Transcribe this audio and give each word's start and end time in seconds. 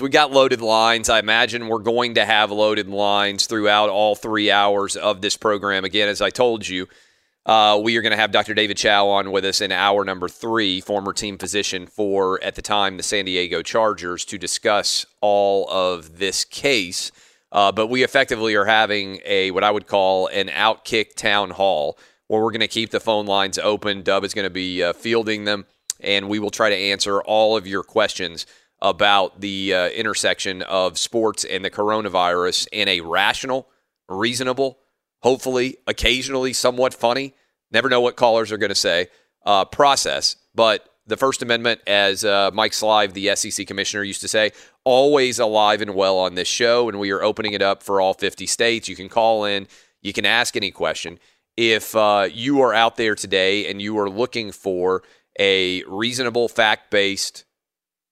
We 0.00 0.08
got 0.08 0.32
loaded 0.32 0.62
lines. 0.62 1.10
I 1.10 1.18
imagine 1.18 1.68
we're 1.68 1.78
going 1.78 2.14
to 2.14 2.24
have 2.24 2.50
loaded 2.50 2.88
lines 2.88 3.46
throughout 3.46 3.90
all 3.90 4.14
three 4.14 4.50
hours 4.50 4.96
of 4.96 5.20
this 5.20 5.36
program. 5.36 5.84
Again, 5.84 6.08
as 6.08 6.22
I 6.22 6.30
told 6.30 6.66
you, 6.66 6.88
uh, 7.44 7.78
we 7.82 7.98
are 7.98 8.02
going 8.02 8.12
to 8.12 8.16
have 8.16 8.30
Dr. 8.30 8.54
David 8.54 8.78
Chao 8.78 9.08
on 9.08 9.30
with 9.30 9.44
us 9.44 9.60
in 9.60 9.70
hour 9.70 10.02
number 10.06 10.26
three, 10.26 10.80
former 10.80 11.12
team 11.12 11.36
physician 11.36 11.86
for, 11.86 12.42
at 12.42 12.54
the 12.54 12.62
time, 12.62 12.96
the 12.96 13.02
San 13.02 13.26
Diego 13.26 13.60
Chargers, 13.60 14.24
to 14.24 14.38
discuss 14.38 15.04
all 15.20 15.68
of 15.68 16.16
this 16.16 16.46
case. 16.46 17.12
Uh, 17.52 17.70
but 17.70 17.88
we 17.88 18.02
effectively 18.02 18.54
are 18.54 18.64
having 18.64 19.20
a 19.26 19.50
what 19.50 19.64
I 19.64 19.70
would 19.70 19.86
call 19.86 20.28
an 20.28 20.48
outkick 20.48 21.14
town 21.14 21.50
hall 21.50 21.98
where 22.28 22.40
we're 22.40 22.52
going 22.52 22.60
to 22.60 22.68
keep 22.68 22.88
the 22.88 23.00
phone 23.00 23.26
lines 23.26 23.58
open. 23.58 24.00
Dub 24.00 24.24
is 24.24 24.32
going 24.32 24.46
to 24.46 24.50
be 24.50 24.82
uh, 24.82 24.94
fielding 24.94 25.44
them, 25.44 25.66
and 26.00 26.30
we 26.30 26.38
will 26.38 26.50
try 26.50 26.70
to 26.70 26.76
answer 26.76 27.20
all 27.20 27.54
of 27.54 27.66
your 27.66 27.82
questions 27.82 28.46
about 28.82 29.40
the 29.40 29.74
uh, 29.74 29.88
intersection 29.88 30.62
of 30.62 30.98
sports 30.98 31.44
and 31.44 31.64
the 31.64 31.70
coronavirus 31.70 32.66
in 32.72 32.88
a 32.88 33.00
rational, 33.00 33.68
reasonable, 34.08 34.78
hopefully, 35.22 35.76
occasionally 35.86 36.52
somewhat 36.52 36.94
funny, 36.94 37.34
never 37.70 37.88
know 37.88 38.00
what 38.00 38.16
callers 38.16 38.50
are 38.50 38.58
going 38.58 38.70
to 38.70 38.74
say, 38.74 39.08
uh, 39.44 39.64
process. 39.64 40.36
But 40.54 40.88
the 41.06 41.16
First 41.16 41.42
Amendment, 41.42 41.80
as 41.86 42.24
uh, 42.24 42.50
Mike 42.52 42.72
Slive, 42.72 43.12
the 43.12 43.34
SEC 43.36 43.66
commissioner, 43.66 44.02
used 44.02 44.20
to 44.22 44.28
say, 44.28 44.52
always 44.84 45.38
alive 45.38 45.82
and 45.82 45.94
well 45.94 46.18
on 46.18 46.34
this 46.34 46.48
show. 46.48 46.88
And 46.88 46.98
we 46.98 47.10
are 47.10 47.22
opening 47.22 47.52
it 47.52 47.62
up 47.62 47.82
for 47.82 48.00
all 48.00 48.14
50 48.14 48.46
states. 48.46 48.88
You 48.88 48.96
can 48.96 49.08
call 49.08 49.44
in, 49.44 49.66
you 50.00 50.12
can 50.12 50.24
ask 50.24 50.56
any 50.56 50.70
question. 50.70 51.18
If 51.56 51.94
uh, 51.94 52.28
you 52.32 52.62
are 52.62 52.72
out 52.72 52.96
there 52.96 53.14
today 53.14 53.68
and 53.70 53.82
you 53.82 53.98
are 53.98 54.08
looking 54.08 54.52
for 54.52 55.02
a 55.38 55.82
reasonable, 55.84 56.48
fact 56.48 56.90
based, 56.90 57.44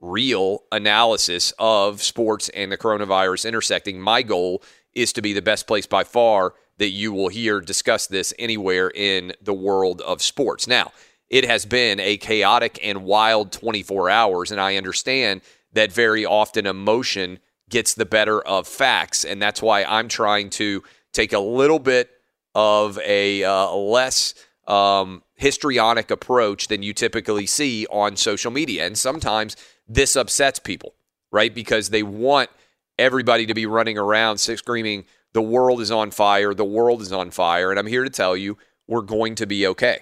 real 0.01 0.65
analysis 0.73 1.53
of 1.59 2.03
sports 2.03 2.49
and 2.51 2.71
the 2.71 2.79
coronavirus 2.79 3.49
intersecting. 3.49 4.01
My 4.01 4.23
goal 4.23 4.63
is 4.95 5.13
to 5.15 5.23
be 5.23 5.33
the 5.33 5.43
best 5.43 5.67
place 5.67 5.87
by 5.87 6.05
far 6.05 6.55
that 6.79 6.91
you 6.91 7.13
will 7.13 7.29
hear 7.29 7.61
discuss 7.61 8.07
this 8.07 8.33
anywhere 8.39 8.91
in 8.95 9.33
the 9.43 9.55
world 9.55 10.01
of 10.03 10.23
sports. 10.23 10.67
Now, 10.67 10.93
it 11.29 11.45
has 11.45 11.67
been 11.67 12.01
a 12.01 12.17
chaotic 12.17 12.79
and 12.83 13.05
wild 13.05 13.53
24 13.53 14.09
hours, 14.09 14.51
and 14.51 14.61
I 14.61 14.77
understand 14.77 15.43
that 15.73 15.93
very 15.93 16.25
often 16.25 16.67
emotion 16.67 17.41
gets 17.69 17.95
the 17.95 18.07
better 18.07 18.41
of 18.41 18.67
facts, 18.67 19.25
and 19.25 19.43
that's 19.43 19.61
why 19.61 19.85
I'm 19.85 20.09
trying 20.09 20.51
to 20.51 20.83
take 21.13 21.33
a 21.33 21.39
little 21.39 21.79
bit 21.79 22.11
of 22.55 22.99
a 23.05 23.45
uh, 23.45 23.71
less 23.73 24.35
um, 24.67 25.23
histrionic 25.35 26.11
approach 26.11 26.69
than 26.69 26.83
you 26.83 26.95
typically 26.95 27.47
see 27.47 27.87
on 27.91 28.17
social 28.17 28.51
media. 28.51 28.87
And 28.87 28.97
sometimes 28.97 29.57
this 29.88 30.16
upsets 30.16 30.59
people, 30.59 30.94
right? 31.31 31.54
Because 31.54 31.91
they 31.91 32.03
want 32.03 32.50
everybody 32.99 33.47
to 33.47 33.54
be 33.54 33.66
running 33.66 33.97
around 33.97 34.38
screaming, 34.38 35.04
the 35.32 35.43
world 35.43 35.81
is 35.81 35.91
on 35.91 36.10
fire, 36.10 36.54
the 36.54 36.65
world 36.65 37.00
is 37.00 37.12
on 37.12 37.31
fire. 37.31 37.71
And 37.71 37.78
I'm 37.78 37.87
here 37.87 38.04
to 38.04 38.10
tell 38.10 38.37
you, 38.37 38.59
we're 38.87 39.03
going 39.03 39.34
to 39.37 39.47
be 39.47 39.66
okay. 39.66 40.00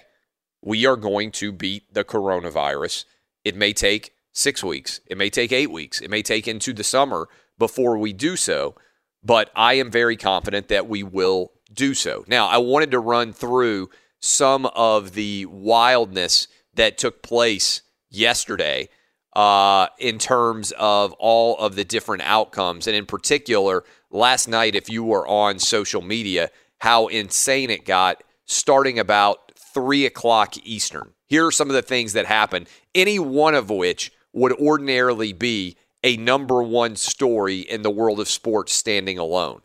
We 0.61 0.85
are 0.85 0.95
going 0.95 1.31
to 1.33 1.51
beat 1.51 1.93
the 1.93 2.03
coronavirus. 2.03 3.05
It 3.43 3.55
may 3.55 3.73
take 3.73 4.13
six 4.33 4.63
weeks, 4.63 4.99
it 5.07 5.17
may 5.17 5.29
take 5.29 5.51
eight 5.51 5.71
weeks, 5.71 6.01
it 6.01 6.09
may 6.09 6.21
take 6.21 6.47
into 6.47 6.73
the 6.73 6.83
summer 6.83 7.27
before 7.57 7.97
we 7.97 8.13
do 8.13 8.35
so. 8.35 8.75
But 9.23 9.51
I 9.55 9.73
am 9.73 9.91
very 9.91 10.15
confident 10.15 10.67
that 10.67 10.87
we 10.87 11.03
will 11.03 11.51
do 11.73 11.93
so. 11.93 12.23
Now, 12.27 12.47
I 12.47 12.57
wanted 12.57 12.91
to 12.91 12.99
run 12.99 13.33
through 13.33 13.89
some 14.19 14.65
of 14.67 15.13
the 15.13 15.45
wildness 15.47 16.47
that 16.73 16.97
took 16.97 17.21
place 17.21 17.81
yesterday 18.09 18.89
uh, 19.37 19.87
in 19.99 20.17
terms 20.17 20.73
of 20.79 21.13
all 21.13 21.55
of 21.59 21.75
the 21.75 21.85
different 21.85 22.23
outcomes. 22.23 22.87
And 22.87 22.95
in 22.95 23.05
particular, 23.05 23.83
last 24.09 24.47
night, 24.47 24.75
if 24.75 24.89
you 24.89 25.03
were 25.03 25.27
on 25.27 25.59
social 25.59 26.01
media, 26.01 26.49
how 26.79 27.05
insane 27.05 27.69
it 27.69 27.85
got 27.85 28.23
starting 28.45 28.97
about 28.97 29.51
3 29.55 30.07
o'clock 30.07 30.55
Eastern. 30.65 31.11
Here 31.27 31.45
are 31.45 31.51
some 31.51 31.69
of 31.69 31.75
the 31.75 31.83
things 31.83 32.13
that 32.13 32.25
happened, 32.25 32.67
any 32.95 33.19
one 33.19 33.53
of 33.53 33.69
which 33.69 34.11
would 34.33 34.53
ordinarily 34.53 35.33
be 35.33 35.77
a 36.03 36.17
number 36.17 36.63
one 36.63 36.95
story 36.95 37.59
in 37.59 37.83
the 37.83 37.91
world 37.91 38.19
of 38.19 38.27
sports 38.27 38.73
standing 38.73 39.19
alone. 39.19 39.61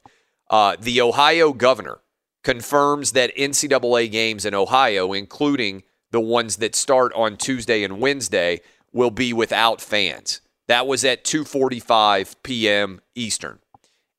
Uh, 0.50 0.76
the 0.78 1.00
Ohio 1.00 1.54
governor 1.54 2.00
confirms 2.44 3.12
that 3.12 3.34
NCAA 3.36 4.10
games 4.10 4.44
in 4.44 4.54
Ohio, 4.54 5.14
including 5.14 5.82
the 6.10 6.20
ones 6.20 6.56
that 6.56 6.75
start 6.75 7.10
on 7.14 7.38
Tuesday 7.38 7.84
and 7.84 8.00
Wednesday, 8.00 8.60
will 8.92 9.10
be 9.10 9.32
without 9.32 9.80
fans. 9.80 10.40
That 10.68 10.86
was 10.86 11.04
at 11.04 11.24
2:45 11.24 12.36
p.m. 12.42 13.00
Eastern. 13.14 13.58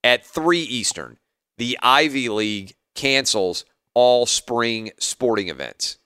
At 0.04 0.26
3 0.26 0.60
Eastern, 0.60 1.18
the 1.58 1.78
Ivy 1.82 2.30
League 2.30 2.76
cancels 2.96 3.66
all 3.94 4.26
spring 4.26 4.92
sporting 5.00 5.50
events. 5.50 5.98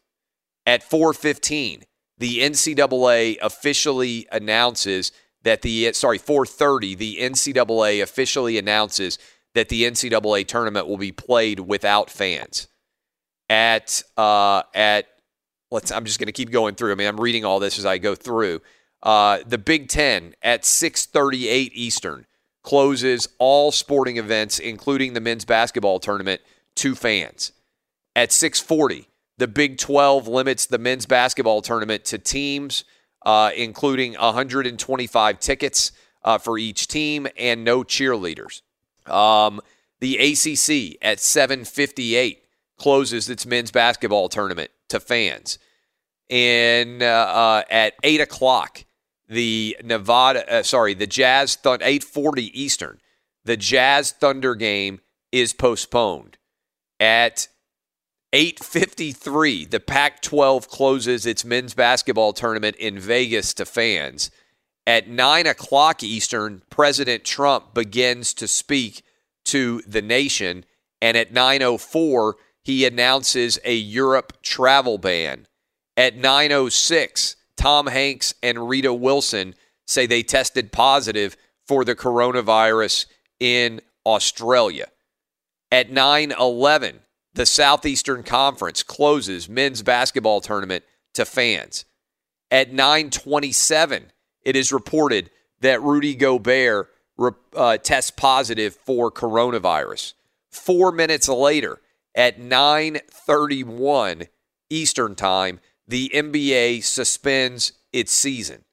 At 0.66 0.88
4:15, 0.88 1.84
the 2.18 2.40
NCAA 2.40 3.38
officially 3.42 4.28
announces 4.32 5.12
that 5.44 5.62
the 5.62 5.92
sorry 5.94 6.20
4:30 6.20 6.98
the 6.98 7.18
NCAA 7.18 8.02
officially 8.02 8.58
announces 8.58 9.18
that 9.54 9.70
the 9.70 9.84
NCAA 9.84 10.46
tournament 10.48 10.88
will 10.88 10.98
be 10.98 11.12
played 11.12 11.62
without 11.62 12.10
fans. 12.10 12.68
At 13.50 14.04
uh, 14.18 14.64
at 14.74 15.08
let's 15.72 15.92
I'm 15.92 16.06
just 16.06 16.20
going 16.20 16.28
to 16.28 16.32
keep 16.34 16.52
going 16.52 16.76
through. 16.76 16.92
I 16.92 16.96
mean, 16.96 17.08
I'm 17.08 17.20
reading 17.20 17.46
all 17.46 17.60
this 17.60 17.78
as 17.78 17.86
I 17.86 17.98
go 17.98 18.16
through. 18.16 18.62
Uh, 19.04 19.40
the 19.46 19.58
Big 19.58 19.90
Ten 19.90 20.36
at 20.42 20.64
6:38 20.64 21.72
Eastern 21.74 22.26
closes 22.64 23.30
all 23.38 23.72
sporting 23.72 24.18
events, 24.18 24.60
including 24.60 25.14
the 25.14 25.22
men's 25.22 25.46
basketball 25.46 26.00
tournament, 26.00 26.42
to 26.76 26.96
fans. 26.96 27.52
At 28.16 28.30
6:40, 28.32 29.08
the 29.38 29.48
Big 29.48 29.78
12 29.78 30.28
limits 30.28 30.66
the 30.66 30.80
men's 30.80 31.06
basketball 31.06 31.62
tournament 31.62 32.06
to 32.06 32.18
teams, 32.18 32.84
uh, 33.26 33.52
including 33.56 34.14
125 34.14 35.40
tickets 35.40 35.92
uh, 36.24 36.38
for 36.38 36.58
each 36.58 36.88
team 36.88 37.28
and 37.38 37.64
no 37.64 37.84
cheerleaders. 37.84 38.62
Um, 39.06 39.62
the 40.00 40.18
ACC 40.18 40.98
at 41.02 41.20
7:58 41.20 42.40
closes 42.78 43.30
its 43.30 43.46
men's 43.46 43.72
basketball 43.72 44.30
tournament 44.30 44.72
to 44.90 45.00
fans, 45.00 45.60
and 46.30 47.02
uh, 47.02 47.06
uh, 47.06 47.64
at 47.70 47.94
eight 48.04 48.22
o'clock, 48.22 48.86
the 49.28 49.78
Nevada, 49.84 50.60
uh, 50.60 50.64
sorry, 50.64 50.94
the 50.94 51.08
Jazz 51.08 51.56
Thunder, 51.56 51.86
8:40 51.86 52.50
Eastern, 52.54 53.00
the 53.46 53.58
Jazz 53.58 54.12
Thunder 54.12 54.56
game 54.56 55.02
is 55.32 55.54
postponed. 55.54 56.38
At 57.00 57.48
8:53, 58.34 59.70
the 59.70 59.80
Pac-12 59.80 60.68
closes 60.68 61.26
its 61.26 61.46
men's 61.46 61.74
basketball 61.74 62.34
tournament 62.34 62.76
in 62.78 63.00
Vegas 63.00 63.54
to 63.56 63.66
fans. 63.66 64.32
At 64.86 65.08
nine 65.10 65.48
o'clock 65.48 66.04
Eastern, 66.04 66.62
President 66.70 67.24
Trump 67.24 67.74
begins 67.74 68.34
to 68.36 68.48
speak 68.48 69.04
to 69.46 69.82
the 69.88 70.02
nation, 70.02 70.66
and 71.02 71.18
at 71.18 71.34
9:04, 71.34 72.36
he 72.68 72.86
announces 72.86 73.58
a 73.64 73.74
Europe 73.74 74.34
travel 74.44 74.98
ban. 74.98 75.48
At 75.96 76.18
9:06, 76.18 77.38
Tom 77.56 77.88
Hanks 77.88 78.34
and 78.44 78.68
Rita 78.68 78.94
Wilson 78.94 79.56
say 79.86 80.06
they 80.06 80.22
tested 80.22 80.74
positive 80.74 81.38
for 81.66 81.86
the 81.86 81.96
coronavirus 81.96 83.06
in 83.40 83.80
Australia. 84.06 84.88
At 85.72 85.92
9:11, 85.92 87.00
the 87.34 87.46
Southeastern 87.46 88.24
Conference 88.24 88.84
closes 88.84 89.48
men's 89.48 89.82
basketball 89.82 90.42
tournament 90.42 90.84
to 91.14 91.24
fans. 91.24 91.86
At 92.52 92.74
9:27, 92.74 94.12
it 94.42 94.58
is 94.58 94.74
reported 94.74 95.32
that 95.62 95.82
Rudy 95.82 96.16
Gobert 96.16 96.94
uh, 97.56 97.78
tests 97.78 98.12
positive 98.12 98.76
for 98.76 99.10
coronavirus. 99.10 100.16
4 100.52 100.92
minutes 100.92 101.30
later, 101.30 101.80
at 102.18 102.40
9:31 102.40 104.28
Eastern 104.70 105.16
Time, 105.16 105.62
the 105.88 106.12
NBA 106.14 106.82
suspends 106.84 107.74
its 107.94 108.12
season. 108.12 108.66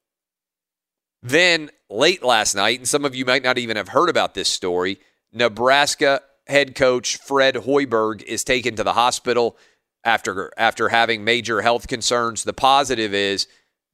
Then 1.22 1.70
late 1.88 2.22
last 2.22 2.54
night, 2.54 2.78
and 2.78 2.88
some 2.88 3.04
of 3.04 3.14
you 3.14 3.24
might 3.24 3.44
not 3.44 3.58
even 3.58 3.76
have 3.76 3.88
heard 3.88 4.08
about 4.08 4.34
this 4.34 4.48
story, 4.48 4.98
Nebraska 5.32 6.22
head 6.46 6.74
coach 6.74 7.16
Fred 7.16 7.54
Hoiberg 7.54 8.22
is 8.22 8.44
taken 8.44 8.76
to 8.76 8.84
the 8.84 8.94
hospital 8.94 9.56
after 10.04 10.50
after 10.56 10.88
having 10.88 11.24
major 11.24 11.62
health 11.62 11.86
concerns. 11.86 12.44
The 12.44 12.52
positive 12.52 13.14
is 13.14 13.46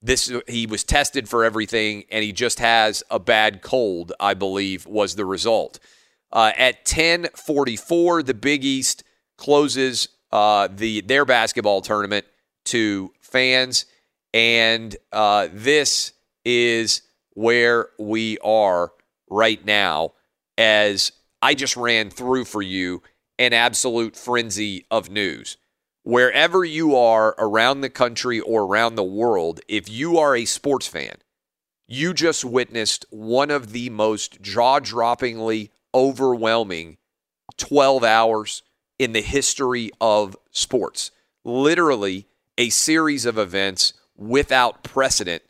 this 0.02 0.32
he 0.48 0.66
was 0.66 0.82
tested 0.82 1.28
for 1.28 1.44
everything 1.44 2.04
and 2.10 2.24
he 2.24 2.32
just 2.32 2.58
has 2.58 3.02
a 3.10 3.18
bad 3.18 3.62
cold, 3.62 4.12
I 4.18 4.34
believe 4.34 4.86
was 4.86 5.14
the 5.14 5.26
result. 5.26 5.78
Uh, 6.32 6.52
at 6.56 6.84
10:44 6.84 8.24
the 8.24 8.34
Big 8.34 8.64
East 8.64 9.04
closes 9.40 10.08
uh, 10.30 10.68
the 10.70 11.00
their 11.00 11.24
basketball 11.24 11.80
tournament 11.80 12.24
to 12.66 13.12
fans 13.20 13.86
and 14.32 14.96
uh, 15.12 15.48
this 15.52 16.12
is 16.44 17.02
where 17.32 17.88
we 17.98 18.38
are 18.38 18.92
right 19.28 19.64
now 19.64 20.12
as 20.56 21.12
I 21.42 21.54
just 21.54 21.76
ran 21.76 22.10
through 22.10 22.44
for 22.44 22.62
you 22.62 23.02
an 23.38 23.52
absolute 23.52 24.14
frenzy 24.14 24.84
of 24.90 25.10
news. 25.10 25.56
Wherever 26.02 26.64
you 26.64 26.94
are 26.96 27.34
around 27.38 27.80
the 27.80 27.90
country 27.90 28.40
or 28.40 28.62
around 28.62 28.94
the 28.94 29.02
world, 29.02 29.60
if 29.68 29.88
you 29.88 30.18
are 30.18 30.36
a 30.36 30.44
sports 30.44 30.86
fan, 30.86 31.16
you 31.86 32.14
just 32.14 32.44
witnessed 32.44 33.04
one 33.10 33.50
of 33.50 33.72
the 33.72 33.90
most 33.90 34.40
jaw 34.40 34.80
droppingly 34.80 35.70
overwhelming 35.94 36.98
12 37.56 38.04
hours 38.04 38.62
in 39.00 39.12
the 39.12 39.22
history 39.22 39.90
of 39.98 40.36
sports. 40.50 41.10
Literally, 41.42 42.26
a 42.58 42.68
series 42.68 43.24
of 43.24 43.38
events 43.38 43.94
without 44.14 44.84
precedent 44.84 45.42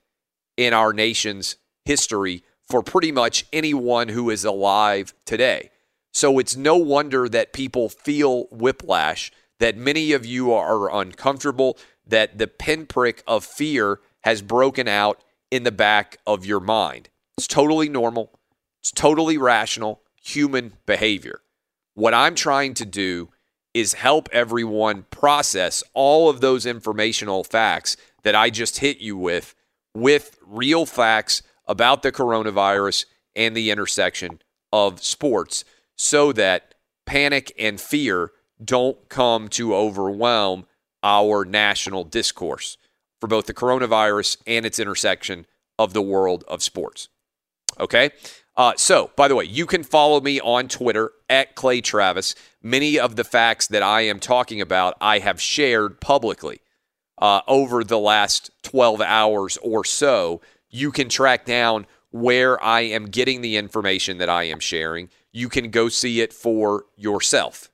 in 0.56 0.72
our 0.72 0.92
nation's 0.92 1.56
history 1.84 2.44
for 2.62 2.80
pretty 2.80 3.10
much 3.10 3.44
anyone 3.52 4.06
who 4.06 4.30
is 4.30 4.44
alive 4.44 5.12
today. 5.24 5.68
So 6.12 6.38
it's 6.38 6.56
no 6.56 6.76
wonder 6.76 7.28
that 7.28 7.52
people 7.52 7.88
feel 7.88 8.44
whiplash, 8.52 9.32
that 9.58 9.76
many 9.76 10.12
of 10.12 10.24
you 10.24 10.52
are 10.52 10.88
uncomfortable, 10.88 11.76
that 12.06 12.38
the 12.38 12.46
pinprick 12.46 13.24
of 13.26 13.44
fear 13.44 13.98
has 14.20 14.42
broken 14.42 14.86
out 14.86 15.24
in 15.50 15.64
the 15.64 15.72
back 15.72 16.18
of 16.24 16.46
your 16.46 16.60
mind. 16.60 17.08
It's 17.36 17.48
totally 17.48 17.88
normal, 17.88 18.38
it's 18.80 18.92
totally 18.92 19.38
rational 19.38 20.02
human 20.22 20.74
behavior. 20.86 21.40
What 21.94 22.14
I'm 22.14 22.36
trying 22.36 22.74
to 22.74 22.84
do 22.84 23.30
is 23.74 23.94
help 23.94 24.28
everyone 24.32 25.04
process 25.10 25.82
all 25.94 26.28
of 26.28 26.40
those 26.40 26.66
informational 26.66 27.44
facts 27.44 27.96
that 28.22 28.34
I 28.34 28.50
just 28.50 28.78
hit 28.78 28.98
you 28.98 29.16
with 29.16 29.54
with 29.94 30.38
real 30.46 30.86
facts 30.86 31.42
about 31.66 32.02
the 32.02 32.12
coronavirus 32.12 33.06
and 33.36 33.56
the 33.56 33.70
intersection 33.70 34.40
of 34.72 35.02
sports 35.02 35.64
so 35.96 36.32
that 36.32 36.74
panic 37.06 37.52
and 37.58 37.80
fear 37.80 38.32
don't 38.62 39.08
come 39.08 39.48
to 39.48 39.74
overwhelm 39.74 40.66
our 41.02 41.44
national 41.44 42.04
discourse 42.04 42.76
for 43.20 43.26
both 43.26 43.46
the 43.46 43.54
coronavirus 43.54 44.36
and 44.46 44.66
its 44.66 44.78
intersection 44.78 45.46
of 45.78 45.92
the 45.92 46.02
world 46.02 46.44
of 46.48 46.62
sports. 46.62 47.08
Okay? 47.78 48.10
Uh, 48.56 48.72
so, 48.76 49.10
by 49.16 49.28
the 49.28 49.34
way, 49.34 49.44
you 49.44 49.64
can 49.64 49.82
follow 49.82 50.20
me 50.20 50.40
on 50.40 50.68
Twitter 50.68 51.12
at 51.28 51.54
Clay 51.54 51.80
Travis. 51.80 52.34
Many 52.62 52.98
of 52.98 53.16
the 53.16 53.24
facts 53.24 53.66
that 53.68 53.82
I 53.82 54.02
am 54.02 54.20
talking 54.20 54.60
about, 54.60 54.96
I 55.00 55.20
have 55.20 55.40
shared 55.40 56.00
publicly 56.00 56.60
uh, 57.18 57.40
over 57.48 57.84
the 57.84 57.98
last 57.98 58.50
12 58.62 59.00
hours 59.00 59.56
or 59.58 59.84
so. 59.84 60.40
You 60.68 60.92
can 60.92 61.08
track 61.08 61.46
down 61.46 61.86
where 62.10 62.62
I 62.62 62.80
am 62.80 63.06
getting 63.06 63.40
the 63.40 63.56
information 63.56 64.18
that 64.18 64.28
I 64.28 64.44
am 64.44 64.58
sharing 64.58 65.08
you 65.32 65.48
can 65.48 65.70
go 65.70 65.88
see 65.88 66.20
it 66.20 66.32
for 66.32 66.86
yourself. 66.96 67.70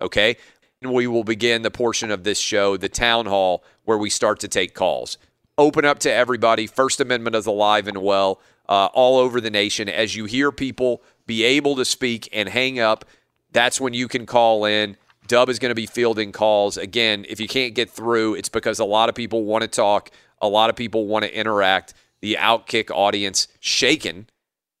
Okay? 0.00 0.36
And 0.82 0.92
we 0.92 1.06
will 1.06 1.24
begin 1.24 1.62
the 1.62 1.70
portion 1.70 2.10
of 2.10 2.24
this 2.24 2.38
show, 2.38 2.76
the 2.76 2.88
town 2.88 3.26
hall, 3.26 3.64
where 3.84 3.98
we 3.98 4.10
start 4.10 4.40
to 4.40 4.48
take 4.48 4.74
calls. 4.74 5.18
Open 5.56 5.84
up 5.84 5.98
to 6.00 6.12
everybody. 6.12 6.66
First 6.66 7.00
Amendment 7.00 7.34
is 7.34 7.46
alive 7.46 7.88
and 7.88 7.98
well 7.98 8.40
uh, 8.68 8.86
all 8.86 9.18
over 9.18 9.40
the 9.40 9.50
nation. 9.50 9.88
As 9.88 10.14
you 10.14 10.24
hear 10.26 10.52
people 10.52 11.02
be 11.26 11.44
able 11.44 11.76
to 11.76 11.84
speak 11.84 12.28
and 12.32 12.48
hang 12.48 12.78
up, 12.78 13.04
that's 13.52 13.80
when 13.80 13.94
you 13.94 14.08
can 14.08 14.26
call 14.26 14.64
in. 14.64 14.96
Dub 15.26 15.48
is 15.48 15.58
going 15.58 15.70
to 15.70 15.74
be 15.74 15.86
fielding 15.86 16.32
calls. 16.32 16.76
Again, 16.76 17.26
if 17.28 17.38
you 17.38 17.48
can't 17.48 17.74
get 17.74 17.90
through, 17.90 18.34
it's 18.34 18.48
because 18.48 18.78
a 18.78 18.84
lot 18.84 19.08
of 19.08 19.14
people 19.14 19.44
want 19.44 19.62
to 19.62 19.68
talk, 19.68 20.10
a 20.40 20.48
lot 20.48 20.70
of 20.70 20.76
people 20.76 21.06
want 21.06 21.24
to 21.24 21.34
interact. 21.34 21.94
The 22.20 22.36
Outkick 22.40 22.90
audience 22.90 23.46
shaken, 23.60 24.28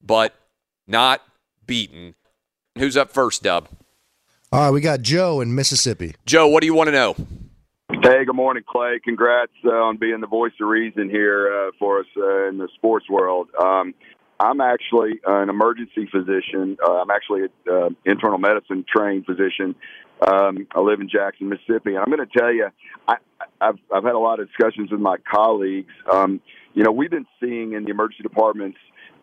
but 0.02 0.34
not 0.86 1.22
beaten. 1.66 2.14
Who's 2.78 2.96
up 2.96 3.12
first, 3.12 3.42
Dub? 3.42 3.68
All 4.50 4.60
right, 4.60 4.70
we 4.70 4.80
got 4.80 5.02
Joe 5.02 5.40
in 5.40 5.54
Mississippi. 5.54 6.14
Joe, 6.24 6.48
what 6.48 6.62
do 6.62 6.66
you 6.66 6.74
want 6.74 6.88
to 6.88 6.92
know? 6.92 7.14
Hey, 8.00 8.24
good 8.24 8.36
morning, 8.36 8.62
Clay. 8.66 9.00
Congrats 9.02 9.50
uh, 9.64 9.70
on 9.70 9.96
being 9.96 10.20
the 10.20 10.28
voice 10.28 10.52
of 10.60 10.68
reason 10.68 11.10
here 11.10 11.52
uh, 11.52 11.70
for 11.80 11.98
us 11.98 12.06
uh, 12.16 12.48
in 12.48 12.56
the 12.56 12.68
sports 12.76 13.10
world. 13.10 13.48
Um, 13.60 13.92
I'm 14.38 14.60
actually 14.60 15.20
an 15.26 15.48
emergency 15.48 16.08
physician. 16.10 16.76
Uh, 16.82 17.00
I'm 17.00 17.10
actually 17.10 17.42
an 17.42 17.50
uh, 17.68 17.88
internal 18.04 18.38
medicine 18.38 18.84
trained 18.88 19.26
physician. 19.26 19.74
Um, 20.26 20.68
I 20.76 20.80
live 20.80 21.00
in 21.00 21.08
Jackson, 21.08 21.48
Mississippi, 21.48 21.94
and 21.94 21.98
I'm 21.98 22.06
going 22.06 22.24
to 22.24 22.38
tell 22.38 22.52
you, 22.52 22.68
I, 23.08 23.16
I've 23.60 23.78
I've 23.92 24.04
had 24.04 24.14
a 24.14 24.18
lot 24.18 24.38
of 24.38 24.46
discussions 24.46 24.92
with 24.92 25.00
my 25.00 25.16
colleagues. 25.28 25.92
Um, 26.10 26.40
you 26.74 26.84
know, 26.84 26.92
we've 26.92 27.10
been 27.10 27.26
seeing 27.40 27.72
in 27.72 27.84
the 27.84 27.90
emergency 27.90 28.22
departments 28.22 28.78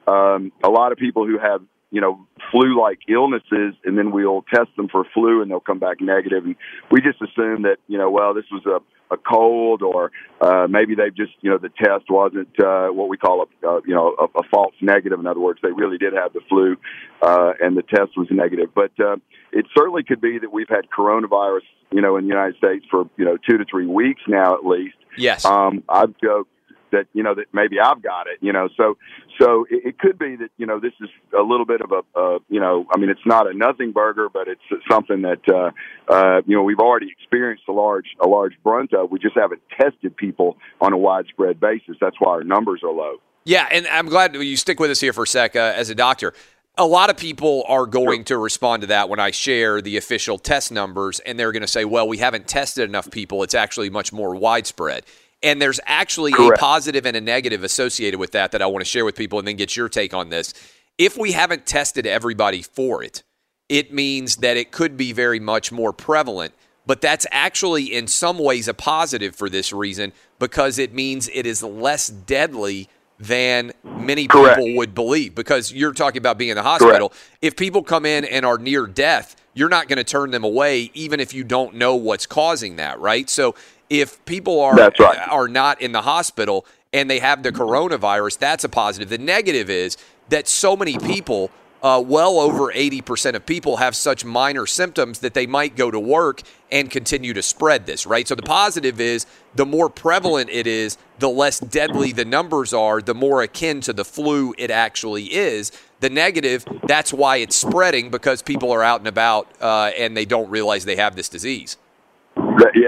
um, 0.05 0.51
a 0.63 0.69
lot 0.69 0.91
of 0.91 0.97
people 0.97 1.25
who 1.25 1.39
have 1.39 1.61
you 1.95 2.01
know, 2.01 2.27
flu-like 2.51 2.99
illnesses, 3.07 3.73
and 3.85 3.97
then 3.97 4.11
we'll 4.11 4.43
test 4.53 4.67
them 4.75 4.89
for 4.89 5.05
flu, 5.13 5.41
and 5.41 5.49
they'll 5.49 5.61
come 5.61 5.79
back 5.79 6.01
negative. 6.01 6.43
And 6.43 6.57
we 6.91 6.99
just 6.99 7.21
assume 7.21 7.61
that, 7.61 7.77
you 7.87 7.97
know, 7.97 8.11
well, 8.11 8.33
this 8.33 8.43
was 8.51 8.65
a 8.65 8.79
a 9.11 9.17
cold, 9.17 9.83
or 9.83 10.11
uh, 10.41 10.65
maybe 10.67 10.95
they've 10.95 11.15
just, 11.15 11.33
you 11.41 11.49
know, 11.51 11.59
the 11.59 11.69
test 11.69 12.09
wasn't 12.09 12.49
uh, 12.59 12.87
what 12.87 13.07
we 13.07 13.17
call 13.17 13.43
a, 13.43 13.67
uh, 13.67 13.79
you 13.85 13.93
know, 13.93 14.15
a, 14.19 14.39
a 14.39 14.43
false 14.51 14.73
negative. 14.81 15.19
In 15.19 15.27
other 15.27 15.39
words, 15.39 15.59
they 15.61 15.71
really 15.71 15.99
did 15.99 16.11
have 16.13 16.33
the 16.33 16.41
flu, 16.49 16.75
uh, 17.21 17.53
and 17.61 17.77
the 17.77 17.83
test 17.83 18.17
was 18.17 18.27
negative. 18.31 18.69
But 18.73 18.91
uh, 18.99 19.17
it 19.53 19.67
certainly 19.77 20.03
could 20.03 20.21
be 20.21 20.39
that 20.39 20.51
we've 20.51 20.67
had 20.67 20.89
coronavirus, 20.89 21.61
you 21.91 22.01
know, 22.01 22.17
in 22.17 22.23
the 22.23 22.29
United 22.29 22.57
States 22.57 22.83
for 22.89 23.07
you 23.15 23.25
know 23.25 23.37
two 23.47 23.59
to 23.59 23.65
three 23.69 23.85
weeks 23.85 24.23
now 24.27 24.55
at 24.55 24.65
least. 24.65 24.97
Yes. 25.17 25.45
Um, 25.45 25.83
I've 25.87 26.13
joked 26.21 26.49
that 26.95 27.07
you 27.13 27.23
know 27.23 27.35
that 27.35 27.45
maybe 27.53 27.79
I've 27.79 28.01
got 28.01 28.27
it. 28.27 28.39
You 28.41 28.53
know, 28.53 28.69
so 28.77 28.97
so 29.39 29.65
it, 29.69 29.85
it 29.85 29.99
could 29.99 30.17
be 30.17 30.35
that 30.37 30.49
you 30.57 30.65
know 30.65 30.79
this 30.79 30.93
is 31.01 31.09
a 31.37 31.41
little 31.41 31.65
bit 31.65 31.81
of 31.81 31.91
a 31.91 32.19
uh, 32.19 32.39
you 32.49 32.59
know 32.59 32.85
I 32.93 32.97
mean 32.97 33.09
it's 33.09 33.25
not 33.25 33.49
a 33.49 33.53
nothing 33.53 33.91
burger, 33.91 34.29
but 34.29 34.47
it's 34.47 34.61
something 34.89 35.21
that 35.21 35.41
uh, 35.47 35.71
uh, 36.11 36.41
you 36.45 36.55
know 36.55 36.63
we've 36.63 36.79
already 36.79 37.11
experienced 37.11 37.63
a 37.67 37.73
large 37.73 38.07
a 38.21 38.27
large 38.27 38.53
brunt 38.63 38.93
of. 38.93 39.11
We 39.11 39.19
just 39.19 39.35
haven't 39.35 39.61
tested 39.79 40.15
people 40.15 40.57
on 40.81 40.93
a 40.93 40.97
widespread 40.97 41.59
basis. 41.59 41.97
That's 41.99 42.15
why 42.19 42.31
our 42.31 42.43
numbers 42.43 42.81
are 42.83 42.91
low. 42.91 43.17
Yeah, 43.43 43.67
and 43.71 43.85
I'm 43.87 44.07
glad 44.07 44.35
you 44.35 44.57
stick 44.57 44.79
with 44.79 44.89
us 44.89 44.99
here 44.99 45.13
for 45.13 45.23
a 45.23 45.27
sec 45.27 45.55
uh, 45.55 45.73
as 45.75 45.89
a 45.89 45.95
doctor. 45.95 46.33
A 46.77 46.85
lot 46.85 47.09
of 47.09 47.15
people 47.15 47.63
are 47.67 47.85
going 47.85 48.25
to 48.25 48.37
respond 48.37 48.81
to 48.81 48.87
that 48.87 49.07
when 49.07 49.19
I 49.19 49.31
share 49.31 49.81
the 49.81 49.95
official 49.97 50.37
test 50.37 50.71
numbers, 50.71 51.19
and 51.21 51.39
they're 51.39 51.53
going 51.53 51.61
to 51.61 51.67
say, 51.67 51.85
well, 51.85 52.07
we 52.07 52.17
haven't 52.17 52.47
tested 52.47 52.89
enough 52.89 53.09
people. 53.09 53.43
It's 53.43 53.53
actually 53.53 53.89
much 53.89 54.11
more 54.11 54.35
widespread. 54.35 55.05
And 55.45 55.61
there's 55.61 55.79
actually 55.85 56.31
Correct. 56.31 56.57
a 56.57 56.59
positive 56.59 57.05
and 57.05 57.15
a 57.15 57.21
negative 57.21 57.63
associated 57.63 58.19
with 58.19 58.31
that 58.31 58.51
that 58.51 58.63
I 58.63 58.65
want 58.65 58.83
to 58.83 58.89
share 58.89 59.05
with 59.05 59.15
people 59.15 59.37
and 59.37 59.47
then 59.47 59.55
get 59.55 59.75
your 59.77 59.87
take 59.87 60.13
on 60.13 60.29
this. 60.29 60.53
If 60.97 61.17
we 61.17 61.33
haven't 61.33 61.67
tested 61.67 62.07
everybody 62.07 62.63
for 62.63 63.03
it, 63.03 63.21
it 63.69 63.93
means 63.93 64.37
that 64.37 64.57
it 64.57 64.71
could 64.71 64.97
be 64.97 65.13
very 65.13 65.39
much 65.39 65.71
more 65.71 65.93
prevalent. 65.93 66.53
But 66.87 66.99
that's 66.99 67.27
actually, 67.31 67.85
in 67.93 68.07
some 68.07 68.39
ways, 68.39 68.67
a 68.67 68.73
positive 68.73 69.35
for 69.35 69.47
this 69.47 69.71
reason 69.71 70.13
because 70.39 70.79
it 70.79 70.93
means 70.93 71.29
it 71.33 71.45
is 71.45 71.61
less 71.61 72.07
deadly 72.07 72.89
than 73.19 73.71
many 73.83 74.27
Correct. 74.27 74.57
people 74.57 74.75
would 74.77 74.95
believe. 74.95 75.35
Because 75.35 75.71
you're 75.71 75.93
talking 75.93 76.19
about 76.19 76.37
being 76.37 76.49
in 76.49 76.57
the 76.57 76.63
hospital. 76.63 77.13
If 77.41 77.55
people 77.55 77.83
come 77.83 78.05
in 78.05 78.25
and 78.25 78.45
are 78.45 78.57
near 78.57 78.87
death, 78.87 79.35
you're 79.53 79.69
not 79.69 79.87
going 79.87 79.97
to 79.97 80.03
turn 80.03 80.31
them 80.31 80.43
away, 80.43 80.91
even 80.93 81.19
if 81.19 81.33
you 81.33 81.43
don't 81.43 81.75
know 81.75 81.95
what's 81.95 82.25
causing 82.25 82.75
that, 82.75 82.99
right? 82.99 83.29
So 83.29 83.55
if 83.89 84.23
people 84.25 84.59
are 84.61 84.75
right. 84.75 85.27
are 85.29 85.47
not 85.47 85.81
in 85.81 85.91
the 85.91 86.01
hospital 86.01 86.65
and 86.93 87.09
they 87.09 87.19
have 87.19 87.43
the 87.43 87.51
coronavirus, 87.51 88.37
that's 88.39 88.63
a 88.63 88.69
positive. 88.69 89.09
The 89.09 89.17
negative 89.17 89.69
is 89.69 89.97
that 90.29 90.47
so 90.47 90.75
many 90.75 90.97
people, 90.97 91.51
uh, 91.83 92.01
well 92.05 92.39
over 92.39 92.71
80% 92.71 93.35
of 93.35 93.45
people, 93.45 93.77
have 93.77 93.95
such 93.95 94.23
minor 94.23 94.65
symptoms 94.65 95.19
that 95.19 95.33
they 95.33 95.45
might 95.45 95.75
go 95.75 95.91
to 95.91 95.99
work 95.99 96.41
and 96.71 96.89
continue 96.89 97.33
to 97.33 97.41
spread 97.41 97.85
this, 97.85 98.07
right? 98.07 98.27
So 98.27 98.33
the 98.33 98.43
positive 98.43 98.99
is 98.99 99.25
the 99.55 99.65
more 99.65 99.89
prevalent 99.89 100.49
it 100.49 100.67
is, 100.67 100.97
the 101.19 101.29
less 101.29 101.59
deadly 101.59 102.11
the 102.11 102.25
numbers 102.25 102.73
are, 102.73 103.01
the 103.01 103.13
more 103.13 103.41
akin 103.41 103.81
to 103.81 103.93
the 103.93 104.05
flu 104.05 104.55
it 104.57 104.71
actually 104.71 105.33
is. 105.33 105.71
The 105.99 106.09
negative, 106.09 106.65
that's 106.87 107.13
why 107.13 107.37
it's 107.37 107.55
spreading 107.55 108.09
because 108.09 108.41
people 108.41 108.71
are 108.71 108.83
out 108.83 108.99
and 108.99 109.07
about 109.07 109.47
uh, 109.61 109.91
and 109.97 110.15
they 110.15 110.25
don't 110.25 110.49
realize 110.49 110.85
they 110.85 110.95
have 110.95 111.15
this 111.15 111.29
disease. 111.29 111.77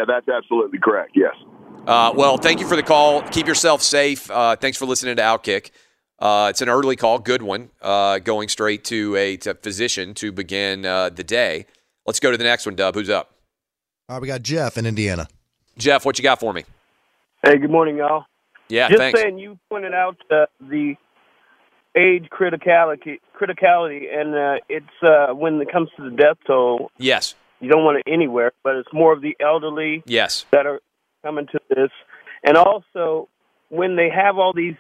That- 0.06 0.08
yeah, 0.10 0.16
that's 0.16 0.30
absolutely 0.30 0.80
correct. 0.80 1.12
Yes. 1.16 1.36
Uh, 1.86 2.12
well, 2.16 2.38
thank 2.38 2.60
you 2.60 2.68
for 2.68 2.76
the 2.76 2.84
call. 2.84 3.22
Keep 3.22 3.48
yourself 3.48 3.82
safe. 3.82 4.30
Uh, 4.30 4.56
thanks 4.56 4.78
for 4.78 4.86
listening 4.86 5.16
to 5.16 5.22
Outkick. 5.22 5.72
Uh, 6.20 6.48
it's 6.50 6.62
an 6.62 6.70
early 6.70 6.96
call, 6.96 7.20
good 7.20 7.42
one, 7.42 7.70
uh, 7.82 8.18
going 8.20 8.50
straight 8.50 8.84
to 8.86 9.16
a 9.16 9.38
to 9.38 9.54
physician 9.54 10.14
to 10.16 10.32
begin 10.32 10.86
uh, 10.86 11.10
the 11.10 11.24
day. 11.24 11.66
Let's 12.06 12.20
go 12.20 12.32
to 12.32 12.38
the 12.38 12.44
next 12.44 12.66
one, 12.66 12.76
Dub. 12.76 12.96
Who's 12.96 13.10
up? 13.10 13.32
All 14.10 14.16
right, 14.16 14.22
we 14.22 14.28
got 14.28 14.42
Jeff 14.42 14.78
in 14.78 14.86
Indiana. 14.86 15.28
Jeff, 15.78 16.06
what 16.06 16.18
you 16.18 16.24
got 16.24 16.40
for 16.40 16.54
me? 16.54 16.64
Hey, 17.46 17.58
good 17.60 17.70
morning, 17.70 17.98
y'all. 17.98 18.26
Yeah, 18.68 18.90
Just 18.90 19.00
thanks. 19.00 19.22
saying, 19.22 19.38
you 19.38 19.60
pointed 19.70 19.94
out 19.94 20.18
uh, 20.32 20.48
the 20.60 20.96
age 21.96 22.28
criticality, 22.32 23.20
criticality, 23.40 24.06
and 24.14 24.36
uh, 24.36 24.56
it's 24.70 24.86
uh, 25.04 25.34
when 25.34 25.62
it 25.62 25.72
comes 25.72 25.90
to 25.98 26.10
the 26.10 26.16
death 26.16 26.38
toll, 26.46 26.92
Yes, 26.98 27.36
you 27.60 27.70
don't 27.70 27.84
want 27.84 27.98
it 27.98 28.12
anywhere, 28.12 28.52
but 28.64 28.76
it's 28.76 28.92
more 28.94 29.14
of 29.14 29.22
the 29.22 29.36
elderly 29.40 30.04
yes, 30.06 30.46
that 30.52 30.66
are 30.66 30.82
coming 31.24 31.48
to 31.48 31.60
this, 31.70 31.90
and 32.44 32.58
also 32.58 33.28
when 33.70 33.96
they 33.96 34.10
have 34.10 34.38
all 34.38 34.54
these 34.54 34.76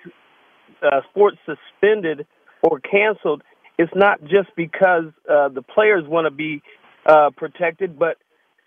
uh, 0.81 1.01
sports 1.09 1.37
suspended 1.45 2.25
or 2.61 2.79
canceled, 2.79 3.43
it's 3.77 3.91
not 3.95 4.21
just 4.23 4.49
because 4.55 5.05
uh, 5.29 5.49
the 5.49 5.61
players 5.61 6.03
want 6.07 6.25
to 6.25 6.31
be 6.31 6.61
uh, 7.05 7.29
protected, 7.35 7.97
but 7.97 8.17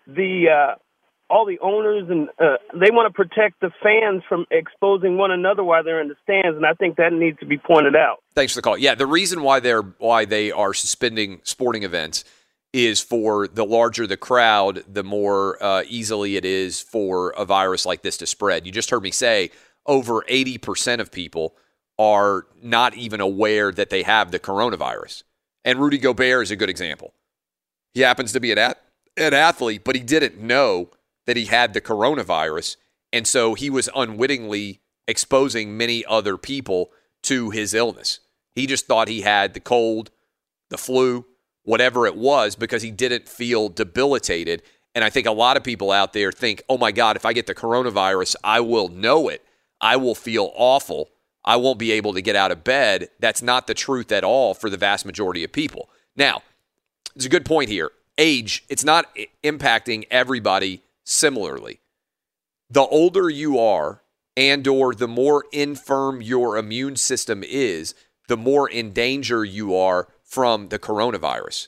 the 0.07 0.47
uh, 0.49 0.75
all 1.29 1.45
the 1.45 1.59
owners 1.59 2.09
and 2.09 2.29
uh, 2.39 2.57
they 2.73 2.91
want 2.91 3.07
to 3.07 3.13
protect 3.13 3.61
the 3.61 3.71
fans 3.81 4.21
from 4.27 4.45
exposing 4.51 5.17
one 5.17 5.31
another 5.31 5.63
while 5.63 5.83
they're 5.83 6.01
in 6.01 6.09
the 6.09 6.15
stands, 6.23 6.57
and 6.57 6.65
I 6.65 6.73
think 6.73 6.97
that 6.97 7.13
needs 7.13 7.39
to 7.39 7.45
be 7.45 7.57
pointed 7.57 7.95
out. 7.95 8.21
Thanks 8.35 8.53
for 8.53 8.57
the 8.57 8.63
call. 8.63 8.77
Yeah, 8.77 8.95
the 8.95 9.07
reason 9.07 9.41
why 9.41 9.59
they're 9.59 9.81
why 9.81 10.25
they 10.25 10.51
are 10.51 10.73
suspending 10.73 11.39
sporting 11.43 11.83
events 11.83 12.23
is 12.73 13.01
for 13.01 13.47
the 13.47 13.65
larger 13.65 14.07
the 14.07 14.17
crowd, 14.17 14.83
the 14.87 15.03
more 15.03 15.61
uh, 15.61 15.83
easily 15.87 16.37
it 16.37 16.45
is 16.45 16.79
for 16.79 17.31
a 17.31 17.43
virus 17.43 17.85
like 17.85 18.01
this 18.01 18.17
to 18.17 18.25
spread. 18.25 18.65
You 18.65 18.71
just 18.71 18.89
heard 18.89 19.03
me 19.03 19.11
say 19.11 19.51
over 19.85 20.23
eighty 20.27 20.57
percent 20.57 21.01
of 21.01 21.11
people 21.11 21.55
are 21.99 22.47
not 22.61 22.95
even 22.95 23.19
aware 23.19 23.71
that 23.71 23.89
they 23.89 24.03
have 24.03 24.31
the 24.31 24.39
coronavirus, 24.39 25.23
and 25.65 25.79
Rudy 25.79 25.97
Gobert 25.97 26.43
is 26.43 26.51
a 26.51 26.55
good 26.55 26.69
example. 26.69 27.13
He 27.93 28.01
happens 28.01 28.31
to 28.31 28.39
be 28.39 28.51
an 28.51 28.73
an 29.17 29.33
athlete, 29.33 29.83
but 29.83 29.95
he 29.95 30.01
didn't 30.01 30.39
know 30.39 30.89
that 31.27 31.35
he 31.37 31.45
had 31.45 31.73
the 31.73 31.81
coronavirus, 31.81 32.77
and 33.11 33.27
so 33.27 33.53
he 33.53 33.69
was 33.69 33.89
unwittingly 33.93 34.79
exposing 35.07 35.75
many 35.75 36.05
other 36.05 36.37
people 36.37 36.91
to 37.23 37.49
his 37.49 37.73
illness. 37.73 38.19
He 38.55 38.65
just 38.65 38.85
thought 38.85 39.09
he 39.09 39.21
had 39.21 39.53
the 39.53 39.59
cold, 39.59 40.09
the 40.69 40.77
flu, 40.77 41.25
whatever 41.63 42.07
it 42.07 42.15
was, 42.15 42.55
because 42.55 42.81
he 42.81 42.91
didn't 42.91 43.27
feel 43.27 43.69
debilitated. 43.69 44.63
And 44.93 45.03
I 45.03 45.09
think 45.09 45.27
a 45.27 45.31
lot 45.31 45.57
of 45.57 45.63
people 45.63 45.91
out 45.91 46.13
there 46.13 46.31
think, 46.31 46.63
oh 46.67 46.77
my 46.77 46.91
God, 46.91 47.15
if 47.15 47.25
I 47.25 47.33
get 47.33 47.47
the 47.47 47.55
coronavirus, 47.55 48.35
I 48.43 48.59
will 48.59 48.87
know 48.89 49.29
it. 49.29 49.45
I 49.79 49.95
will 49.95 50.15
feel 50.15 50.51
awful. 50.55 51.09
I 51.43 51.55
won't 51.55 51.79
be 51.79 51.91
able 51.91 52.13
to 52.13 52.21
get 52.21 52.35
out 52.35 52.51
of 52.51 52.63
bed. 52.63 53.09
That's 53.19 53.41
not 53.41 53.67
the 53.67 53.73
truth 53.73 54.11
at 54.11 54.23
all 54.23 54.53
for 54.53 54.69
the 54.69 54.77
vast 54.77 55.05
majority 55.05 55.43
of 55.43 55.51
people. 55.51 55.89
Now, 56.15 56.41
it's 57.15 57.25
a 57.25 57.29
good 57.29 57.45
point 57.45 57.69
here. 57.69 57.91
Age, 58.17 58.63
it's 58.69 58.83
not 58.83 59.07
impacting 59.43 60.05
everybody 60.11 60.83
similarly. 61.03 61.79
The 62.69 62.81
older 62.81 63.29
you 63.29 63.57
are 63.59 64.01
and 64.37 64.67
or 64.67 64.93
the 64.93 65.07
more 65.07 65.45
infirm 65.51 66.21
your 66.21 66.57
immune 66.57 66.95
system 66.95 67.43
is, 67.43 67.95
the 68.27 68.37
more 68.37 68.69
in 68.69 68.93
danger 68.93 69.43
you 69.43 69.75
are 69.75 70.07
from 70.31 70.69
the 70.69 70.79
coronavirus. 70.79 71.67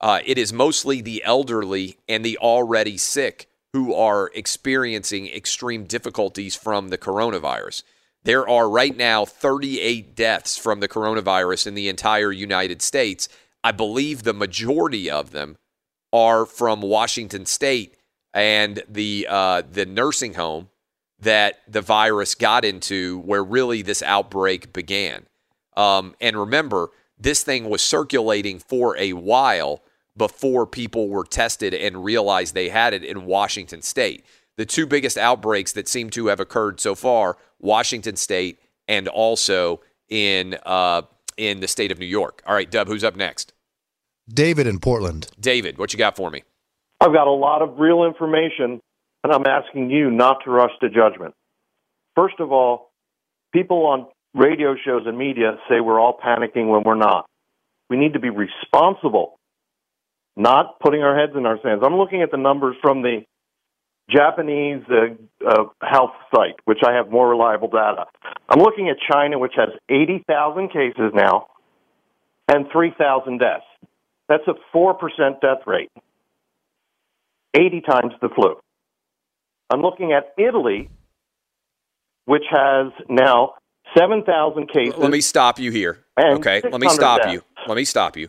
Uh, 0.00 0.20
it 0.24 0.38
is 0.38 0.50
mostly 0.50 1.02
the 1.02 1.22
elderly 1.24 1.98
and 2.08 2.24
the 2.24 2.38
already 2.38 2.96
sick 2.96 3.50
who 3.74 3.94
are 3.94 4.30
experiencing 4.34 5.26
extreme 5.28 5.84
difficulties 5.84 6.56
from 6.56 6.88
the 6.88 6.96
coronavirus. 6.96 7.82
There 8.24 8.48
are 8.48 8.70
right 8.70 8.96
now 8.96 9.26
38 9.26 10.16
deaths 10.16 10.56
from 10.56 10.80
the 10.80 10.88
coronavirus 10.88 11.66
in 11.66 11.74
the 11.74 11.90
entire 11.90 12.32
United 12.32 12.80
States. 12.80 13.28
I 13.62 13.72
believe 13.72 14.22
the 14.22 14.32
majority 14.32 15.10
of 15.10 15.32
them 15.32 15.58
are 16.14 16.46
from 16.46 16.80
Washington 16.80 17.44
State 17.44 17.98
and 18.32 18.82
the 18.88 19.26
uh, 19.28 19.62
the 19.70 19.84
nursing 19.84 20.34
home 20.34 20.70
that 21.20 21.60
the 21.68 21.82
virus 21.82 22.34
got 22.34 22.64
into, 22.64 23.18
where 23.18 23.44
really 23.44 23.82
this 23.82 24.02
outbreak 24.02 24.72
began. 24.72 25.26
Um, 25.76 26.14
and 26.22 26.36
remember, 26.38 26.90
this 27.18 27.42
thing 27.42 27.68
was 27.68 27.82
circulating 27.82 28.58
for 28.58 28.96
a 28.96 29.12
while 29.12 29.82
before 30.16 30.66
people 30.66 31.08
were 31.08 31.24
tested 31.24 31.72
and 31.72 32.04
realized 32.04 32.54
they 32.54 32.68
had 32.68 32.92
it 32.92 33.04
in 33.04 33.24
Washington 33.24 33.82
State. 33.82 34.24
The 34.56 34.66
two 34.66 34.86
biggest 34.86 35.16
outbreaks 35.16 35.72
that 35.72 35.88
seem 35.88 36.10
to 36.10 36.26
have 36.26 36.40
occurred 36.40 36.80
so 36.80 36.94
far: 36.94 37.36
Washington 37.58 38.16
State 38.16 38.60
and 38.88 39.08
also 39.08 39.80
in 40.08 40.58
uh, 40.66 41.02
in 41.36 41.60
the 41.60 41.68
state 41.68 41.90
of 41.90 41.98
New 41.98 42.06
York. 42.06 42.42
All 42.46 42.54
right, 42.54 42.70
Dub, 42.70 42.88
who's 42.88 43.04
up 43.04 43.16
next? 43.16 43.52
David 44.28 44.66
in 44.66 44.78
Portland. 44.78 45.28
David, 45.40 45.78
what 45.78 45.92
you 45.92 45.98
got 45.98 46.16
for 46.16 46.30
me? 46.30 46.42
I've 47.00 47.12
got 47.12 47.26
a 47.26 47.32
lot 47.32 47.62
of 47.62 47.78
real 47.78 48.04
information, 48.04 48.80
and 49.24 49.32
I'm 49.32 49.46
asking 49.46 49.90
you 49.90 50.10
not 50.10 50.38
to 50.44 50.50
rush 50.50 50.70
to 50.80 50.88
judgment. 50.88 51.34
First 52.14 52.38
of 52.38 52.52
all, 52.52 52.92
people 53.52 53.86
on 53.86 54.06
radio 54.34 54.74
shows 54.84 55.02
and 55.06 55.16
media 55.16 55.56
say 55.68 55.80
we're 55.80 56.00
all 56.00 56.18
panicking 56.18 56.68
when 56.68 56.82
we're 56.84 56.94
not. 56.94 57.26
We 57.90 57.96
need 57.96 58.14
to 58.14 58.20
be 58.20 58.30
responsible, 58.30 59.38
not 60.36 60.80
putting 60.80 61.02
our 61.02 61.18
heads 61.18 61.32
in 61.36 61.46
our 61.46 61.58
sands. 61.62 61.82
I'm 61.84 61.96
looking 61.96 62.22
at 62.22 62.30
the 62.30 62.38
numbers 62.38 62.76
from 62.80 63.02
the 63.02 63.24
Japanese 64.10 64.82
uh, 64.90 65.46
uh, 65.46 65.64
health 65.82 66.12
site, 66.34 66.56
which 66.64 66.78
I 66.86 66.94
have 66.94 67.10
more 67.10 67.28
reliable 67.28 67.68
data. 67.68 68.06
I'm 68.48 68.60
looking 68.60 68.88
at 68.88 68.96
China, 69.10 69.38
which 69.38 69.54
has 69.56 69.68
80,000 69.88 70.68
cases 70.68 71.12
now 71.14 71.46
and 72.48 72.66
3,000 72.72 73.38
deaths. 73.38 73.64
That's 74.28 74.42
a 74.48 74.54
4% 74.76 75.40
death 75.40 75.66
rate, 75.66 75.90
80 77.54 77.80
times 77.82 78.12
the 78.20 78.28
flu. 78.28 78.56
I'm 79.70 79.80
looking 79.80 80.12
at 80.12 80.32
Italy, 80.38 80.90
which 82.24 82.44
has 82.50 82.92
now 83.08 83.54
7,000 83.96 84.68
cases. 84.68 84.98
Let 84.98 85.10
me 85.10 85.20
stop 85.20 85.58
you 85.58 85.70
here. 85.70 86.04
Okay, 86.18 86.60
let 86.62 86.80
me 86.80 86.88
stop 86.88 87.22
deaths. 87.22 87.32
you. 87.32 87.42
Let 87.66 87.76
me 87.76 87.84
stop 87.84 88.16
you. 88.16 88.28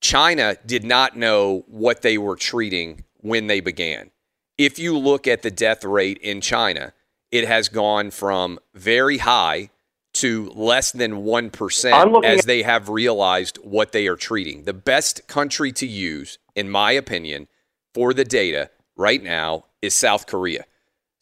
China 0.00 0.56
did 0.66 0.84
not 0.84 1.16
know 1.16 1.64
what 1.66 2.02
they 2.02 2.18
were 2.18 2.36
treating 2.36 3.04
when 3.20 3.46
they 3.46 3.60
began. 3.60 4.10
If 4.58 4.78
you 4.78 4.96
look 4.98 5.26
at 5.26 5.42
the 5.42 5.50
death 5.50 5.84
rate 5.84 6.18
in 6.18 6.40
China, 6.40 6.92
it 7.32 7.46
has 7.46 7.68
gone 7.68 8.10
from 8.10 8.58
very 8.74 9.18
high 9.18 9.70
to 10.14 10.50
less 10.54 10.92
than 10.92 11.24
1% 11.24 12.24
as 12.24 12.44
they 12.44 12.62
have 12.62 12.88
realized 12.88 13.56
what 13.58 13.92
they 13.92 14.06
are 14.06 14.16
treating. 14.16 14.62
The 14.62 14.72
best 14.72 15.26
country 15.26 15.72
to 15.72 15.86
use, 15.86 16.38
in 16.54 16.70
my 16.70 16.92
opinion, 16.92 17.48
for 17.92 18.14
the 18.14 18.24
data 18.24 18.70
right 18.96 19.22
now 19.22 19.64
is 19.82 19.92
South 19.94 20.26
Korea. 20.26 20.66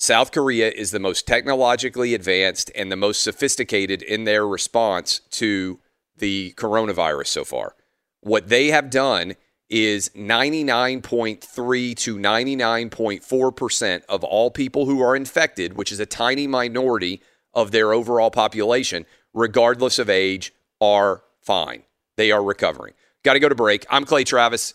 South 0.02 0.32
Korea 0.32 0.68
is 0.68 0.90
the 0.90 0.98
most 0.98 1.28
technologically 1.28 2.12
advanced 2.12 2.72
and 2.74 2.90
the 2.90 2.96
most 2.96 3.22
sophisticated 3.22 4.02
in 4.02 4.24
their 4.24 4.44
response 4.44 5.20
to 5.30 5.78
the 6.16 6.54
coronavirus 6.56 7.28
so 7.28 7.44
far. 7.44 7.76
What 8.20 8.48
they 8.48 8.72
have 8.72 8.90
done 8.90 9.34
is 9.70 10.08
99.3 10.08 11.96
to 11.98 12.16
99.4% 12.16 14.02
of 14.08 14.24
all 14.24 14.50
people 14.50 14.86
who 14.86 15.00
are 15.00 15.14
infected, 15.14 15.76
which 15.76 15.92
is 15.92 16.00
a 16.00 16.06
tiny 16.06 16.48
minority 16.48 17.22
of 17.54 17.70
their 17.70 17.92
overall 17.92 18.32
population, 18.32 19.06
regardless 19.32 20.00
of 20.00 20.10
age, 20.10 20.52
are 20.80 21.22
fine. 21.40 21.84
They 22.16 22.32
are 22.32 22.42
recovering. 22.42 22.94
Got 23.22 23.34
to 23.34 23.38
go 23.38 23.48
to 23.48 23.54
break. 23.54 23.86
I'm 23.88 24.04
Clay 24.04 24.24
Travis. 24.24 24.74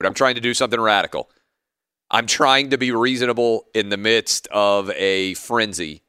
but 0.00 0.06
I'm 0.06 0.14
trying 0.14 0.34
to 0.36 0.40
do 0.40 0.54
something 0.54 0.80
radical. 0.80 1.30
I'm 2.10 2.26
trying 2.26 2.70
to 2.70 2.78
be 2.78 2.90
reasonable 2.90 3.66
in 3.74 3.90
the 3.90 3.98
midst 3.98 4.48
of 4.48 4.90
a 4.96 5.34
frenzy. 5.34 6.02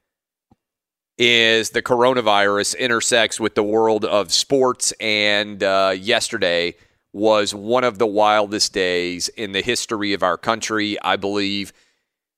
Is 1.18 1.72
the 1.72 1.84
coronavirus 1.84 2.80
intersects 2.80 3.40
with 3.40 3.54
the 3.54 3.64
world 3.64 4.06
of 4.06 4.32
sports, 4.32 4.94
and 5.00 5.62
uh, 5.62 5.94
yesterday 5.96 6.76
was 7.14 7.54
one 7.54 7.84
of 7.84 8.00
the 8.00 8.08
wildest 8.08 8.74
days 8.74 9.28
in 9.28 9.52
the 9.52 9.62
history 9.62 10.14
of 10.14 10.24
our 10.24 10.38
country. 10.38 11.00
I 11.02 11.18
believe 11.18 11.74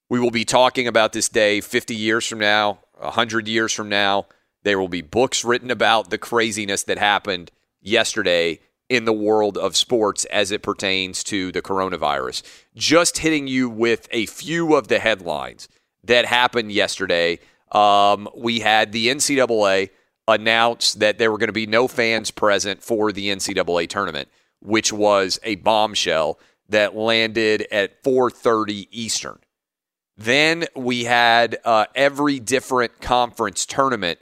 we 0.09 0.19
will 0.19 0.31
be 0.31 0.43
talking 0.45 0.87
about 0.87 1.13
this 1.13 1.29
day 1.29 1.61
50 1.61 1.95
years 1.95 2.27
from 2.27 2.39
now, 2.39 2.79
100 2.97 3.47
years 3.47 3.71
from 3.71 3.87
now. 3.87 4.25
There 4.63 4.79
will 4.79 4.89
be 4.89 5.01
books 5.01 5.45
written 5.45 5.69
about 5.69 6.09
the 6.09 6.17
craziness 6.17 6.83
that 6.83 6.97
happened 6.97 7.51
yesterday 7.79 8.59
in 8.89 9.05
the 9.05 9.13
world 9.13 9.57
of 9.57 9.75
sports 9.75 10.25
as 10.25 10.51
it 10.51 10.61
pertains 10.61 11.23
to 11.25 11.51
the 11.51 11.61
coronavirus. 11.61 12.43
Just 12.75 13.19
hitting 13.19 13.47
you 13.47 13.69
with 13.69 14.07
a 14.11 14.25
few 14.25 14.75
of 14.75 14.87
the 14.87 14.99
headlines 14.99 15.67
that 16.03 16.25
happened 16.25 16.71
yesterday. 16.71 17.39
Um, 17.71 18.29
we 18.35 18.59
had 18.59 18.91
the 18.91 19.07
NCAA 19.07 19.89
announce 20.27 20.93
that 20.95 21.17
there 21.17 21.31
were 21.31 21.37
going 21.37 21.47
to 21.47 21.53
be 21.53 21.65
no 21.65 21.87
fans 21.87 22.31
present 22.31 22.83
for 22.83 23.11
the 23.11 23.29
NCAA 23.29 23.89
tournament, 23.89 24.29
which 24.59 24.93
was 24.93 25.39
a 25.43 25.55
bombshell 25.55 26.39
that 26.69 26.95
landed 26.95 27.67
at 27.71 28.03
4:30 28.03 28.87
Eastern. 28.91 29.39
Then 30.15 30.65
we 30.75 31.05
had 31.05 31.57
uh, 31.65 31.85
every 31.95 32.39
different 32.39 33.01
conference 33.01 33.65
tournament 33.65 34.19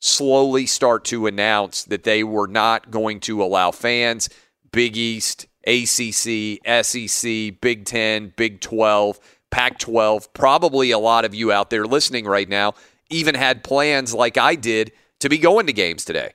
slowly 0.00 0.66
start 0.66 1.04
to 1.06 1.26
announce 1.26 1.84
that 1.84 2.04
they 2.04 2.24
were 2.24 2.48
not 2.48 2.90
going 2.90 3.20
to 3.20 3.42
allow 3.42 3.70
fans. 3.70 4.28
Big 4.72 4.96
East, 4.96 5.46
ACC, 5.66 6.58
SEC, 6.84 7.60
Big 7.60 7.84
10, 7.84 8.34
Big 8.36 8.60
12, 8.60 9.20
Pac 9.50 9.78
12. 9.78 10.32
Probably 10.32 10.90
a 10.90 10.98
lot 10.98 11.24
of 11.24 11.34
you 11.34 11.52
out 11.52 11.70
there 11.70 11.84
listening 11.84 12.24
right 12.24 12.48
now 12.48 12.74
even 13.10 13.34
had 13.34 13.62
plans 13.62 14.14
like 14.14 14.38
I 14.38 14.54
did 14.54 14.92
to 15.18 15.28
be 15.28 15.36
going 15.36 15.66
to 15.66 15.72
games 15.72 16.04
today. 16.04 16.32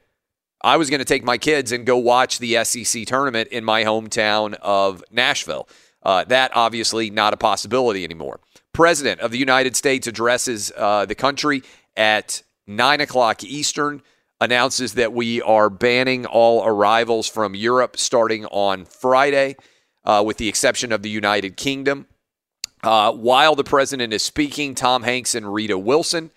I 0.61 0.77
was 0.77 0.89
going 0.89 0.99
to 0.99 1.05
take 1.05 1.23
my 1.23 1.37
kids 1.37 1.71
and 1.71 1.85
go 1.85 1.97
watch 1.97 2.39
the 2.39 2.63
SEC 2.63 3.05
tournament 3.05 3.49
in 3.49 3.63
my 3.63 3.83
hometown 3.83 4.55
of 4.61 5.03
Nashville. 5.11 5.67
Uh, 6.03 6.23
that 6.25 6.51
obviously 6.53 7.09
not 7.09 7.33
a 7.33 7.37
possibility 7.37 8.03
anymore. 8.03 8.39
President 8.73 9.21
of 9.21 9.31
the 9.31 9.37
United 9.37 9.75
States 9.75 10.05
addresses 10.05 10.71
uh, 10.75 11.05
the 11.05 11.15
country 11.15 11.63
at 11.95 12.43
9 12.67 13.01
o'clock 13.01 13.43
Eastern, 13.43 14.01
announces 14.41 14.93
that 14.95 15.13
we 15.13 15.41
are 15.41 15.69
banning 15.69 16.25
all 16.25 16.65
arrivals 16.65 17.27
from 17.27 17.55
Europe 17.55 17.97
starting 17.97 18.45
on 18.47 18.85
Friday, 18.85 19.55
uh, 20.03 20.21
with 20.25 20.37
the 20.37 20.47
exception 20.47 20.91
of 20.91 21.01
the 21.01 21.09
United 21.09 21.57
Kingdom. 21.57 22.07
Uh, 22.83 23.11
while 23.11 23.55
the 23.55 23.63
president 23.63 24.13
is 24.13 24.23
speaking, 24.23 24.75
Tom 24.75 25.03
Hanks 25.03 25.33
and 25.33 25.53
Rita 25.53 25.77
Wilson, 25.77 26.31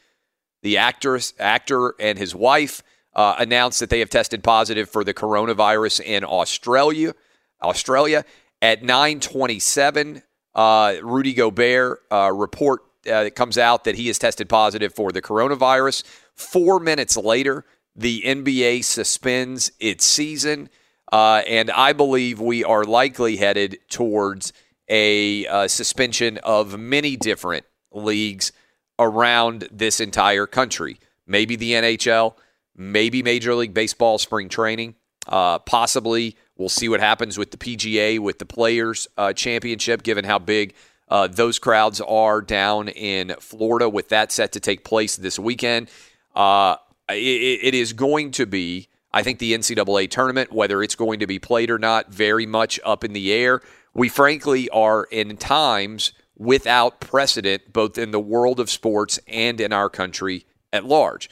the 0.63 0.79
actress, 0.79 1.35
actor 1.39 1.95
and 2.01 2.19
his 2.19 2.35
wife, 2.35 2.83
uh, 3.15 3.35
announced 3.39 3.81
that 3.81 3.91
they 3.91 3.99
have 3.99 4.11
tested 4.11 4.43
positive 4.43 4.89
for 4.89 5.05
the 5.05 5.13
coronavirus 5.13 6.01
in 6.01 6.25
Australia. 6.25 7.15
Australia 7.63 8.25
at 8.63 8.83
9:27, 8.83 10.23
uh, 10.55 10.95
Rudy 11.03 11.35
Gobert 11.35 12.03
uh, 12.11 12.31
report 12.33 12.83
uh, 13.09 13.23
it 13.23 13.35
comes 13.35 13.59
out 13.59 13.85
that 13.85 13.97
he 13.97 14.07
has 14.09 14.19
tested 14.19 14.49
positive 14.49 14.95
for 14.95 15.13
the 15.13 15.23
coronavirus. 15.23 16.05
Four 16.35 16.81
minutes 16.81 17.17
later, 17.17 17.65
the 17.97 18.23
NBA 18.23 18.85
suspends 18.85 19.73
its 19.81 20.05
season. 20.05 20.69
Uh, 21.11 21.43
and 21.47 21.71
I 21.71 21.93
believe 21.93 22.41
we 22.41 22.65
are 22.65 22.85
likely 22.85 23.37
headed 23.37 23.79
towards 23.89 24.53
a 24.89 25.47
uh, 25.47 25.69
suspension 25.69 26.39
of 26.39 26.79
many 26.79 27.17
different 27.17 27.65
leagues 27.93 28.53
around 28.99 29.69
this 29.71 30.01
entire 30.01 30.47
country. 30.47 30.99
Maybe 31.27 31.57
the 31.57 31.73
NHL, 31.73 32.35
maybe 32.77 33.23
Major 33.23 33.55
League 33.55 33.75
Baseball 33.75 34.19
spring 34.19 34.49
training. 34.49 34.95
Uh, 35.27 35.59
possibly 35.59 36.37
we'll 36.57 36.69
see 36.71 36.89
what 36.89 37.01
happens 37.01 37.37
with 37.37 37.51
the 37.51 37.57
PGA, 37.57 38.19
with 38.19 38.39
the 38.39 38.47
Players 38.47 39.07
uh, 39.17 39.33
Championship, 39.33 40.03
given 40.03 40.25
how 40.25 40.39
big 40.39 40.75
uh, 41.11 41.27
those 41.27 41.59
crowds 41.59 42.01
are 42.01 42.41
down 42.41 42.89
in 42.89 43.35
Florida 43.41 43.89
with 43.89 44.09
that 44.11 44.33
set 44.33 44.53
to 44.53 44.61
take 44.61 44.85
place 44.85 45.17
this 45.17 45.39
weekend. 45.39 45.91
Uh, 46.35 46.77
it, 47.09 47.61
it 47.63 47.75
is 47.75 47.93
going 47.93 48.31
to 48.33 48.47
be, 48.47 48.89
I 49.13 49.23
think, 49.23 49.39
the 49.39 49.55
NCAA 49.55 50.11
tournament, 50.11 50.53
whether 50.53 50.83
it's 50.83 50.95
going 50.95 51.21
to 51.21 51.27
be 51.27 51.39
played 51.39 51.71
or 51.71 51.79
not, 51.79 52.13
very 52.13 52.47
much 52.47 52.79
up 52.85 53.05
in 53.05 53.13
the 53.13 53.33
air. 53.33 53.61
We 53.95 54.09
frankly 54.09 54.69
are 54.71 55.05
in 55.05 55.37
times 55.37 56.13
without 56.37 57.01
precedent, 57.01 57.73
both 57.73 57.99
in 57.99 58.13
the 58.13 58.21
world 58.21 58.61
of 58.61 58.71
sports 58.71 59.19
and 59.27 59.61
in 59.61 59.73
our 59.73 59.91
country 59.91 60.47
at 60.73 60.85
large. 60.85 61.29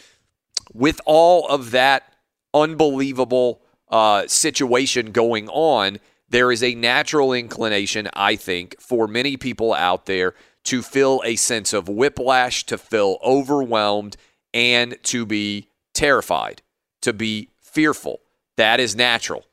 With 0.73 1.01
all 1.07 1.47
of 1.49 1.71
that 1.71 2.13
unbelievable 2.53 3.63
uh, 3.89 4.27
situation 4.27 5.13
going 5.13 5.49
on, 5.49 5.99
there 6.29 6.51
is 6.51 6.63
a 6.63 6.75
natural 6.75 7.33
inclination, 7.33 8.09
I 8.15 8.37
think, 8.37 8.81
for 8.81 9.07
many 9.07 9.37
people 9.37 9.73
out 9.73 10.07
there 10.07 10.35
to 10.65 10.83
feel 10.83 11.23
a 11.25 11.37
sense 11.37 11.73
of 11.73 11.89
whiplash, 11.89 12.65
to 12.67 12.77
feel 12.79 13.19
overwhelmed, 13.25 14.17
and 14.53 14.97
to 15.05 15.25
be 15.25 15.69
terrified, 15.95 16.63
to 17.03 17.13
be 17.13 17.51
fearful. 17.61 18.21
That 18.57 18.81
is 18.81 18.97
natural. 18.97 19.45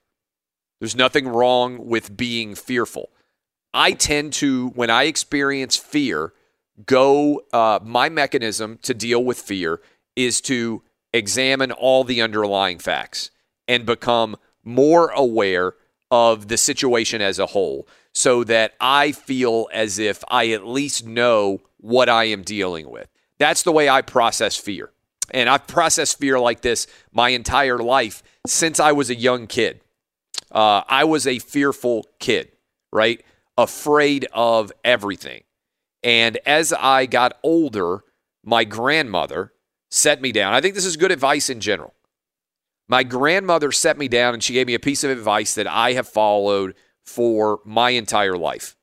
There's 0.79 0.95
nothing 0.95 1.27
wrong 1.27 1.85
with 1.85 2.17
being 2.17 2.55
fearful. 2.55 3.09
I 3.73 3.91
tend 3.91 4.33
to, 4.33 4.69
when 4.69 4.89
I 4.89 5.03
experience 5.03 5.75
fear, 5.75 6.33
go, 6.85 7.43
uh, 7.53 7.79
my 7.83 8.09
mechanism 8.09 8.79
to 8.81 8.93
deal 8.93 9.23
with 9.23 9.39
fear 9.39 9.81
is 10.15 10.41
to 10.41 10.83
examine 11.13 11.71
all 11.71 12.03
the 12.03 12.21
underlying 12.21 12.79
facts 12.79 13.29
and 13.67 13.85
become 13.85 14.35
more 14.63 15.09
aware 15.09 15.75
of 16.13 16.47
the 16.47 16.57
situation 16.57 17.23
as 17.23 17.39
a 17.39 17.47
whole 17.47 17.87
so 18.13 18.43
that 18.43 18.73
I 18.79 19.13
feel 19.13 19.67
as 19.73 19.97
if 19.97 20.23
I 20.29 20.49
at 20.49 20.63
least 20.63 21.07
know 21.07 21.61
what 21.77 22.07
I 22.07 22.25
am 22.25 22.43
dealing 22.43 22.91
with. 22.91 23.07
That's 23.39 23.63
the 23.63 23.71
way 23.71 23.89
I 23.89 24.03
process 24.03 24.55
fear. 24.55 24.91
And 25.31 25.49
I've 25.49 25.65
processed 25.65 26.19
fear 26.19 26.39
like 26.39 26.61
this 26.61 26.85
my 27.11 27.29
entire 27.29 27.79
life 27.79 28.21
since 28.45 28.79
I 28.79 28.91
was 28.91 29.09
a 29.09 29.15
young 29.15 29.47
kid. 29.47 29.81
Uh, 30.51 30.83
I 30.87 31.03
was 31.05 31.25
a 31.25 31.39
fearful 31.39 32.05
kid, 32.19 32.51
right? 32.91 33.23
Afraid 33.57 34.27
of 34.33 34.71
everything. 34.83 35.41
And 36.03 36.37
as 36.45 36.73
I 36.73 37.07
got 37.07 37.39
older, 37.41 38.03
my 38.43 38.65
grandmother 38.65 39.51
set 39.89 40.21
me 40.21 40.31
down. 40.31 40.53
I 40.53 40.61
think 40.61 40.75
this 40.75 40.85
is 40.85 40.95
good 40.95 41.11
advice 41.11 41.49
in 41.49 41.59
general. 41.59 41.95
My 42.87 43.03
grandmother 43.03 43.71
set 43.71 43.97
me 43.97 44.07
down 44.07 44.33
and 44.33 44.43
she 44.43 44.53
gave 44.53 44.67
me 44.67 44.73
a 44.73 44.79
piece 44.79 45.03
of 45.03 45.09
advice 45.11 45.55
that 45.55 45.67
I 45.67 45.93
have 45.93 46.07
followed 46.07 46.75
for 47.05 47.59
my 47.65 47.91
entire 47.91 48.37
life. 48.37 48.75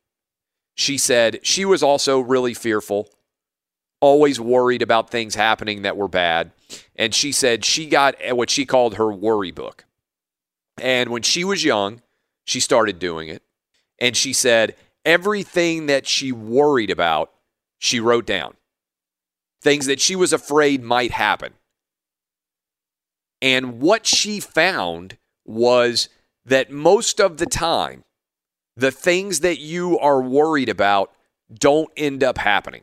She 0.74 0.98
said 0.98 1.40
she 1.42 1.64
was 1.64 1.82
also 1.82 2.20
really 2.20 2.54
fearful, 2.54 3.08
always 4.00 4.40
worried 4.40 4.82
about 4.82 5.10
things 5.10 5.34
happening 5.34 5.82
that 5.82 5.96
were 5.96 6.08
bad. 6.08 6.52
And 6.96 7.14
she 7.14 7.32
said 7.32 7.64
she 7.64 7.86
got 7.86 8.16
what 8.30 8.50
she 8.50 8.64
called 8.64 8.94
her 8.94 9.12
worry 9.12 9.50
book. 9.50 9.84
And 10.80 11.10
when 11.10 11.22
she 11.22 11.44
was 11.44 11.64
young, 11.64 12.00
she 12.44 12.60
started 12.60 12.98
doing 12.98 13.28
it. 13.28 13.42
And 13.98 14.16
she 14.16 14.32
said, 14.32 14.76
everything 15.04 15.86
that 15.86 16.06
she 16.06 16.32
worried 16.32 16.90
about, 16.90 17.32
she 17.78 18.00
wrote 18.00 18.26
down. 18.26 18.54
Things 19.62 19.84
that 19.86 20.00
she 20.00 20.16
was 20.16 20.32
afraid 20.32 20.82
might 20.82 21.10
happen. 21.10 21.52
And 23.42 23.81
what 23.81 24.07
she 24.07 24.40
found 24.40 25.16
was 25.44 26.09
that 26.44 26.70
most 26.70 27.20
of 27.20 27.38
the 27.38 27.46
time, 27.46 28.05
the 28.76 28.90
things 28.90 29.40
that 29.40 29.59
you 29.59 29.98
are 29.98 30.22
worried 30.22 30.68
about 30.68 31.12
don't 31.53 31.90
end 31.96 32.22
up 32.22 32.38
happening. 32.38 32.83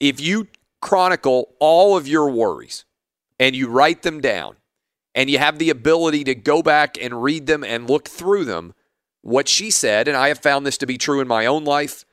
If 0.00 0.20
you 0.20 0.48
chronicle 0.80 1.54
all 1.60 1.96
of 1.96 2.08
your 2.08 2.30
worries 2.30 2.84
and 3.38 3.54
you 3.54 3.68
write 3.68 4.02
them 4.02 4.20
down 4.20 4.56
and 5.14 5.30
you 5.30 5.38
have 5.38 5.58
the 5.58 5.70
ability 5.70 6.24
to 6.24 6.34
go 6.34 6.62
back 6.62 6.96
and 7.00 7.22
read 7.22 7.46
them 7.46 7.64
and 7.64 7.88
look 7.88 8.08
through 8.08 8.44
them, 8.44 8.74
what 9.22 9.48
she 9.48 9.70
said, 9.70 10.08
and 10.08 10.16
I 10.16 10.28
have 10.28 10.40
found 10.40 10.66
this 10.66 10.78
to 10.78 10.86
be 10.86 10.98
true 10.98 11.20
in 11.20 11.28
my 11.28 11.46
own 11.46 11.64
life, 11.64 12.04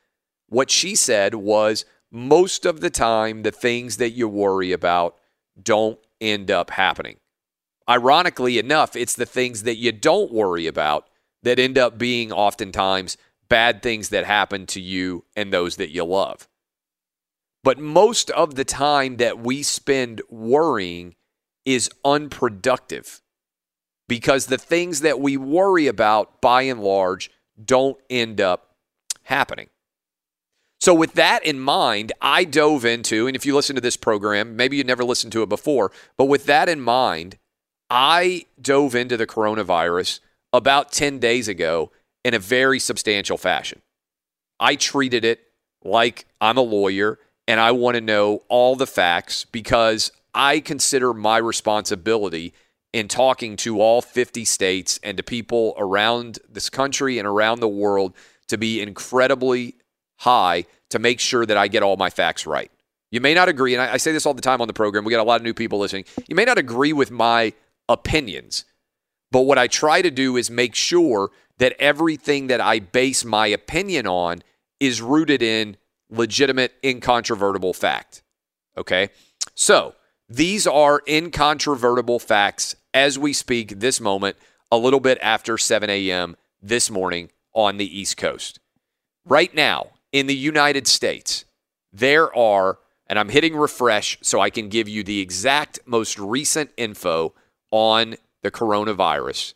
what 0.47 0.69
she 0.69 0.95
said 0.95 1.35
was 1.35 1.85
most 2.11 2.65
of 2.65 2.81
the 2.81 2.89
time, 2.89 3.43
the 3.43 3.51
things 3.51 3.97
that 3.97 4.11
you 4.11 4.27
worry 4.27 4.71
about 4.71 5.17
don't 5.61 5.99
end 6.19 6.51
up 6.51 6.71
happening. 6.71 7.17
Ironically 7.89 8.57
enough, 8.57 8.95
it's 8.95 9.15
the 9.15 9.25
things 9.25 9.63
that 9.63 9.77
you 9.77 9.91
don't 9.91 10.31
worry 10.31 10.67
about 10.67 11.09
that 11.43 11.59
end 11.59 11.77
up 11.77 11.97
being 11.97 12.31
oftentimes 12.31 13.17
bad 13.49 13.81
things 13.81 14.09
that 14.09 14.25
happen 14.25 14.65
to 14.65 14.79
you 14.79 15.25
and 15.35 15.51
those 15.51 15.75
that 15.75 15.91
you 15.91 16.05
love. 16.05 16.47
But 17.63 17.79
most 17.79 18.29
of 18.31 18.55
the 18.55 18.63
time 18.63 19.17
that 19.17 19.39
we 19.39 19.61
spend 19.61 20.21
worrying 20.29 21.15
is 21.65 21.89
unproductive 22.03 23.21
because 24.07 24.47
the 24.47 24.57
things 24.57 25.01
that 25.01 25.19
we 25.19 25.37
worry 25.37 25.87
about 25.87 26.41
by 26.41 26.63
and 26.63 26.81
large 26.81 27.29
don't 27.63 27.97
end 28.09 28.41
up 28.41 28.75
happening. 29.23 29.69
So, 30.79 30.95
with 30.95 31.13
that 31.13 31.45
in 31.45 31.59
mind, 31.59 32.11
I 32.21 32.43
dove 32.43 32.85
into, 32.85 33.27
and 33.27 33.35
if 33.35 33.45
you 33.45 33.53
listen 33.53 33.75
to 33.75 33.81
this 33.81 33.97
program, 33.97 34.55
maybe 34.55 34.77
you 34.77 34.83
never 34.83 35.03
listened 35.03 35.31
to 35.33 35.43
it 35.43 35.49
before, 35.49 35.91
but 36.17 36.25
with 36.25 36.45
that 36.47 36.67
in 36.67 36.81
mind, 36.81 37.37
I 37.93 38.45
dove 38.61 38.95
into 38.95 39.17
the 39.17 39.27
coronavirus 39.27 40.21
about 40.53 40.93
10 40.93 41.19
days 41.19 41.49
ago 41.49 41.91
in 42.23 42.33
a 42.33 42.39
very 42.39 42.79
substantial 42.79 43.37
fashion. 43.37 43.81
I 44.61 44.77
treated 44.77 45.25
it 45.25 45.41
like 45.83 46.25
I'm 46.39 46.57
a 46.57 46.61
lawyer 46.61 47.19
and 47.49 47.59
I 47.59 47.71
want 47.71 47.95
to 47.95 48.01
know 48.01 48.43
all 48.47 48.77
the 48.77 48.87
facts 48.87 49.43
because 49.43 50.09
I 50.33 50.61
consider 50.61 51.13
my 51.13 51.35
responsibility 51.35 52.53
in 52.93 53.09
talking 53.09 53.57
to 53.57 53.81
all 53.81 54.01
50 54.01 54.45
states 54.45 54.97
and 55.03 55.17
to 55.17 55.23
people 55.23 55.73
around 55.77 56.39
this 56.49 56.69
country 56.69 57.19
and 57.19 57.27
around 57.27 57.59
the 57.59 57.67
world 57.67 58.15
to 58.47 58.57
be 58.57 58.81
incredibly 58.81 59.75
high 60.19 60.63
to 60.91 60.99
make 60.99 61.19
sure 61.19 61.45
that 61.45 61.57
I 61.57 61.67
get 61.67 61.83
all 61.83 61.97
my 61.97 62.09
facts 62.09 62.47
right. 62.47 62.71
You 63.11 63.19
may 63.19 63.33
not 63.33 63.49
agree, 63.49 63.73
and 63.75 63.81
I, 63.81 63.97
say 63.97 64.13
this 64.13 64.25
all 64.25 64.33
the 64.33 64.41
time 64.41 64.61
on 64.61 64.67
the 64.67 64.73
program. 64.73 65.03
We 65.03 65.11
got 65.11 65.19
a 65.19 65.23
lot 65.23 65.41
of 65.41 65.43
new 65.43 65.53
people 65.53 65.79
listening. 65.79 66.05
You 66.29 66.35
may 66.35 66.45
not 66.45 66.57
agree 66.57 66.93
with 66.93 67.11
my 67.11 67.51
opinions. 67.87 68.65
But 69.31 69.41
what 69.41 69.57
I 69.57 69.67
try 69.67 70.01
to 70.01 70.11
do 70.11 70.37
is 70.37 70.51
make 70.51 70.75
sure 70.75 71.31
that 71.57 71.75
everything 71.79 72.47
that 72.47 72.59
I 72.59 72.79
base 72.79 73.23
my 73.23 73.47
opinion 73.47 74.07
on 74.07 74.43
is 74.79 75.01
rooted 75.01 75.41
in 75.41 75.77
legitimate, 76.09 76.73
incontrovertible 76.83 77.73
fact. 77.73 78.23
Okay? 78.77 79.09
So 79.53 79.95
these 80.27 80.65
are 80.67 81.01
incontrovertible 81.07 82.19
facts 82.19 82.75
as 82.93 83.17
we 83.17 83.33
speak 83.33 83.79
this 83.79 84.01
moment, 84.01 84.35
a 84.71 84.77
little 84.77 84.99
bit 84.99 85.17
after 85.21 85.57
7 85.57 85.89
a.m. 85.89 86.35
this 86.61 86.89
morning 86.89 87.29
on 87.53 87.77
the 87.77 87.99
East 87.99 88.17
Coast. 88.17 88.59
Right 89.25 89.53
now 89.53 89.89
in 90.11 90.27
the 90.27 90.35
United 90.35 90.87
States, 90.87 91.45
there 91.93 92.35
are, 92.35 92.79
and 93.07 93.19
I'm 93.19 93.29
hitting 93.29 93.55
refresh 93.55 94.17
so 94.21 94.39
I 94.39 94.49
can 94.49 94.69
give 94.69 94.87
you 94.87 95.03
the 95.03 95.19
exact 95.19 95.79
most 95.85 96.17
recent 96.17 96.71
info 96.77 97.33
on 97.71 98.15
the 98.41 98.51
coronavirus. 98.51 99.53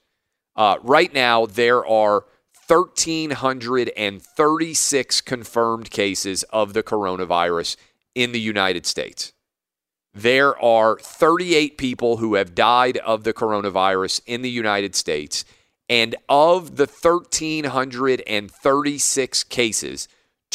Uh, 0.55 0.77
right 0.81 1.13
now, 1.13 1.45
there 1.45 1.85
are 1.85 2.23
1,336 2.67 5.21
confirmed 5.21 5.91
cases 5.91 6.41
of 6.43 6.73
the 6.73 6.81
coronavirus 6.81 7.75
in 8.15 8.31
the 8.31 8.39
United 8.39 8.87
States. 8.87 9.33
There 10.13 10.57
are 10.63 10.97
38 10.97 11.77
people 11.77 12.17
who 12.17 12.33
have 12.35 12.53
died 12.55 12.95
of 12.97 13.23
the 13.25 13.33
coronavirus 13.33 14.21
in 14.25 14.41
the 14.41 14.49
United 14.49 14.95
States. 14.95 15.43
And 15.89 16.15
of 16.29 16.77
the 16.77 16.87
1,336 16.87 19.43
cases, 19.43 20.07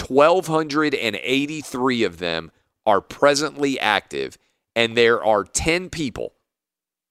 1,283 0.04 2.02
of 2.02 2.18
them 2.18 2.50
are 2.86 3.02
presently 3.02 3.78
active. 3.78 4.38
And 4.74 4.96
there 4.96 5.22
are 5.22 5.44
10 5.44 5.90
people 5.90 6.32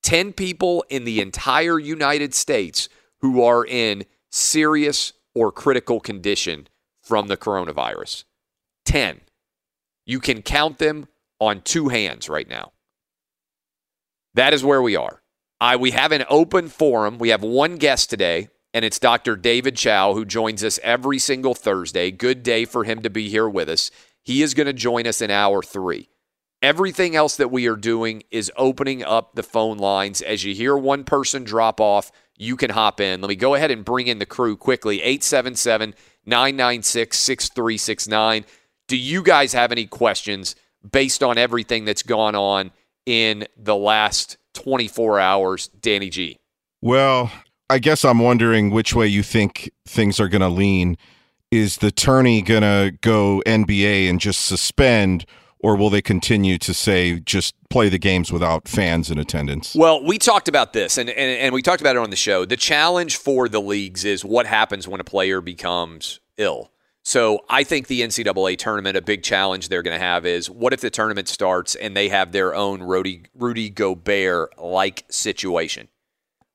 10 0.10 0.34
people 0.34 0.84
in 0.90 1.04
the 1.04 1.22
entire 1.22 1.78
United 1.78 2.34
States 2.34 2.90
who 3.22 3.44
are 3.44 3.64
in 3.64 4.04
serious 4.32 5.14
or 5.36 5.52
critical 5.52 6.00
condition 6.00 6.68
from 7.04 7.28
the 7.28 7.38
coronavirus. 7.38 8.24
10. 8.86 9.22
You 10.08 10.20
can 10.20 10.42
count 10.42 10.80
them 10.80 11.08
on 11.40 11.62
two 11.62 11.90
hands 11.90 12.28
right 12.28 12.50
now. 12.50 12.72
That 14.34 14.52
is 14.52 14.64
where 14.64 14.82
we 14.82 14.96
are. 14.96 15.22
I, 15.62 15.76
we 15.76 15.92
have 15.92 16.12
an 16.12 16.26
open 16.28 16.70
forum. 16.70 17.20
We 17.20 17.30
have 17.30 17.44
one 17.44 17.76
guest 17.76 18.10
today, 18.10 18.50
and 18.74 18.84
it's 18.84 18.98
Dr. 18.98 19.36
David 19.36 19.76
Chao, 19.76 20.16
who 20.16 20.26
joins 20.26 20.64
us 20.64 20.80
every 20.82 21.20
single 21.20 21.54
Thursday. 21.54 22.10
Good 22.10 22.42
day 22.42 22.66
for 22.66 22.84
him 22.84 23.04
to 23.04 23.12
be 23.12 23.30
here 23.30 23.48
with 23.48 23.70
us. 23.70 23.92
He 24.24 24.42
is 24.42 24.56
going 24.56 24.66
to 24.66 24.74
join 24.74 25.06
us 25.06 25.22
in 25.22 25.30
hour 25.30 25.62
three. 25.62 26.10
Everything 26.62 27.16
else 27.16 27.38
that 27.38 27.52
we 27.52 27.68
are 27.68 27.78
doing 27.78 28.24
is 28.32 28.52
opening 28.58 29.04
up 29.04 29.36
the 29.36 29.44
phone 29.44 29.78
lines. 29.78 30.22
As 30.22 30.44
you 30.44 30.54
hear 30.54 30.76
one 30.76 31.06
person 31.06 31.46
drop 31.46 31.80
off, 31.80 32.12
you 32.38 32.58
can 32.58 32.70
hop 32.70 33.00
in. 33.00 33.22
Let 33.22 33.30
me 33.30 33.36
go 33.36 33.56
ahead 33.56 33.72
and 33.72 33.86
bring 33.86 34.08
in 34.08 34.20
the 34.20 34.26
crew 34.26 34.58
quickly 34.58 35.02
877 35.02 35.96
996 36.26 37.18
6369. 37.18 38.46
Do 38.88 38.98
you 38.98 39.24
guys 39.24 39.54
have 39.54 39.72
any 39.72 39.86
questions 39.86 40.56
based 40.90 41.24
on 41.24 41.38
everything 41.38 41.86
that's 41.86 42.04
gone 42.04 42.36
on 42.36 42.72
in 43.06 43.48
the 43.56 43.76
last 43.76 44.38
24 44.56 45.20
hours, 45.20 45.68
Danny 45.68 46.10
G? 46.10 46.40
Well, 46.82 47.32
I 47.70 47.80
guess 47.80 48.04
I'm 48.04 48.20
wondering 48.20 48.70
which 48.70 48.94
way 48.94 49.08
you 49.08 49.24
think 49.24 49.72
things 49.86 50.20
are 50.20 50.28
going 50.28 50.42
to 50.42 50.50
lean. 50.50 50.98
Is 51.52 51.78
the 51.78 51.92
tourney 51.92 52.42
going 52.42 52.64
to 52.64 52.98
go 53.02 53.42
NBA 53.46 54.10
and 54.10 54.20
just 54.20 54.46
suspend? 54.46 55.26
Or 55.60 55.76
will 55.76 55.90
they 55.90 56.02
continue 56.02 56.58
to 56.58 56.74
say 56.74 57.20
just 57.20 57.54
play 57.70 57.90
the 57.90 58.00
games 58.00 58.32
without 58.32 58.68
fans 58.68 59.12
in 59.12 59.18
attendance? 59.18 59.76
Well, 59.76 60.04
we 60.04 60.18
talked 60.18 60.48
about 60.48 60.74
this, 60.74 60.98
and, 60.98 61.10
and, 61.10 61.40
and 61.40 61.54
we 61.54 61.62
talked 61.62 61.82
about 61.82 61.96
it 61.96 62.00
on 62.00 62.10
the 62.10 62.16
show. 62.16 62.46
The 62.46 62.58
challenge 62.58 63.18
for 63.18 63.50
the 63.50 63.62
leagues 63.62 64.06
is 64.06 64.24
what 64.24 64.46
happens 64.46 64.88
when 64.88 65.02
a 65.02 65.04
player 65.04 65.42
becomes 65.42 66.20
ill. 66.38 66.72
So 67.04 67.44
I 67.50 67.64
think 67.64 67.88
the 67.88 68.02
NCAA 68.02 68.58
tournament, 68.58 68.96
a 68.98 69.02
big 69.02 69.24
challenge 69.24 69.70
they're 69.70 69.82
going 69.82 69.98
to 69.98 70.06
have 70.06 70.26
is 70.26 70.50
what 70.50 70.74
if 70.74 70.82
the 70.82 70.90
tournament 70.90 71.28
starts 71.28 71.76
and 71.76 71.96
they 71.96 72.10
have 72.10 72.32
their 72.32 72.54
own 72.54 72.84
Rudy, 72.84 73.24
Rudy 73.34 73.70
Gobert 73.70 74.60
like 74.60 75.06
situation? 75.10 75.88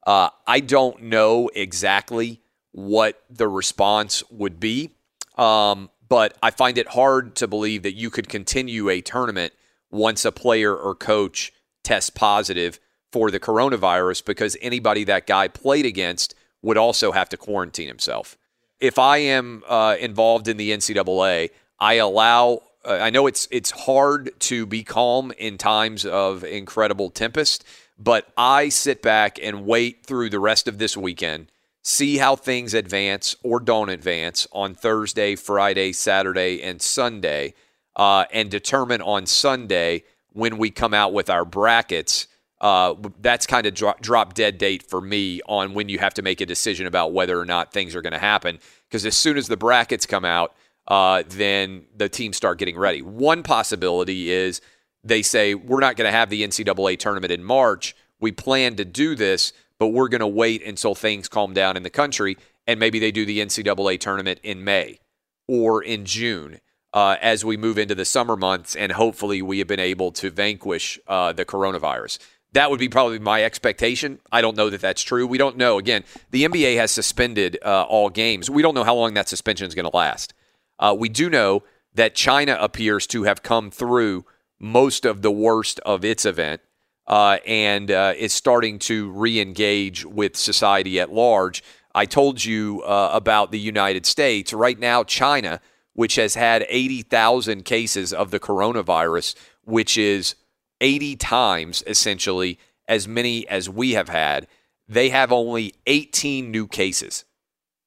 Uh, 0.07 0.29
I 0.47 0.61
don't 0.61 1.03
know 1.05 1.51
exactly 1.55 2.40
what 2.73 3.23
the 3.31 3.49
response 3.49 4.23
would 4.31 4.61
be. 4.61 4.90
Um, 5.37 5.90
but 6.14 6.38
I 6.40 6.53
find 6.53 6.79
it 6.79 6.90
hard 6.90 7.35
to 7.35 7.48
believe 7.48 7.83
that 7.83 7.94
you 7.94 8.09
could 8.09 8.29
continue 8.29 8.88
a 8.88 9.00
tournament 9.00 9.53
once 9.90 10.24
a 10.24 10.31
player 10.31 10.72
or 10.72 10.94
coach 10.94 11.53
tests 11.83 12.09
positive 12.09 12.79
for 13.11 13.33
the 13.33 13.40
coronavirus 13.40 14.24
because 14.24 14.57
anybody 14.62 15.03
that 15.03 15.27
guy 15.27 15.48
played 15.48 15.85
against 15.85 16.37
would 16.62 16.77
also 16.77 17.11
have 17.11 17.29
to 17.31 17.37
quarantine 17.37 17.88
himself. 17.88 18.38
If 18.79 18.96
I 18.96 19.16
am 19.16 19.64
uh, 19.68 19.96
involved 19.98 20.46
in 20.46 20.57
the 20.57 20.70
NCAA, 20.70 21.50
I 21.81 21.94
allow. 21.94 22.61
Uh, 22.85 22.98
I 23.03 23.11
know 23.11 23.27
it's 23.27 23.48
it's 23.50 23.72
hard 23.72 24.38
to 24.38 24.66
be 24.66 24.85
calm 24.85 25.33
in 25.37 25.59
times 25.59 26.07
of 26.07 26.44
incredible 26.44 27.11
tempest, 27.11 27.64
but 27.98 28.29
I 28.37 28.68
sit 28.68 29.03
back 29.03 29.40
and 29.42 29.66
wait 29.66 30.07
through 30.07 30.31
the 30.31 30.38
rest 30.38 30.68
of 30.68 30.79
this 30.79 30.96
weekend 30.96 31.50
see 31.85 32.16
how 32.16 32.35
things 32.35 32.73
advance 32.73 33.37
or 33.42 33.61
don't 33.61 33.90
advance 33.90 34.49
on 34.53 34.75
Thursday, 34.75 35.37
Friday, 35.37 35.92
Saturday, 35.92 36.62
and 36.62 36.81
Sunday, 36.81 37.55
uh, 37.94 38.25
and 38.33 38.51
determine 38.51 39.03
on 39.03 39.27
Sunday 39.27 40.03
when 40.33 40.57
we 40.57 40.70
come 40.70 40.94
out 40.94 41.12
with 41.12 41.29
our 41.29 41.44
brackets. 41.44 42.27
Uh, 42.61 42.94
that's 43.20 43.47
kind 43.47 43.66
of 43.66 43.75
drop, 43.75 44.01
drop 44.01 44.33
dead 44.33 44.57
date 44.57 44.83
for 44.83 45.01
me 45.01 45.42
on 45.47 45.75
when 45.75 45.90
you 45.90 45.99
have 45.99 46.14
to 46.14 46.23
make 46.23 46.40
a 46.40 46.47
decision 46.47 46.87
about 46.87 47.12
whether 47.12 47.38
or 47.38 47.44
not 47.44 47.73
things 47.73 47.94
are 47.94 48.01
going 48.01 48.14
to 48.14 48.18
happen. 48.18 48.59
Because 48.88 49.05
as 49.05 49.14
soon 49.14 49.37
as 49.37 49.47
the 49.47 49.57
brackets 49.57 50.07
come 50.07 50.25
out, 50.25 50.55
uh, 50.88 51.23
then 51.29 51.85
the 51.94 52.09
teams 52.09 52.37
start 52.37 52.59
getting 52.59 52.79
ready. 52.79 53.03
One 53.03 53.42
possibility 53.42 54.31
is 54.31 54.62
they 55.03 55.20
say, 55.20 55.55
we're 55.55 55.81
not 55.81 55.97
going 55.97 56.11
to 56.11 56.16
have 56.16 56.31
the 56.31 56.42
NCAA 56.42 56.99
tournament 56.99 57.31
in 57.31 57.44
March. 57.44 57.94
We 58.20 58.33
plan 58.33 58.77
to 58.77 58.87
do 58.87 59.14
this 59.14 59.53
but 59.85 59.92
we're 59.92 60.09
going 60.09 60.20
to 60.23 60.27
wait 60.27 60.64
until 60.64 60.94
things 60.94 61.29
calm 61.29 61.53
down 61.53 61.77
in 61.77 61.83
the 61.83 61.90
country 61.90 62.38
and 62.66 62.81
maybe 62.81 62.99
they 62.99 63.12
do 63.12 63.27
the 63.27 63.40
NCAA 63.40 64.01
tournament 64.01 64.40
in 64.42 64.64
May. 64.64 64.99
or 65.47 65.83
in 65.83 66.07
June 66.07 66.59
uh, 66.94 67.16
as 67.20 67.44
we 67.44 67.59
move 67.59 67.77
into 67.77 67.94
the 67.94 68.07
summer 68.07 68.35
months, 68.35 68.75
and 68.75 68.92
hopefully 68.92 69.42
we 69.42 69.59
have 69.59 69.68
been 69.68 69.79
able 69.79 70.11
to 70.12 70.31
vanquish 70.31 70.99
uh, 71.07 71.35
the 71.35 71.44
coronavirus. 71.44 72.18
That 72.53 72.70
would 72.70 72.81
be 72.81 72.88
probably 72.88 73.18
my 73.18 73.44
expectation. 73.44 74.20
I 74.33 74.40
don't 74.40 74.57
know 74.57 74.70
that 74.70 74.81
that's 74.81 75.03
true. 75.03 75.27
We 75.27 75.37
don't 75.37 75.59
know. 75.59 75.77
Again, 75.77 76.05
the 76.31 76.44
NBA 76.44 76.77
has 76.77 76.92
suspended 76.92 77.59
uh, 77.62 77.83
all 77.83 78.09
games. 78.09 78.49
We 78.49 78.62
don't 78.62 78.75
know 78.75 78.85
how 78.85 78.94
long 78.94 79.12
that 79.14 79.29
suspension 79.29 79.66
is 79.66 79.75
going 79.75 79.90
to 79.90 79.94
last. 79.94 80.33
Uh, 80.79 80.97
we 80.99 81.11
do 81.11 81.29
know 81.29 81.62
that 81.92 82.14
China 82.14 82.57
appears 82.59 83.07
to 83.09 83.25
have 83.25 83.42
come 83.42 83.70
through 83.70 84.25
most 84.59 85.05
of 85.05 85.20
the 85.20 85.31
worst 85.31 85.79
of 85.81 86.07
its 86.07 86.25
event 86.25 86.62
uh, 87.07 87.38
and 87.47 87.90
uh, 87.90 88.14
is 88.17 88.33
starting 88.33 88.79
to 88.81 89.11
re 89.11 89.40
engage 89.40 90.05
with 90.05 90.37
society 90.37 90.99
at 91.01 91.12
large. 91.12 91.62
I 91.95 92.07
told 92.07 92.45
you 92.45 92.83
uh, 92.83 93.11
about 93.12 93.53
the 93.53 93.59
United 93.59 94.07
States. 94.07 94.53
Right 94.53 94.79
now, 94.79 95.05
China, 95.05 95.61
which 95.93 96.17
has 96.17 96.35
had 96.35 96.67
80,000 96.69 97.64
cases 97.64 98.12
of 98.12 98.31
the 98.31 98.40
coronavirus, 98.40 99.37
which 99.62 99.97
is 99.97 100.35
80 100.81 101.17
times 101.17 101.85
essentially 101.87 102.59
as 102.88 103.07
many 103.07 103.47
as 103.49 103.69
we 103.69 103.93
have 103.93 104.09
had, 104.09 104.47
they 104.88 105.09
have 105.11 105.33
only 105.33 105.75
18 105.87 106.51
new 106.51 106.67
cases 106.67 107.25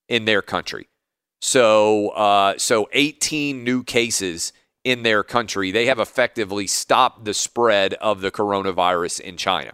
in 0.07 0.25
their 0.25 0.41
country. 0.41 0.87
So, 1.41 2.09
uh, 2.09 2.57
so 2.57 2.89
18 2.93 3.63
new 3.63 3.83
cases 3.83 4.53
in 4.87 5.03
their 5.03 5.21
country. 5.21 5.69
They 5.69 5.87
have 5.87 5.99
effectively 5.99 6.65
stopped 6.65 7.25
the 7.25 7.33
spread 7.33 7.93
of 7.95 8.21
the 8.21 8.31
coronavirus 8.31 9.19
in 9.19 9.35
China. 9.35 9.73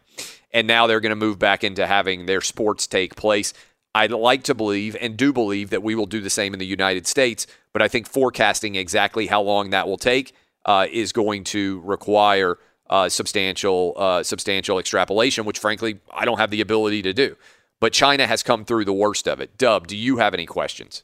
And 0.51 0.65
now 0.65 0.87
they're 0.87 0.99
going 0.99 1.11
to 1.11 1.15
move 1.15 1.37
back 1.37 1.63
into 1.63 1.85
having 1.85 2.25
their 2.25 2.41
sports 2.41 2.87
take 2.87 3.15
place. 3.15 3.53
I'd 3.93 4.11
like 4.11 4.41
to 4.45 4.55
believe 4.55 4.97
and 4.99 5.15
do 5.15 5.31
believe 5.31 5.69
that 5.69 5.83
we 5.83 5.93
will 5.93 6.07
do 6.07 6.19
the 6.19 6.31
same 6.31 6.51
in 6.53 6.59
the 6.59 6.65
United 6.65 7.05
States, 7.05 7.45
but 7.73 7.83
I 7.83 7.87
think 7.87 8.07
forecasting 8.07 8.73
exactly 8.73 9.27
how 9.27 9.43
long 9.43 9.69
that 9.69 9.87
will 9.87 9.97
take 9.97 10.33
uh, 10.65 10.87
is 10.91 11.11
going 11.11 11.43
to 11.43 11.79
require 11.81 12.57
uh, 12.89 13.07
substantial 13.07 13.93
uh, 13.95 14.23
substantial 14.23 14.79
extrapolation, 14.79 15.45
which 15.45 15.59
frankly 15.59 15.99
I 16.11 16.25
don't 16.25 16.39
have 16.39 16.49
the 16.49 16.61
ability 16.61 17.03
to 17.03 17.13
do. 17.13 17.35
But 17.79 17.93
China 17.93 18.25
has 18.25 18.41
come 18.41 18.65
through 18.65 18.85
the 18.85 18.93
worst 18.93 19.27
of 19.27 19.39
it. 19.41 19.57
Dub, 19.59 19.85
do 19.85 19.95
you 19.95 20.17
have 20.17 20.33
any 20.33 20.47
questions? 20.47 21.03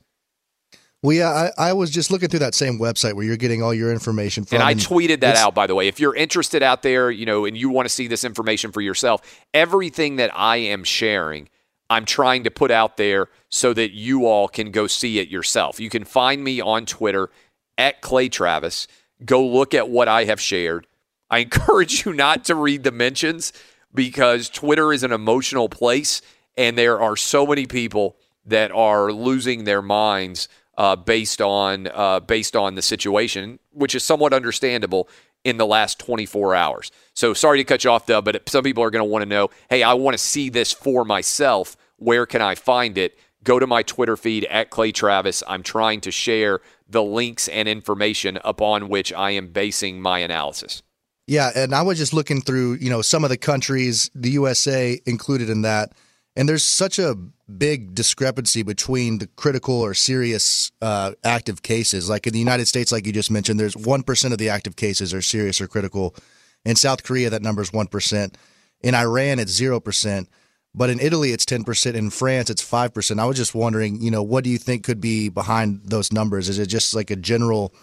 Well, 1.02 1.16
yeah, 1.16 1.30
I, 1.58 1.70
I, 1.70 1.74
was 1.74 1.92
just 1.92 2.12
looking 2.12 2.28
through 2.28 2.40
that 2.40 2.54
same 2.54 2.78
website 2.78 3.14
where 3.14 3.24
you're 3.24 3.38
getting 3.38 3.64
all 3.64 3.74
your 3.74 3.90
information 3.90 4.44
from. 4.44 4.58
And 4.58 4.64
I 4.64 4.74
tweeted 4.74 5.22
that 5.22 5.38
out, 5.38 5.56
by 5.56 5.66
the 5.66 5.74
way. 5.74 5.88
If 5.88 5.98
you're 5.98 6.16
interested 6.16 6.62
out 6.62 6.84
there, 6.84 7.10
you 7.10 7.26
know, 7.26 7.46
and 7.46 7.56
you 7.56 7.70
want 7.70 7.88
to 7.88 7.94
see 7.94 8.08
this 8.08 8.26
information 8.26 8.74
for 8.74 8.82
yourself, 8.82 9.22
everything 9.54 10.18
that 10.18 10.30
I 10.36 10.58
am 10.58 10.84
sharing, 10.84 11.48
I'm 11.90 12.04
trying 12.04 12.44
to 12.44 12.52
put 12.52 12.70
out 12.70 12.98
there 12.98 13.30
so 13.48 13.74
that 13.74 13.92
you 13.92 14.26
all 14.26 14.50
can 14.50 14.72
go 14.72 14.88
see 14.88 15.20
it 15.20 15.30
yourself. 15.30 15.80
You 15.80 15.90
can 15.90 16.04
find 16.04 16.44
me 16.44 16.60
on 16.60 16.86
Twitter 16.86 17.30
at 17.78 18.02
Clay 18.02 18.28
Travis. 18.28 18.88
Go 19.24 19.46
look 19.46 19.74
at 19.74 19.90
what 19.90 20.10
I 20.10 20.26
have 20.26 20.42
shared. 20.42 20.86
I 21.30 21.40
encourage 21.40 22.06
you 22.06 22.12
not 22.12 22.44
to 22.46 22.56
read 22.56 22.84
the 22.84 22.92
mentions 22.92 23.54
because 23.94 24.50
Twitter 24.50 24.92
is 24.92 25.04
an 25.04 25.14
emotional 25.14 25.70
place 25.70 26.22
and 26.58 26.78
there 26.78 27.00
are 27.00 27.16
so 27.16 27.48
many 27.48 27.66
people 27.66 28.18
that 28.46 28.72
are 28.72 29.14
losing 29.14 29.64
their 29.64 29.82
minds 29.82 30.50
uh, 30.80 30.96
based 30.96 31.42
on 31.42 31.88
uh, 31.94 32.22
based 32.22 32.56
on 32.56 32.74
the 32.74 32.82
situation, 32.82 33.60
which 33.72 33.94
is 33.94 34.04
somewhat 34.04 34.34
understandable 34.34 35.10
in 35.44 35.58
the 35.58 35.66
last 35.66 36.00
24 36.00 36.56
hours. 36.56 36.92
So 37.14 37.34
sorry 37.34 37.60
to 37.60 37.64
cut 37.64 37.84
you 37.84 37.92
off, 37.92 38.06
though, 38.06 38.22
but 38.22 38.48
some 38.50 38.64
people 38.64 38.84
are 38.84 38.90
going 38.90 39.04
to 39.04 39.10
want 39.10 39.22
to 39.22 39.30
know, 39.30 39.50
hey, 39.70 39.84
I 39.84 39.94
want 39.94 40.16
to 40.16 40.18
see 40.18 40.50
this 40.50 40.72
for 40.72 41.06
myself. 41.06 41.78
Where 41.98 42.26
can 42.26 42.42
I 42.42 42.56
find 42.56 42.98
it? 42.98 43.18
Go 43.44 43.60
to 43.60 43.68
my 43.68 43.84
Twitter 43.84 44.18
feed 44.18 44.46
at 44.46 44.70
Clay 44.70 44.92
Travis. 44.92 45.44
I'm 45.48 45.64
trying 45.64 46.02
to 46.02 46.12
share 46.12 46.60
the 46.90 47.04
links 47.04 47.48
and 47.48 47.70
information 47.70 48.40
upon 48.44 48.90
which 48.90 49.14
I 49.14 49.32
am 49.32 49.48
basing 49.48 50.02
my 50.02 50.20
analysis. 50.20 50.82
Yeah, 51.28 51.52
and 51.56 51.76
I 51.76 51.84
was 51.84 51.98
just 51.98 52.14
looking 52.14 52.42
through, 52.42 52.76
you 52.76 52.90
know, 52.90 53.02
some 53.02 53.24
of 53.24 53.30
the 53.30 53.38
countries, 53.38 54.10
the 54.16 54.32
USA 54.32 55.00
included 55.06 55.50
in 55.50 55.62
that, 55.62 55.94
and 56.40 56.48
there's 56.48 56.64
such 56.64 57.00
a 57.00 57.16
big 57.58 57.94
discrepancy 57.94 58.64
between 58.64 59.18
the 59.18 59.28
critical 59.28 59.76
or 59.76 59.94
serious 59.94 60.72
uh, 60.82 61.12
active 61.22 61.64
cases. 61.64 62.10
Like 62.10 62.28
in 62.28 62.32
the 62.32 62.40
United 62.40 62.66
States, 62.66 62.94
like 62.94 63.06
you 63.06 63.12
just 63.12 63.30
mentioned, 63.30 63.60
there's 63.60 63.76
1% 63.76 64.32
of 64.32 64.38
the 64.38 64.48
active 64.48 64.78
cases 64.78 65.14
are 65.14 65.22
serious 65.22 65.60
or 65.60 65.68
critical. 65.68 66.16
In 66.64 66.78
South 66.78 67.04
Korea, 67.04 67.30
that 67.30 67.42
number 67.42 67.62
is 67.62 67.72
1%. 67.72 68.36
In 68.80 68.96
Iran, 68.96 69.40
it's 69.40 69.60
0%. 69.60 70.28
But 70.74 70.90
in 70.90 71.02
Italy, 71.02 71.34
it's 71.34 71.44
10%. 71.44 71.94
In 71.94 72.10
France, 72.10 72.50
it's 72.50 72.64
5%. 72.64 73.20
I 73.20 73.26
was 73.26 73.36
just 73.36 73.54
wondering, 73.54 74.02
you 74.02 74.10
know, 74.10 74.24
what 74.24 74.46
do 74.46 74.50
you 74.50 74.58
think 74.58 74.86
could 74.86 75.02
be 75.02 75.28
behind 75.28 75.82
those 75.88 76.14
numbers? 76.14 76.48
Is 76.48 76.58
it 76.58 76.68
just 76.68 76.96
like 76.96 77.12
a 77.12 77.18
general 77.18 77.74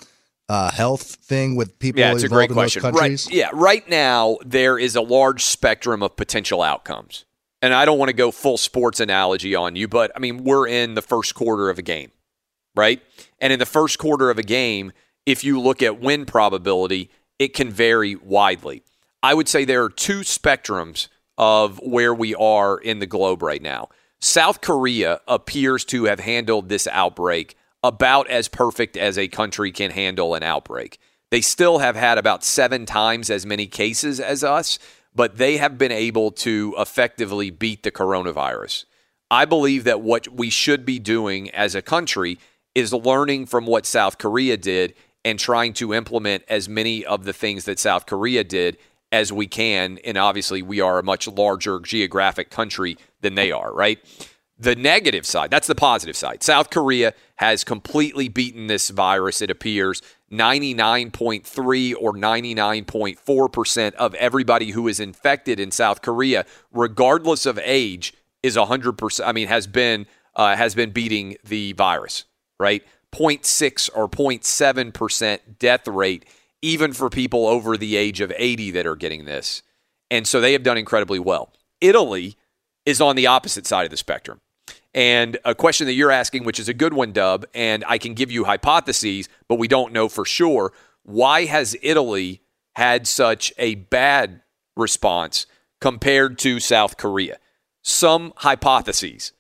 uh, 0.48 0.70
health 0.70 1.02
thing 1.02 1.56
with 1.56 1.78
people 1.78 2.00
yeah, 2.00 2.12
it's 2.14 2.22
a 2.22 2.28
great 2.28 2.48
question. 2.48 2.82
Right, 2.82 3.30
yeah, 3.30 3.50
right 3.52 3.86
now, 3.86 4.38
there 4.46 4.78
is 4.78 4.96
a 4.96 5.02
large 5.02 5.44
spectrum 5.44 6.02
of 6.02 6.16
potential 6.16 6.62
outcomes 6.62 7.26
and 7.62 7.74
I 7.74 7.84
don't 7.84 7.98
want 7.98 8.10
to 8.10 8.16
go 8.16 8.30
full 8.30 8.58
sports 8.58 9.00
analogy 9.00 9.54
on 9.54 9.76
you, 9.76 9.88
but 9.88 10.12
I 10.14 10.18
mean, 10.18 10.44
we're 10.44 10.68
in 10.68 10.94
the 10.94 11.02
first 11.02 11.34
quarter 11.34 11.70
of 11.70 11.78
a 11.78 11.82
game, 11.82 12.10
right? 12.74 13.02
And 13.38 13.52
in 13.52 13.58
the 13.58 13.66
first 13.66 13.98
quarter 13.98 14.30
of 14.30 14.38
a 14.38 14.42
game, 14.42 14.92
if 15.24 15.42
you 15.42 15.60
look 15.60 15.82
at 15.82 16.00
win 16.00 16.26
probability, 16.26 17.10
it 17.38 17.54
can 17.54 17.70
vary 17.70 18.14
widely. 18.16 18.82
I 19.22 19.34
would 19.34 19.48
say 19.48 19.64
there 19.64 19.82
are 19.82 19.90
two 19.90 20.20
spectrums 20.20 21.08
of 21.38 21.78
where 21.82 22.14
we 22.14 22.34
are 22.34 22.78
in 22.78 22.98
the 22.98 23.06
globe 23.06 23.42
right 23.42 23.62
now. 23.62 23.88
South 24.20 24.60
Korea 24.60 25.20
appears 25.28 25.84
to 25.86 26.04
have 26.04 26.20
handled 26.20 26.68
this 26.68 26.86
outbreak 26.86 27.56
about 27.82 28.28
as 28.28 28.48
perfect 28.48 28.96
as 28.96 29.18
a 29.18 29.28
country 29.28 29.70
can 29.70 29.90
handle 29.90 30.34
an 30.34 30.42
outbreak. 30.42 30.98
They 31.30 31.40
still 31.40 31.78
have 31.78 31.96
had 31.96 32.18
about 32.18 32.44
seven 32.44 32.86
times 32.86 33.30
as 33.30 33.44
many 33.44 33.66
cases 33.66 34.20
as 34.20 34.44
us, 34.44 34.78
but 35.16 35.38
they 35.38 35.56
have 35.56 35.78
been 35.78 35.90
able 35.90 36.30
to 36.30 36.74
effectively 36.78 37.50
beat 37.50 37.82
the 37.82 37.90
coronavirus. 37.90 38.84
I 39.30 39.46
believe 39.46 39.84
that 39.84 40.02
what 40.02 40.28
we 40.28 40.50
should 40.50 40.84
be 40.84 40.98
doing 40.98 41.50
as 41.50 41.74
a 41.74 41.82
country 41.82 42.38
is 42.74 42.92
learning 42.92 43.46
from 43.46 43.66
what 43.66 43.86
South 43.86 44.18
Korea 44.18 44.56
did 44.56 44.94
and 45.24 45.38
trying 45.38 45.72
to 45.72 45.94
implement 45.94 46.44
as 46.48 46.68
many 46.68 47.04
of 47.04 47.24
the 47.24 47.32
things 47.32 47.64
that 47.64 47.80
South 47.80 48.06
Korea 48.06 48.44
did 48.44 48.76
as 49.10 49.32
we 49.32 49.46
can. 49.46 49.98
And 50.04 50.16
obviously, 50.16 50.62
we 50.62 50.80
are 50.80 50.98
a 50.98 51.02
much 51.02 51.26
larger 51.26 51.80
geographic 51.80 52.50
country 52.50 52.98
than 53.22 53.34
they 53.34 53.50
are, 53.50 53.72
right? 53.72 53.98
The 54.58 54.76
negative 54.76 55.26
side, 55.26 55.50
that's 55.50 55.66
the 55.66 55.74
positive 55.74 56.16
side. 56.16 56.42
South 56.42 56.70
Korea 56.70 57.14
has 57.36 57.64
completely 57.64 58.28
beaten 58.28 58.68
this 58.68 58.90
virus, 58.90 59.42
it 59.42 59.50
appears. 59.50 60.02
99.3 60.30 61.94
or 62.00 62.12
99.4% 62.12 63.94
of 63.94 64.14
everybody 64.14 64.70
who 64.72 64.88
is 64.88 64.98
infected 64.98 65.60
in 65.60 65.70
South 65.70 66.02
Korea, 66.02 66.44
regardless 66.72 67.46
of 67.46 67.60
age, 67.62 68.12
is 68.42 68.56
100%. 68.56 69.20
I 69.24 69.32
mean, 69.32 69.48
has 69.48 69.66
been 69.66 70.06
uh, 70.34 70.54
has 70.54 70.74
been 70.74 70.90
beating 70.90 71.36
the 71.44 71.72
virus, 71.72 72.24
right? 72.60 72.84
0.6 73.12 73.90
or 73.94 74.08
0.7% 74.08 75.38
death 75.58 75.88
rate, 75.88 76.26
even 76.60 76.92
for 76.92 77.08
people 77.08 77.46
over 77.46 77.76
the 77.76 77.96
age 77.96 78.20
of 78.20 78.32
80 78.36 78.72
that 78.72 78.86
are 78.86 78.96
getting 78.96 79.24
this. 79.24 79.62
And 80.10 80.28
so 80.28 80.40
they 80.40 80.52
have 80.52 80.62
done 80.62 80.76
incredibly 80.76 81.18
well. 81.18 81.52
Italy 81.80 82.36
is 82.84 83.00
on 83.00 83.16
the 83.16 83.26
opposite 83.26 83.66
side 83.66 83.84
of 83.84 83.90
the 83.90 83.96
spectrum. 83.96 84.40
And 84.96 85.36
a 85.44 85.54
question 85.54 85.86
that 85.86 85.92
you're 85.92 86.10
asking, 86.10 86.44
which 86.44 86.58
is 86.58 86.70
a 86.70 86.74
good 86.74 86.94
one, 86.94 87.12
Dub, 87.12 87.44
and 87.54 87.84
I 87.86 87.98
can 87.98 88.14
give 88.14 88.30
you 88.30 88.44
hypotheses, 88.44 89.28
but 89.46 89.58
we 89.58 89.68
don't 89.68 89.92
know 89.92 90.08
for 90.08 90.24
sure. 90.24 90.72
Why 91.02 91.44
has 91.44 91.76
Italy 91.82 92.40
had 92.76 93.06
such 93.06 93.52
a 93.58 93.74
bad 93.74 94.40
response 94.74 95.44
compared 95.82 96.38
to 96.38 96.60
South 96.60 96.96
Korea? 96.96 97.36
Some 97.82 98.32
hypotheses. 98.36 99.32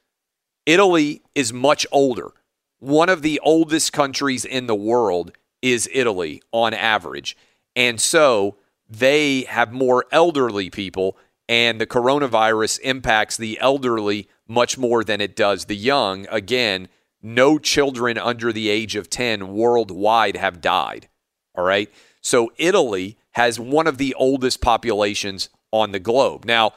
Italy 0.66 1.22
is 1.34 1.54
much 1.54 1.86
older. 1.90 2.32
One 2.78 3.08
of 3.08 3.22
the 3.22 3.40
oldest 3.42 3.94
countries 3.94 4.44
in 4.44 4.66
the 4.66 4.74
world 4.74 5.32
is 5.62 5.88
Italy 5.90 6.42
on 6.52 6.74
average. 6.74 7.34
And 7.74 7.98
so 7.98 8.56
they 8.90 9.44
have 9.44 9.72
more 9.72 10.04
elderly 10.12 10.68
people, 10.68 11.16
and 11.48 11.80
the 11.80 11.86
coronavirus 11.86 12.78
impacts 12.80 13.38
the 13.38 13.58
elderly 13.58 14.28
much 14.48 14.78
more 14.78 15.04
than 15.04 15.20
it 15.20 15.36
does 15.36 15.64
the 15.64 15.76
young. 15.76 16.26
Again, 16.30 16.88
no 17.22 17.58
children 17.58 18.18
under 18.18 18.52
the 18.52 18.68
age 18.68 18.96
of 18.96 19.10
10 19.10 19.54
worldwide 19.54 20.36
have 20.36 20.60
died. 20.60 21.08
All 21.54 21.64
right. 21.64 21.90
So 22.20 22.52
Italy 22.56 23.16
has 23.32 23.58
one 23.58 23.86
of 23.86 23.98
the 23.98 24.14
oldest 24.14 24.60
populations 24.60 25.48
on 25.72 25.92
the 25.92 25.98
globe. 25.98 26.44
Now, 26.44 26.72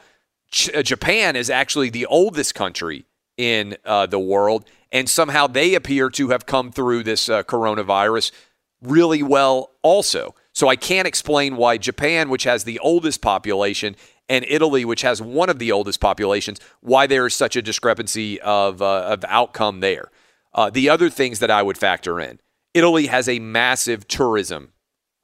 Ch- 0.50 0.70
uh, 0.74 0.82
Japan 0.82 1.36
is 1.36 1.50
actually 1.50 1.90
the 1.90 2.06
oldest 2.06 2.54
country 2.54 3.04
in 3.36 3.76
uh, 3.84 4.06
the 4.06 4.18
world, 4.18 4.68
and 4.92 5.08
somehow 5.08 5.46
they 5.46 5.74
appear 5.74 6.10
to 6.10 6.30
have 6.30 6.46
come 6.46 6.70
through 6.70 7.04
this 7.04 7.28
uh, 7.28 7.42
coronavirus 7.42 8.32
really 8.82 9.22
well 9.22 9.70
also. 9.82 10.34
So 10.52 10.68
I 10.68 10.76
can't 10.76 11.06
explain 11.06 11.56
why 11.56 11.78
Japan, 11.78 12.28
which 12.28 12.44
has 12.44 12.64
the 12.64 12.78
oldest 12.80 13.22
population, 13.22 13.96
and 14.30 14.46
Italy, 14.48 14.84
which 14.84 15.02
has 15.02 15.20
one 15.20 15.50
of 15.50 15.58
the 15.58 15.72
oldest 15.72 16.00
populations, 16.00 16.60
why 16.80 17.06
there 17.08 17.26
is 17.26 17.34
such 17.34 17.56
a 17.56 17.62
discrepancy 17.62 18.40
of, 18.40 18.80
uh, 18.80 19.02
of 19.02 19.24
outcome 19.26 19.80
there. 19.80 20.08
Uh, 20.54 20.70
the 20.70 20.88
other 20.88 21.10
things 21.10 21.40
that 21.40 21.50
I 21.50 21.62
would 21.62 21.76
factor 21.76 22.20
in 22.20 22.38
Italy 22.72 23.08
has 23.08 23.28
a 23.28 23.40
massive 23.40 24.06
tourism 24.06 24.72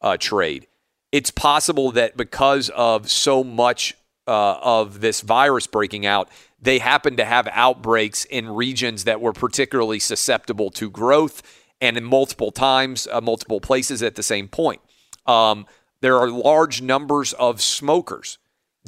uh, 0.02 0.16
trade. 0.16 0.66
It's 1.12 1.30
possible 1.30 1.92
that 1.92 2.16
because 2.16 2.68
of 2.70 3.08
so 3.08 3.44
much 3.44 3.94
uh, 4.26 4.58
of 4.60 5.00
this 5.00 5.20
virus 5.20 5.68
breaking 5.68 6.04
out, 6.04 6.28
they 6.60 6.80
happen 6.80 7.16
to 7.16 7.24
have 7.24 7.48
outbreaks 7.52 8.24
in 8.24 8.48
regions 8.48 9.04
that 9.04 9.20
were 9.20 9.32
particularly 9.32 10.00
susceptible 10.00 10.70
to 10.70 10.90
growth 10.90 11.42
and 11.80 11.96
in 11.96 12.02
multiple 12.02 12.50
times, 12.50 13.06
uh, 13.12 13.20
multiple 13.20 13.60
places 13.60 14.02
at 14.02 14.16
the 14.16 14.22
same 14.22 14.48
point. 14.48 14.80
Um, 15.26 15.66
there 16.00 16.18
are 16.18 16.28
large 16.28 16.82
numbers 16.82 17.34
of 17.34 17.60
smokers. 17.60 18.38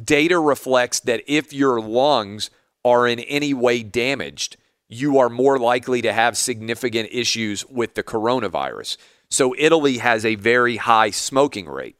Data 0.03 0.39
reflects 0.39 0.99
that 1.01 1.23
if 1.27 1.53
your 1.53 1.81
lungs 1.81 2.49
are 2.85 3.07
in 3.07 3.19
any 3.19 3.53
way 3.53 3.83
damaged, 3.83 4.57
you 4.87 5.19
are 5.19 5.29
more 5.29 5.59
likely 5.59 6.01
to 6.01 6.13
have 6.13 6.37
significant 6.37 7.09
issues 7.11 7.65
with 7.67 7.93
the 7.95 8.03
coronavirus. 8.03 8.97
So, 9.29 9.53
Italy 9.57 9.97
has 9.99 10.25
a 10.25 10.35
very 10.35 10.77
high 10.77 11.11
smoking 11.11 11.67
rate. 11.67 11.95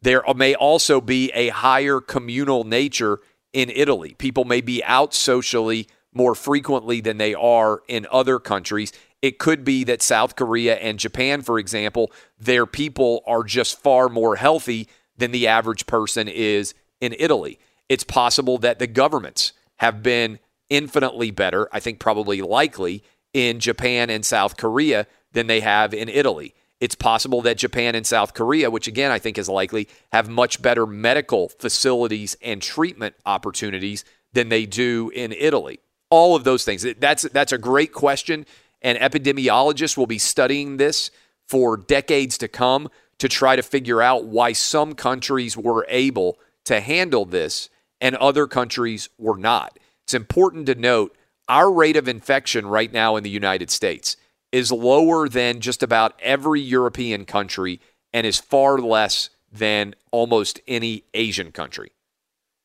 There 0.00 0.22
may 0.34 0.54
also 0.54 1.00
be 1.00 1.30
a 1.34 1.48
higher 1.48 2.00
communal 2.00 2.64
nature 2.64 3.20
in 3.52 3.68
Italy. 3.68 4.14
People 4.14 4.44
may 4.44 4.60
be 4.60 4.82
out 4.84 5.12
socially 5.12 5.88
more 6.14 6.34
frequently 6.34 7.00
than 7.00 7.18
they 7.18 7.34
are 7.34 7.82
in 7.86 8.06
other 8.10 8.38
countries. 8.38 8.92
It 9.20 9.38
could 9.38 9.64
be 9.64 9.84
that 9.84 10.00
South 10.00 10.36
Korea 10.36 10.76
and 10.76 10.98
Japan, 10.98 11.42
for 11.42 11.58
example, 11.58 12.10
their 12.38 12.64
people 12.64 13.22
are 13.26 13.44
just 13.44 13.78
far 13.78 14.08
more 14.08 14.36
healthy 14.36 14.88
than 15.16 15.30
the 15.30 15.46
average 15.46 15.86
person 15.86 16.28
is 16.28 16.74
in 17.00 17.14
Italy. 17.18 17.58
It's 17.88 18.04
possible 18.04 18.58
that 18.58 18.78
the 18.78 18.86
governments 18.86 19.52
have 19.76 20.02
been 20.02 20.38
infinitely 20.68 21.30
better, 21.30 21.68
I 21.72 21.80
think 21.80 21.98
probably 21.98 22.42
likely, 22.42 23.02
in 23.32 23.60
Japan 23.60 24.10
and 24.10 24.24
South 24.24 24.56
Korea 24.56 25.06
than 25.32 25.46
they 25.46 25.60
have 25.60 25.94
in 25.94 26.08
Italy. 26.08 26.54
It's 26.80 26.94
possible 26.94 27.42
that 27.42 27.58
Japan 27.58 27.94
and 27.94 28.06
South 28.06 28.34
Korea, 28.34 28.70
which 28.70 28.88
again 28.88 29.10
I 29.10 29.18
think 29.18 29.36
is 29.38 29.48
likely, 29.48 29.88
have 30.12 30.28
much 30.28 30.62
better 30.62 30.86
medical 30.86 31.48
facilities 31.48 32.36
and 32.42 32.62
treatment 32.62 33.14
opportunities 33.26 34.04
than 34.32 34.48
they 34.48 34.66
do 34.66 35.10
in 35.14 35.32
Italy. 35.32 35.80
All 36.08 36.34
of 36.34 36.44
those 36.44 36.64
things. 36.64 36.86
That's 36.98 37.22
that's 37.22 37.52
a 37.52 37.58
great 37.58 37.92
question 37.92 38.46
and 38.82 38.98
epidemiologists 38.98 39.96
will 39.96 40.06
be 40.06 40.18
studying 40.18 40.76
this 40.76 41.10
for 41.48 41.76
decades 41.76 42.38
to 42.38 42.48
come 42.48 42.88
to 43.18 43.28
try 43.28 43.56
to 43.56 43.62
figure 43.62 44.00
out 44.00 44.24
why 44.24 44.52
some 44.52 44.94
countries 44.94 45.56
were 45.56 45.84
able 45.88 46.38
to 46.64 46.80
handle 46.80 47.24
this 47.24 47.68
and 48.00 48.16
other 48.16 48.46
countries 48.46 49.08
were 49.18 49.36
not. 49.36 49.78
It's 50.04 50.14
important 50.14 50.66
to 50.66 50.74
note 50.74 51.16
our 51.48 51.70
rate 51.70 51.96
of 51.96 52.08
infection 52.08 52.66
right 52.66 52.92
now 52.92 53.16
in 53.16 53.24
the 53.24 53.30
United 53.30 53.70
States 53.70 54.16
is 54.52 54.72
lower 54.72 55.28
than 55.28 55.60
just 55.60 55.82
about 55.82 56.18
every 56.20 56.60
European 56.60 57.24
country 57.24 57.80
and 58.12 58.26
is 58.26 58.38
far 58.38 58.78
less 58.78 59.30
than 59.52 59.94
almost 60.10 60.60
any 60.66 61.04
Asian 61.14 61.52
country. 61.52 61.92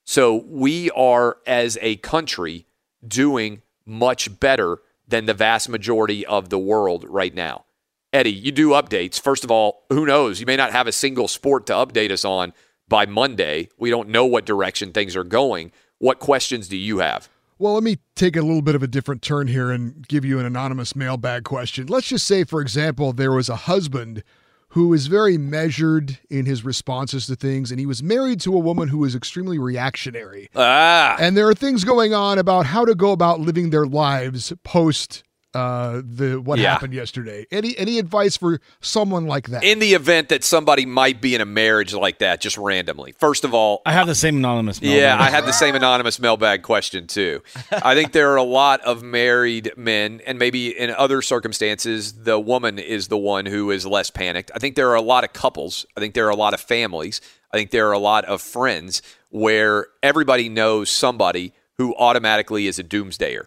So 0.05 0.35
we 0.35 0.91
are, 0.91 1.37
as 1.47 1.77
a 1.81 1.95
country, 1.97 2.65
doing 3.05 3.61
much 3.85 4.39
better 4.39 4.79
than 5.07 5.25
the 5.25 5.33
vast 5.33 5.69
majority 5.69 6.25
of 6.25 6.49
the 6.49 6.59
world 6.59 7.05
right 7.07 7.33
now. 7.33 7.65
Eddie, 8.13 8.31
you 8.31 8.51
do 8.51 8.69
updates. 8.69 9.19
First 9.19 9.43
of 9.43 9.51
all, 9.51 9.83
who 9.89 10.05
knows? 10.05 10.39
You 10.39 10.45
may 10.45 10.55
not 10.55 10.71
have 10.71 10.87
a 10.87 10.91
single 10.91 11.27
sport 11.27 11.65
to 11.67 11.73
update 11.73 12.11
us 12.11 12.23
on 12.23 12.53
by 12.87 13.05
Monday. 13.05 13.69
We 13.77 13.89
don't 13.89 14.09
know 14.09 14.25
what 14.25 14.45
direction 14.45 14.91
things 14.91 15.15
are 15.15 15.23
going. 15.23 15.71
What 15.97 16.19
questions 16.19 16.67
do 16.67 16.77
you 16.77 16.99
have? 16.99 17.29
Well, 17.57 17.73
let 17.73 17.83
me 17.83 17.99
take 18.15 18.35
a 18.35 18.41
little 18.41 18.61
bit 18.61 18.75
of 18.75 18.83
a 18.83 18.87
different 18.87 19.21
turn 19.21 19.47
here 19.47 19.71
and 19.71 20.05
give 20.07 20.25
you 20.25 20.39
an 20.39 20.45
anonymous 20.45 20.95
mailbag 20.95 21.45
question. 21.45 21.87
Let's 21.87 22.07
just 22.07 22.27
say, 22.27 22.43
for 22.43 22.59
example, 22.59 23.13
there 23.13 23.31
was 23.31 23.47
a 23.47 23.55
husband 23.55 24.23
who 24.69 24.91
is 24.91 25.07
very 25.07 25.37
measured 25.37 26.19
in 26.29 26.45
his 26.45 26.65
responses 26.65 27.27
to 27.27 27.35
things, 27.37 27.71
and 27.71 27.79
he 27.79 27.85
was 27.85 28.03
married 28.03 28.41
to 28.41 28.53
a 28.53 28.59
woman 28.59 28.89
who 28.89 28.97
was 28.97 29.15
extremely 29.15 29.57
reactionary. 29.57 30.49
Ah. 30.53 31.15
And 31.17 31.37
there 31.37 31.47
are 31.47 31.53
things 31.53 31.85
going 31.85 32.13
on 32.13 32.37
about 32.37 32.65
how 32.65 32.83
to 32.83 32.93
go 32.93 33.13
about 33.13 33.39
living 33.39 33.69
their 33.69 33.85
lives 33.85 34.51
post 34.65 35.23
uh, 35.55 36.01
the 36.05 36.39
what 36.41 36.59
Yeah. 36.59 36.71
happened 36.73 36.93
yesterday. 36.93 37.47
Any 37.51 37.75
any 37.77 37.97
advice 37.97 38.35
for 38.37 38.59
someone 38.81 39.25
like 39.25 39.47
that? 39.49 39.63
In 39.63 39.79
the 39.79 39.93
event 39.93 40.29
that 40.29 40.43
somebody 40.43 40.85
might 40.85 41.21
be 41.21 41.33
in 41.33 41.41
a 41.41 41.45
marriage 41.45 41.93
like 41.93 42.19
that, 42.19 42.41
just 42.41 42.57
randomly. 42.57 43.13
First 43.19 43.43
of 43.45 43.53
all, 43.53 43.81
I 43.85 43.93
have 43.93 44.05
the 44.07 44.15
same 44.15 44.35
anonymous. 44.37 44.81
Yeah. 44.81 45.17
I 45.19 45.29
had 45.29 45.45
the 45.45 45.53
same 45.53 45.73
anonymous 45.75 46.19
mailbag 46.19 46.61
question 46.63 47.07
too. 47.07 47.41
I 47.71 47.95
think 47.95 48.11
there 48.11 48.31
are 48.31 48.35
a 48.37 48.43
lot 48.43 48.81
of 48.81 49.01
married 49.01 49.71
men, 49.77 50.21
and 50.27 50.37
maybe 50.37 50.77
in 50.77 50.89
other 50.91 51.21
circumstances, 51.21 52.13
the 52.13 52.39
woman 52.39 52.77
is 52.77 53.07
the 53.07 53.17
one 53.17 53.45
who 53.45 53.71
is 53.71 53.85
less 53.85 54.09
panicked. 54.11 54.51
I 54.53 54.59
think 54.59 54.75
there 54.75 54.89
are 54.89 54.95
a 54.95 55.01
lot 55.01 55.23
of 55.23 55.31
couples. 55.33 55.85
I 55.95 56.01
think 56.01 56.13
there 56.13 56.27
are 56.27 56.31
a 56.31 56.35
lot 56.35 56.53
of 56.53 56.59
families. 56.59 57.21
I 57.53 57.57
think 57.57 57.71
there 57.71 57.87
are 57.87 57.93
a 57.93 57.99
lot 57.99 58.25
of 58.25 58.41
friends 58.41 59.01
where 59.29 59.87
everybody 60.03 60.49
knows 60.49 60.89
somebody 60.89 61.53
who 61.77 61.95
automatically 61.95 62.67
is 62.67 62.77
a 62.79 62.83
doomsdayer. 62.83 63.45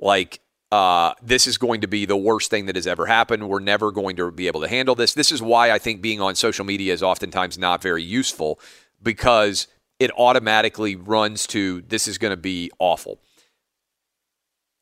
Like, 0.00 0.40
uh, 0.70 1.14
this 1.22 1.46
is 1.46 1.56
going 1.56 1.80
to 1.80 1.86
be 1.86 2.04
the 2.04 2.16
worst 2.16 2.50
thing 2.50 2.66
that 2.66 2.76
has 2.76 2.86
ever 2.86 3.06
happened. 3.06 3.48
We're 3.48 3.60
never 3.60 3.90
going 3.90 4.16
to 4.16 4.30
be 4.30 4.46
able 4.46 4.60
to 4.60 4.68
handle 4.68 4.94
this. 4.94 5.14
This 5.14 5.32
is 5.32 5.40
why 5.40 5.70
I 5.70 5.78
think 5.78 6.02
being 6.02 6.20
on 6.20 6.34
social 6.34 6.64
media 6.64 6.92
is 6.92 7.02
oftentimes 7.02 7.56
not 7.56 7.82
very 7.82 8.02
useful 8.02 8.60
because 9.02 9.66
it 9.98 10.10
automatically 10.16 10.94
runs 10.94 11.46
to 11.48 11.82
this 11.82 12.06
is 12.06 12.18
going 12.18 12.32
to 12.32 12.36
be 12.36 12.70
awful. 12.78 13.18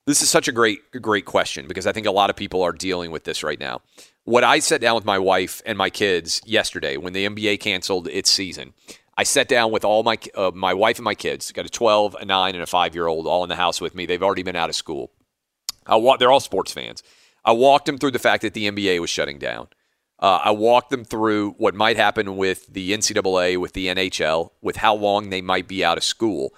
This 0.06 0.22
is 0.22 0.30
such 0.30 0.46
a 0.46 0.52
great, 0.52 0.78
great 1.00 1.24
question 1.24 1.66
because 1.66 1.86
I 1.86 1.92
think 1.92 2.06
a 2.06 2.12
lot 2.12 2.30
of 2.30 2.36
people 2.36 2.62
are 2.62 2.72
dealing 2.72 3.10
with 3.10 3.24
this 3.24 3.42
right 3.42 3.58
now. 3.58 3.82
What 4.24 4.44
I 4.44 4.58
sat 4.58 4.80
down 4.80 4.96
with 4.96 5.04
my 5.04 5.18
wife 5.18 5.62
and 5.66 5.78
my 5.78 5.90
kids 5.90 6.40
yesterday 6.44 6.96
when 6.96 7.12
the 7.12 7.26
NBA 7.26 7.60
canceled 7.60 8.08
its 8.08 8.30
season, 8.30 8.74
I 9.16 9.22
sat 9.22 9.48
down 9.48 9.70
with 9.72 9.84
all 9.84 10.02
my 10.02 10.18
uh, 10.34 10.50
my 10.54 10.74
wife 10.74 10.98
and 10.98 11.04
my 11.04 11.14
kids. 11.14 11.50
Got 11.50 11.66
a 11.66 11.70
12, 11.70 12.16
a 12.20 12.24
9, 12.24 12.54
and 12.54 12.62
a 12.62 12.66
5 12.66 12.94
year 12.94 13.06
old 13.06 13.26
all 13.26 13.42
in 13.44 13.48
the 13.48 13.56
house 13.56 13.80
with 13.80 13.94
me. 13.94 14.04
They've 14.04 14.22
already 14.22 14.42
been 14.42 14.56
out 14.56 14.68
of 14.68 14.76
school. 14.76 15.10
I 15.86 15.96
wa- 15.96 16.16
they're 16.16 16.30
all 16.30 16.40
sports 16.40 16.72
fans. 16.72 17.02
I 17.44 17.52
walked 17.52 17.86
them 17.86 17.98
through 17.98 18.10
the 18.10 18.18
fact 18.18 18.42
that 18.42 18.54
the 18.54 18.68
NBA 18.70 19.00
was 19.00 19.10
shutting 19.10 19.38
down. 19.38 19.68
Uh, 20.18 20.40
I 20.44 20.50
walked 20.50 20.90
them 20.90 21.04
through 21.04 21.52
what 21.58 21.74
might 21.74 21.96
happen 21.96 22.36
with 22.36 22.66
the 22.72 22.92
NCAA, 22.92 23.58
with 23.58 23.74
the 23.74 23.86
NHL, 23.88 24.50
with 24.62 24.76
how 24.76 24.94
long 24.94 25.30
they 25.30 25.42
might 25.42 25.68
be 25.68 25.84
out 25.84 25.98
of 25.98 26.04
school. 26.04 26.54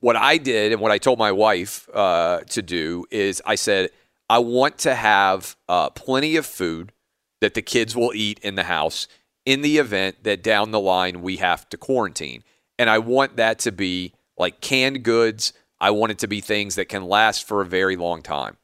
What 0.00 0.16
I 0.16 0.38
did 0.38 0.72
and 0.72 0.80
what 0.80 0.92
I 0.92 0.98
told 0.98 1.18
my 1.18 1.32
wife 1.32 1.88
uh, 1.92 2.40
to 2.50 2.62
do 2.62 3.04
is 3.10 3.42
I 3.44 3.56
said, 3.56 3.90
I 4.28 4.38
want 4.38 4.78
to 4.78 4.94
have 4.94 5.56
uh, 5.68 5.90
plenty 5.90 6.36
of 6.36 6.46
food 6.46 6.92
that 7.40 7.54
the 7.54 7.62
kids 7.62 7.96
will 7.96 8.12
eat 8.14 8.38
in 8.40 8.54
the 8.54 8.64
house 8.64 9.08
in 9.44 9.62
the 9.62 9.78
event 9.78 10.24
that 10.24 10.42
down 10.42 10.72
the 10.72 10.80
line 10.80 11.22
we 11.22 11.36
have 11.36 11.68
to 11.70 11.76
quarantine. 11.76 12.42
And 12.78 12.90
I 12.90 12.98
want 12.98 13.36
that 13.36 13.58
to 13.60 13.72
be 13.72 14.12
like 14.36 14.60
canned 14.60 15.02
goods. 15.02 15.52
I 15.80 15.90
want 15.90 16.12
it 16.12 16.18
to 16.18 16.28
be 16.28 16.40
things 16.40 16.74
that 16.76 16.88
can 16.88 17.04
last 17.04 17.46
for 17.46 17.60
a 17.60 17.66
very 17.66 17.96
long 17.96 18.22
time. 18.22 18.56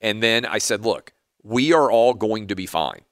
And 0.00 0.22
then 0.22 0.44
I 0.44 0.58
said, 0.58 0.84
look, 0.84 1.12
we 1.42 1.72
are 1.72 1.90
all 1.90 2.14
going 2.14 2.48
to 2.48 2.54
be 2.54 2.66
fine. 2.66 3.02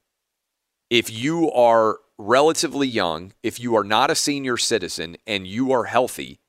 If 0.91 1.11
you 1.11 1.51
are 1.53 1.99
relatively 2.19 2.89
young, 2.89 3.33
if 3.43 3.61
you 3.61 3.77
are 3.77 3.85
not 3.85 4.11
a 4.11 4.15
senior 4.15 4.57
citizen 4.57 5.17
and 5.27 5.47
you 5.47 5.73
are 5.73 5.85
healthy, 5.85 6.41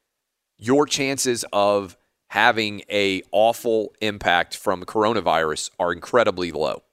your 0.57 0.85
chances 0.85 1.45
of 1.53 1.97
having 2.29 2.83
a 2.89 3.21
awful 3.31 3.93
impact 4.01 4.55
from 4.55 4.83
coronavirus 4.85 5.71
are 5.79 5.91
incredibly 5.91 6.51
low. 6.51 6.83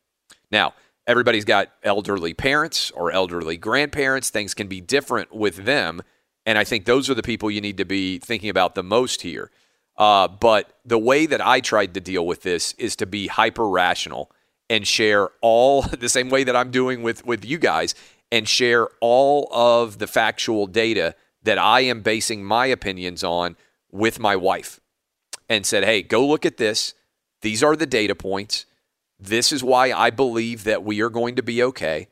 Now, 0.50 0.74
everybody's 1.06 1.44
got 1.44 1.72
elderly 1.82 2.34
parents 2.34 2.90
or 2.92 3.10
elderly 3.10 3.56
grandparents. 3.56 4.30
Things 4.30 4.54
can 4.54 4.66
be 4.66 4.80
different 4.80 5.34
with 5.34 5.64
them. 5.64 6.02
And 6.44 6.58
I 6.58 6.64
think 6.64 6.84
those 6.84 7.10
are 7.10 7.14
the 7.14 7.22
people 7.22 7.50
you 7.50 7.60
need 7.60 7.76
to 7.78 7.84
be 7.84 8.18
thinking 8.18 8.50
about 8.50 8.74
the 8.74 8.82
most 8.82 9.22
here. 9.22 9.50
Uh, 9.98 10.28
but 10.28 10.76
the 10.84 10.98
way 10.98 11.26
that 11.26 11.44
I 11.44 11.60
tried 11.60 11.94
to 11.94 12.00
deal 12.00 12.26
with 12.26 12.42
this 12.42 12.74
is 12.74 12.96
to 12.96 13.06
be 13.06 13.28
hyper 13.28 13.68
rational 13.68 14.30
and 14.68 14.86
share 14.86 15.30
all 15.40 15.82
the 16.00 16.08
same 16.08 16.28
way 16.28 16.44
that 16.44 16.56
I'm 16.56 16.70
doing 16.70 17.02
with, 17.02 17.24
with 17.24 17.44
you 17.44 17.58
guys 17.58 17.94
and 18.30 18.48
share 18.48 18.88
all 19.00 19.48
of 19.52 19.98
the 19.98 20.06
factual 20.06 20.66
data 20.66 21.14
that 21.42 21.58
I 21.58 21.80
am 21.80 22.02
basing 22.02 22.44
my 22.44 22.66
opinions 22.66 23.22
on 23.22 23.56
with 23.92 24.18
my 24.18 24.36
wife 24.36 24.80
and 25.48 25.64
said, 25.64 25.84
hey, 25.84 26.02
go 26.02 26.26
look 26.26 26.44
at 26.44 26.56
this. 26.56 26.94
These 27.42 27.62
are 27.62 27.76
the 27.76 27.86
data 27.86 28.14
points. 28.14 28.66
This 29.18 29.52
is 29.52 29.62
why 29.62 29.92
I 29.92 30.10
believe 30.10 30.64
that 30.64 30.84
we 30.84 31.00
are 31.00 31.08
going 31.08 31.36
to 31.36 31.42
be 31.42 31.62
okay. 31.62 32.08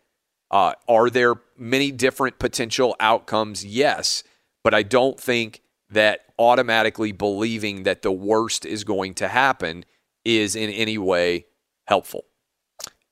Uh, 0.50 0.74
are 0.88 1.10
there 1.10 1.34
many 1.58 1.90
different 1.90 2.38
potential 2.38 2.94
outcomes? 3.00 3.64
Yes. 3.64 4.22
But 4.62 4.72
I 4.72 4.82
don't 4.82 5.18
think 5.18 5.62
that 5.90 6.20
automatically 6.38 7.12
believing 7.12 7.84
that 7.84 8.02
the 8.02 8.12
worst 8.12 8.66
is 8.66 8.84
going 8.84 9.14
to 9.14 9.28
happen 9.28 9.84
is 10.24 10.56
in 10.56 10.70
any 10.70 10.98
way 10.98 11.46
helpful. 11.86 12.24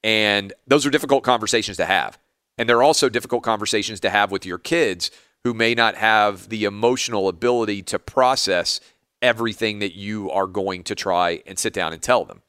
And 0.03 0.53
those 0.67 0.85
are 0.85 0.91
difficult 0.91 1.23
conversations 1.23 1.77
to 1.77 1.85
have. 1.85 2.19
And 2.59 2.69
they're 2.69 2.83
also 2.83 3.09
difficult 3.09 3.43
conversations 3.43 4.01
to 4.01 4.11
have 4.11 4.31
with 4.31 4.45
your 4.45 4.59
kids 4.59 5.11
who 5.45 5.55
may 5.55 5.75
not 5.75 5.97
have 5.97 6.49
the 6.49 6.65
emotional 6.65 7.29
ability 7.29 7.83
to 7.83 7.99
process 7.99 8.81
everything 9.21 9.79
that 9.79 9.95
you 9.95 10.31
are 10.31 10.47
going 10.47 10.83
to 10.85 10.95
try 10.95 11.43
and 11.47 11.59
sit 11.59 11.73
down 11.73 11.93
and 11.93 12.03
tell 12.03 12.25
them. 12.25 12.43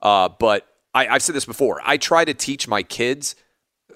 Uh, 0.00 0.28
but 0.28 0.66
I, 0.94 1.08
I've 1.08 1.22
said 1.22 1.34
this 1.34 1.44
before. 1.44 1.80
I 1.84 1.96
try 1.96 2.24
to 2.24 2.34
teach 2.34 2.68
my 2.68 2.82
kids, 2.82 3.34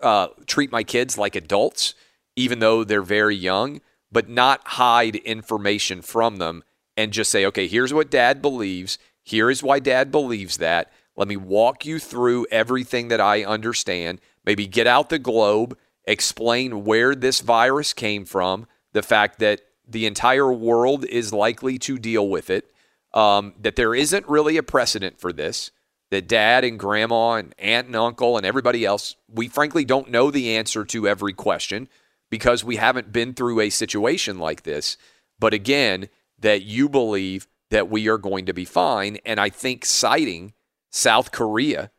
uh, 0.02 0.28
treat 0.46 0.72
my 0.72 0.82
kids 0.82 1.16
like 1.16 1.36
adults, 1.36 1.94
even 2.36 2.58
though 2.58 2.84
they're 2.84 3.02
very 3.02 3.36
young, 3.36 3.80
but 4.12 4.28
not 4.28 4.60
hide 4.64 5.16
information 5.16 6.02
from 6.02 6.36
them 6.36 6.62
and 6.96 7.12
just 7.12 7.30
say, 7.30 7.46
okay, 7.46 7.66
here's 7.66 7.94
what 7.94 8.10
dad 8.10 8.42
believes. 8.42 8.98
Here 9.22 9.50
is 9.50 9.62
why 9.62 9.78
dad 9.78 10.10
believes 10.12 10.58
that. 10.58 10.92
Let 11.16 11.28
me 11.28 11.36
walk 11.36 11.86
you 11.86 11.98
through 11.98 12.46
everything 12.50 13.08
that 13.08 13.20
I 13.20 13.44
understand. 13.44 14.20
Maybe 14.44 14.66
get 14.66 14.86
out 14.86 15.08
the 15.08 15.18
globe, 15.18 15.76
explain 16.04 16.84
where 16.84 17.14
this 17.14 17.40
virus 17.40 17.92
came 17.92 18.24
from, 18.24 18.66
the 18.92 19.02
fact 19.02 19.38
that 19.38 19.62
the 19.88 20.06
entire 20.06 20.52
world 20.52 21.04
is 21.06 21.32
likely 21.32 21.78
to 21.78 21.98
deal 21.98 22.28
with 22.28 22.50
it, 22.50 22.70
um, 23.14 23.54
that 23.60 23.76
there 23.76 23.94
isn't 23.94 24.28
really 24.28 24.56
a 24.56 24.62
precedent 24.62 25.18
for 25.18 25.32
this, 25.32 25.70
that 26.10 26.28
dad 26.28 26.64
and 26.64 26.78
grandma 26.78 27.34
and 27.34 27.54
aunt 27.58 27.86
and 27.86 27.96
uncle 27.96 28.36
and 28.36 28.44
everybody 28.44 28.84
else, 28.84 29.16
we 29.28 29.48
frankly 29.48 29.84
don't 29.84 30.10
know 30.10 30.30
the 30.30 30.56
answer 30.56 30.84
to 30.84 31.08
every 31.08 31.32
question 31.32 31.88
because 32.32 32.64
we 32.64 32.76
haven't 32.76 33.12
been 33.12 33.34
through 33.34 33.60
a 33.60 33.68
situation 33.68 34.38
like 34.38 34.62
this. 34.62 34.96
But 35.38 35.52
again, 35.52 36.08
that 36.38 36.62
you 36.62 36.88
believe 36.88 37.46
that 37.68 37.90
we 37.90 38.08
are 38.08 38.16
going 38.16 38.46
to 38.46 38.54
be 38.54 38.64
fine. 38.64 39.18
And 39.26 39.38
I 39.38 39.50
think 39.50 39.84
citing 39.84 40.54
South 40.90 41.30
Korea 41.30 41.90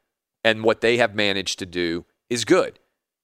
and 0.43 0.63
what 0.63 0.81
they 0.81 0.97
have 0.97 1.13
managed 1.13 1.59
to 1.59 1.67
do 1.67 2.05
is 2.31 2.45
good. 2.45 2.79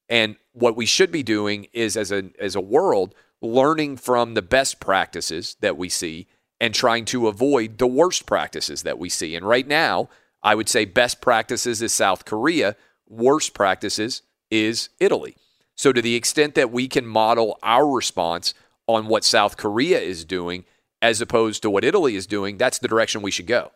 And 0.08 0.36
what 0.52 0.76
we 0.76 0.86
should 0.86 1.12
be 1.12 1.24
doing 1.24 1.66
is, 1.74 1.98
as 1.98 2.12
a, 2.12 2.30
as 2.40 2.54
a 2.54 2.62
world, 2.62 3.16
learning 3.42 3.98
from 3.98 4.36
the 4.36 4.44
best 4.44 4.80
practices 4.80 5.58
that 5.62 5.78
we 5.78 5.90
see 5.90 6.28
and 6.60 6.76
trying 6.76 7.06
to 7.06 7.28
avoid 7.28 7.80
the 7.80 7.88
worst 7.88 8.28
practices 8.28 8.84
that 8.84 9.00
we 9.00 9.10
see. 9.10 9.36
And 9.36 9.48
right 9.48 9.68
now, 9.68 10.10
I 10.44 10.54
would 10.54 10.70
say 10.70 10.86
best 10.86 11.22
practices 11.22 11.82
is 11.82 11.92
South 11.92 12.26
Korea, 12.26 12.76
worst 13.08 13.56
practices 13.56 14.22
is 14.52 14.90
Italy. 15.00 15.36
So, 15.80 15.94
to 15.94 16.02
the 16.02 16.16
extent 16.16 16.56
that 16.56 16.74
we 16.74 16.90
can 16.90 17.06
model 17.06 17.58
our 17.64 17.90
response 17.90 18.54
on 18.86 19.08
what 19.08 19.24
South 19.24 19.56
Korea 19.56 19.98
is 19.98 20.26
doing 20.26 20.66
as 21.02 21.22
opposed 21.22 21.62
to 21.62 21.70
what 21.70 21.86
Italy 21.86 22.18
is 22.18 22.28
doing, 22.28 22.58
that's 22.58 22.80
the 22.80 22.90
direction 22.90 23.22
we 23.22 23.32
should 23.32 23.48
go. 23.48 23.72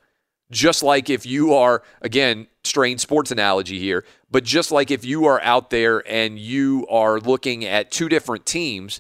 Just 0.52 0.84
like 0.84 1.10
if 1.10 1.26
you 1.26 1.54
are, 1.54 1.82
again, 2.02 2.48
strange 2.66 3.00
sports 3.00 3.32
analogy 3.32 3.80
here, 3.80 4.04
but 4.30 4.44
just 4.44 4.70
like 4.70 4.92
if 4.92 5.06
you 5.06 5.24
are 5.24 5.42
out 5.44 5.70
there 5.70 6.04
and 6.06 6.38
you 6.38 6.86
are 6.90 7.22
looking 7.22 7.64
at 7.64 7.90
two 7.90 8.10
different 8.10 8.46
teams 8.46 9.00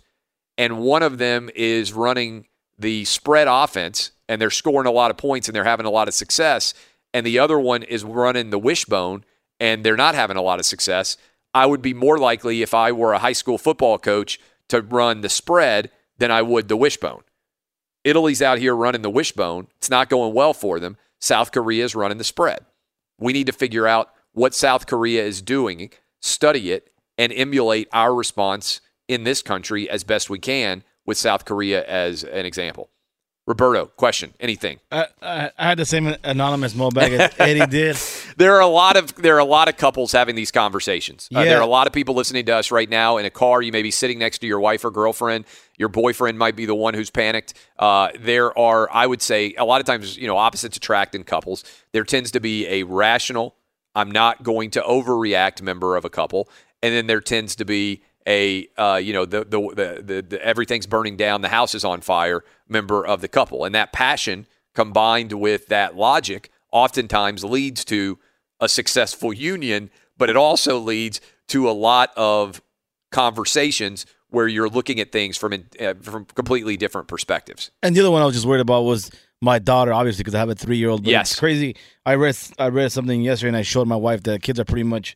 and 0.57 0.79
one 0.79 1.03
of 1.03 1.17
them 1.17 1.49
is 1.55 1.91
running 1.91 2.47
the 2.79 3.03
spread 3.03 3.49
offense 3.49 4.11
and 4.29 4.41
they're 4.41 4.49
scoring 4.49 4.87
a 4.87 4.91
lot 4.91 5.11
of 5.11 5.17
points 5.17 5.49
and 5.49 5.55
they're 5.57 5.65
having 5.65 5.85
a 5.85 5.91
lot 5.91 6.07
of 6.07 6.13
success, 6.13 6.73
and 7.13 7.25
the 7.25 7.37
other 7.37 7.59
one 7.59 7.83
is 7.83 8.05
running 8.05 8.49
the 8.49 8.57
wishbone 8.57 9.25
and 9.59 9.83
they're 9.83 9.97
not 9.97 10.15
having 10.15 10.37
a 10.37 10.41
lot 10.41 10.59
of 10.59 10.65
success, 10.65 11.17
I 11.53 11.65
would 11.65 11.81
be 11.81 11.93
more 11.93 12.17
likely 12.17 12.61
if 12.61 12.73
I 12.73 12.91
were 12.91 13.13
a 13.13 13.19
high 13.19 13.33
school 13.33 13.57
football 13.57 13.97
coach 13.97 14.39
to 14.69 14.81
run 14.81 15.21
the 15.21 15.29
spread 15.29 15.91
than 16.17 16.31
I 16.31 16.41
would 16.41 16.67
the 16.67 16.77
wishbone. 16.77 17.23
Italy's 18.03 18.41
out 18.41 18.57
here 18.57 18.75
running 18.75 19.01
the 19.01 19.09
wishbone. 19.09 19.67
It's 19.77 19.89
not 19.89 20.09
going 20.09 20.33
well 20.33 20.53
for 20.53 20.79
them. 20.79 20.97
South 21.19 21.51
Korea 21.51 21.85
is 21.85 21.95
running 21.95 22.17
the 22.17 22.23
spread. 22.23 22.65
We 23.17 23.33
need 23.33 23.47
to 23.47 23.53
figure 23.53 23.87
out 23.87 24.09
what 24.33 24.53
South 24.53 24.87
Korea 24.87 25.23
is 25.23 25.41
doing, 25.41 25.91
study 26.19 26.71
it, 26.71 26.91
and 27.17 27.31
emulate 27.31 27.87
our 27.93 28.13
response 28.13 28.81
in 29.07 29.23
this 29.23 29.41
country 29.41 29.89
as 29.89 30.03
best 30.03 30.29
we 30.29 30.39
can 30.39 30.83
with 31.05 31.17
South 31.17 31.45
Korea 31.45 31.85
as 31.85 32.23
an 32.23 32.45
example. 32.45 32.89
Roberto, 33.45 33.87
question, 33.87 34.33
anything? 34.39 34.79
I, 34.89 35.07
I, 35.21 35.51
I 35.57 35.63
had 35.69 35.77
the 35.77 35.85
same 35.85 36.15
anonymous 36.23 36.73
mailbag 36.73 37.11
as 37.11 37.33
Eddie 37.39 37.65
did. 37.67 37.97
there 38.37 38.55
are 38.55 38.61
a 38.61 38.67
lot 38.67 38.95
of 38.95 39.13
there 39.15 39.35
are 39.35 39.39
a 39.39 39.43
lot 39.45 39.67
of 39.67 39.75
couples 39.75 40.13
having 40.13 40.35
these 40.35 40.49
conversations. 40.49 41.27
Uh, 41.35 41.39
Yeah. 41.39 41.45
there 41.49 41.57
are 41.57 41.63
a 41.63 41.65
lot 41.67 41.85
of 41.85 41.91
people 41.91 42.15
listening 42.15 42.45
to 42.45 42.55
us 42.55 42.71
right 42.71 42.89
now 42.89 43.17
in 43.17 43.25
a 43.25 43.29
car. 43.29 43.61
You 43.61 43.73
may 43.73 43.81
be 43.81 43.91
sitting 43.91 44.17
next 44.17 44.37
to 44.39 44.47
your 44.47 44.61
wife 44.61 44.85
or 44.85 44.91
girlfriend. 44.91 45.43
Your 45.77 45.89
boyfriend 45.89 46.39
might 46.39 46.55
be 46.55 46.65
the 46.65 46.75
one 46.75 46.93
who's 46.93 47.09
panicked. 47.09 47.53
Uh, 47.77 48.09
there 48.17 48.57
are, 48.57 48.89
I 48.93 49.05
would 49.07 49.21
say, 49.21 49.53
a 49.57 49.65
lot 49.65 49.81
of 49.81 49.87
times, 49.87 50.15
you 50.17 50.27
know, 50.27 50.37
opposites 50.37 50.77
attract 50.77 51.13
in 51.13 51.25
couples. 51.25 51.65
There 51.91 52.05
tends 52.05 52.31
to 52.31 52.39
be 52.39 52.65
a 52.67 52.83
rational, 52.83 53.55
I'm 53.93 54.09
not 54.11 54.43
going 54.43 54.69
to 54.71 54.81
overreact 54.81 55.61
member 55.61 55.97
of 55.97 56.05
a 56.05 56.09
couple, 56.09 56.47
and 56.81 56.93
then 56.95 57.07
there 57.07 57.19
tends 57.21 57.57
to 57.57 57.65
be 57.65 58.03
a 58.27 58.67
uh, 58.77 58.99
you 59.01 59.13
know 59.13 59.25
the 59.25 59.43
the, 59.43 59.59
the 59.59 60.03
the 60.03 60.21
the 60.21 60.45
everything's 60.45 60.85
burning 60.85 61.17
down, 61.17 61.41
the 61.41 61.49
house 61.49 61.75
is 61.75 61.83
on 61.83 62.01
fire 62.01 62.43
member 62.67 63.05
of 63.05 63.21
the 63.21 63.27
couple, 63.27 63.65
and 63.65 63.75
that 63.75 63.93
passion 63.93 64.47
combined 64.73 65.33
with 65.33 65.67
that 65.67 65.95
logic 65.95 66.49
oftentimes 66.71 67.43
leads 67.43 67.85
to 67.85 68.17
a 68.59 68.67
successful 68.67 69.31
union, 69.33 69.89
but 70.17 70.29
it 70.29 70.35
also 70.35 70.79
leads 70.79 71.21
to 71.47 71.69
a 71.69 71.71
lot 71.71 72.11
of 72.17 72.61
conversations 73.11 74.05
where 74.29 74.47
you're 74.47 74.69
looking 74.69 74.99
at 74.99 75.11
things 75.11 75.37
from 75.37 75.53
uh, 75.79 75.93
from 76.01 76.25
completely 76.25 76.75
different 76.75 77.07
perspectives. 77.07 77.71
And 77.83 77.95
the 77.95 77.99
other 78.01 78.11
one 78.11 78.21
I 78.21 78.25
was 78.25 78.33
just 78.33 78.47
worried 78.47 78.61
about 78.61 78.81
was 78.81 79.11
my 79.41 79.59
daughter, 79.59 79.93
obviously, 79.93 80.21
because 80.21 80.35
I 80.35 80.39
have 80.39 80.49
a 80.49 80.55
three 80.55 80.77
year 80.77 80.89
old. 80.89 81.05
Yes. 81.05 81.31
it's 81.31 81.39
crazy. 81.39 81.75
I 82.05 82.15
read 82.15 82.35
I 82.57 82.69
read 82.69 82.91
something 82.91 83.21
yesterday, 83.21 83.49
and 83.49 83.57
I 83.57 83.61
showed 83.61 83.87
my 83.87 83.95
wife 83.95 84.23
that 84.23 84.41
kids 84.41 84.59
are 84.59 84.65
pretty 84.65 84.83
much 84.83 85.15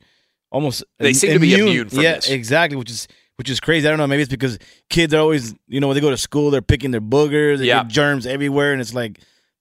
almost 0.52 0.84
They 1.00 1.14
seem 1.14 1.34
to 1.34 1.40
be 1.40 1.54
immune 1.54 1.90
from 1.90 2.00
yeah, 2.02 2.16
this. 2.16 2.30
exactly, 2.30 2.78
which 2.78 2.90
is 2.92 3.08
which 3.38 3.50
is 3.50 3.60
crazy. 3.60 3.88
I 3.88 3.92
don't 3.92 4.00
know. 4.00 4.08
Maybe 4.08 4.24
it's 4.24 4.32
because 4.32 4.58
kids 4.90 5.14
are 5.14 5.20
always, 5.20 5.54
you 5.68 5.80
know, 5.80 5.88
when 5.88 5.94
they 5.96 6.02
go 6.02 6.10
to 6.10 6.18
school, 6.18 6.50
they're 6.50 6.62
picking 6.62 6.90
their 6.90 7.02
boogers, 7.02 7.60
they 7.60 7.66
Yeah. 7.66 7.84
get 7.84 7.92
germs 7.92 8.26
everywhere, 8.26 8.72
and 8.72 8.82
it's 8.82 8.94
like 8.96 9.20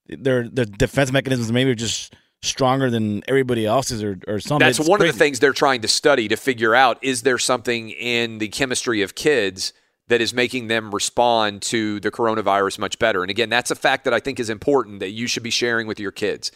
their 0.09 0.49
their 0.49 0.64
defense 0.64 1.12
mechanisms 1.12 1.53
maybe 1.53 1.70
are 1.72 1.74
just 1.74 2.14
stronger 2.43 2.91
than 2.91 3.22
everybody 3.28 3.66
else's 3.66 4.03
or 4.03 4.18
or 4.28 4.41
something. 4.41 4.64
That's 4.66 4.78
It's 4.78 4.89
one 4.89 5.01
of 5.01 5.07
the 5.07 5.12
things 5.12 5.41
they're 5.41 5.53
trying 5.53 5.82
to 5.82 5.89
study 5.89 6.28
to 6.28 6.37
figure 6.37 6.74
out 6.74 6.99
is 7.03 7.22
there 7.22 7.39
something 7.39 7.91
in 7.91 8.39
the 8.39 8.49
chemistry 8.49 9.03
of 9.03 9.14
kids 9.14 9.72
that 10.09 10.20
is 10.20 10.32
making 10.32 10.68
them 10.68 10.95
respond 10.95 11.61
to 11.62 11.99
the 12.01 12.12
coronavirus 12.12 12.78
much 12.78 12.97
better. 13.01 13.22
And 13.22 13.30
again, 13.30 13.49
that's 13.49 13.72
a 13.72 13.74
fact 13.74 14.05
that 14.05 14.14
I 14.14 14.20
think 14.20 14.39
is 14.39 14.49
important 14.49 15.01
that 15.01 15.11
you 15.11 15.26
should 15.26 15.43
be 15.43 15.51
sharing 15.51 15.89
with 15.89 15.99
your 15.99 16.12
kids. 16.12 16.53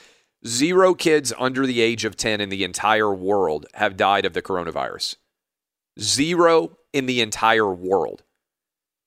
Zero 0.46 0.94
kids 0.94 1.32
under 1.38 1.66
the 1.66 1.80
age 1.80 2.04
of 2.04 2.16
10 2.16 2.40
in 2.40 2.48
the 2.48 2.64
entire 2.64 3.12
world 3.12 3.66
have 3.74 3.96
died 3.96 4.24
of 4.24 4.32
the 4.32 4.42
coronavirus. 4.42 5.16
Zero 5.98 6.78
in 6.92 7.06
the 7.06 7.20
entire 7.20 7.72
world. 7.72 8.22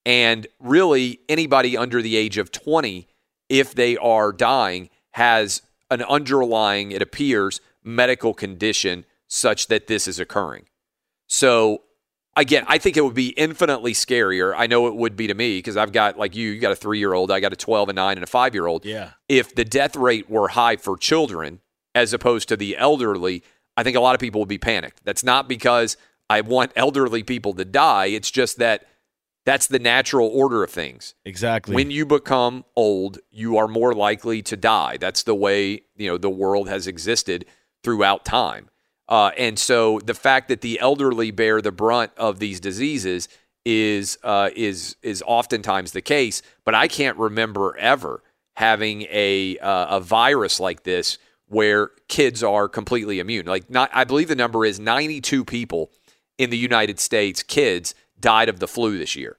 And 0.06 0.48
really, 0.60 1.22
anybody 1.28 1.78
under 1.78 2.02
the 2.02 2.16
age 2.16 2.38
of 2.38 2.52
20, 2.52 3.08
if 3.50 3.74
they 3.74 3.98
are 3.98 4.32
dying, 4.32 4.90
has 5.12 5.62
an 5.90 6.04
underlying, 6.04 6.92
it 6.92 7.02
appears, 7.02 7.62
medical 7.84 8.34
condition 8.34 9.06
such 9.28 9.68
that 9.68 9.88
this 9.88 10.08
is 10.08 10.20
occurring. 10.20 10.66
So, 11.28 11.84
again, 12.36 12.66
I 12.68 12.78
think 12.78 12.98
it 12.98 13.02
would 13.02 13.14
be 13.14 13.30
infinitely 13.30 13.94
scarier. 13.94 14.54
I 14.56 14.68
know 14.68 14.88
it 14.88 14.96
would 14.96 15.16
be 15.16 15.28
to 15.28 15.34
me 15.34 15.58
because 15.58 15.78
I've 15.78 15.92
got, 15.92 16.18
like 16.18 16.36
you, 16.36 16.52
you 16.52 16.60
got 16.60 16.72
a 16.72 16.76
three 16.76 17.00
year 17.00 17.14
old, 17.14 17.32
I 17.32 17.40
got 17.40 17.54
a 17.54 17.58
12, 17.58 17.90
a 17.90 17.94
nine, 17.94 18.18
and 18.18 18.24
a 18.24 18.28
five 18.28 18.54
year 18.54 18.68
old. 18.68 18.86
Yeah. 18.86 19.12
If 19.30 19.56
the 19.56 19.66
death 19.66 19.96
rate 19.96 20.30
were 20.30 20.50
high 20.50 20.78
for 20.78 20.98
children 20.98 21.62
as 21.96 22.14
opposed 22.14 22.50
to 22.50 22.58
the 22.58 22.78
elderly, 22.78 23.44
I 23.78 23.84
think 23.84 23.98
a 23.98 24.00
lot 24.00 24.16
of 24.16 24.22
people 24.22 24.42
would 24.42 24.50
be 24.50 24.58
panicked. 24.58 25.04
That's 25.04 25.24
not 25.24 25.48
because 25.48 25.98
I 26.30 26.42
want 26.42 26.72
elderly 26.76 27.24
people 27.24 27.54
to 27.54 27.66
die, 27.66 28.06
it's 28.08 28.32
just 28.32 28.58
that 28.58 28.86
that's 29.46 29.68
the 29.68 29.80
natural 29.80 30.28
order 30.28 30.64
of 30.64 30.70
things. 30.70 31.16
Exactly. 31.26 31.76
When 31.76 31.92
you 31.92 32.06
become 32.06 32.64
old, 32.76 33.20
you 33.30 33.58
are 33.58 33.68
more 33.68 33.94
likely 33.94 34.42
to 34.44 34.56
die. 34.56 34.98
That's 34.98 35.24
the 35.24 35.36
way 35.36 35.84
you 35.96 36.08
know 36.08 36.18
the 36.18 36.30
world 36.30 36.70
has 36.70 36.88
existed 36.88 37.46
throughout 37.84 38.24
time. 38.24 38.70
Uh, 39.08 39.32
and 39.38 39.60
so 39.60 40.00
the 40.00 40.14
fact 40.14 40.48
that 40.48 40.62
the 40.62 40.80
elderly 40.80 41.32
bear 41.32 41.62
the 41.62 41.72
brunt 41.72 42.12
of 42.18 42.40
these 42.40 42.60
diseases 42.60 43.28
is 43.66 44.18
uh, 44.24 44.50
is 44.56 44.96
is 45.02 45.24
oftentimes 45.26 45.92
the 45.92 46.02
case. 46.02 46.42
But 46.66 46.76
I 46.76 46.88
can't 46.88 47.18
remember 47.18 47.76
ever 47.78 48.24
having 48.56 49.04
a 49.10 49.58
uh, 49.60 49.98
a 49.98 50.00
virus 50.00 50.60
like 50.60 50.84
this 50.84 51.18
where 51.48 51.92
kids 52.08 52.44
are 52.44 52.68
completely 52.68 53.20
immune. 53.20 53.46
Like 53.46 53.70
not, 53.70 53.90
I 53.94 54.04
believe 54.06 54.28
the 54.28 54.36
number 54.36 54.66
is 54.66 54.80
92 54.80 55.46
people 55.46 55.92
in 56.38 56.50
the 56.50 56.58
United 56.58 57.00
States, 57.00 57.44
kids 57.44 57.94
died 58.20 58.50
of 58.50 58.60
the 58.60 58.68
flu 58.68 58.98
this 58.98 59.16
year. 59.16 59.38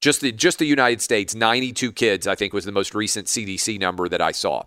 Just 0.00 0.20
the 0.20 0.32
just 0.32 0.58
the 0.58 0.66
United 0.66 1.00
States, 1.00 1.34
92 1.34 1.92
kids, 1.92 2.26
I 2.26 2.34
think 2.34 2.52
was 2.52 2.64
the 2.64 2.72
most 2.72 2.94
recent 2.94 3.26
CDC 3.26 3.78
number 3.78 4.08
that 4.08 4.20
I 4.20 4.32
saw. 4.32 4.64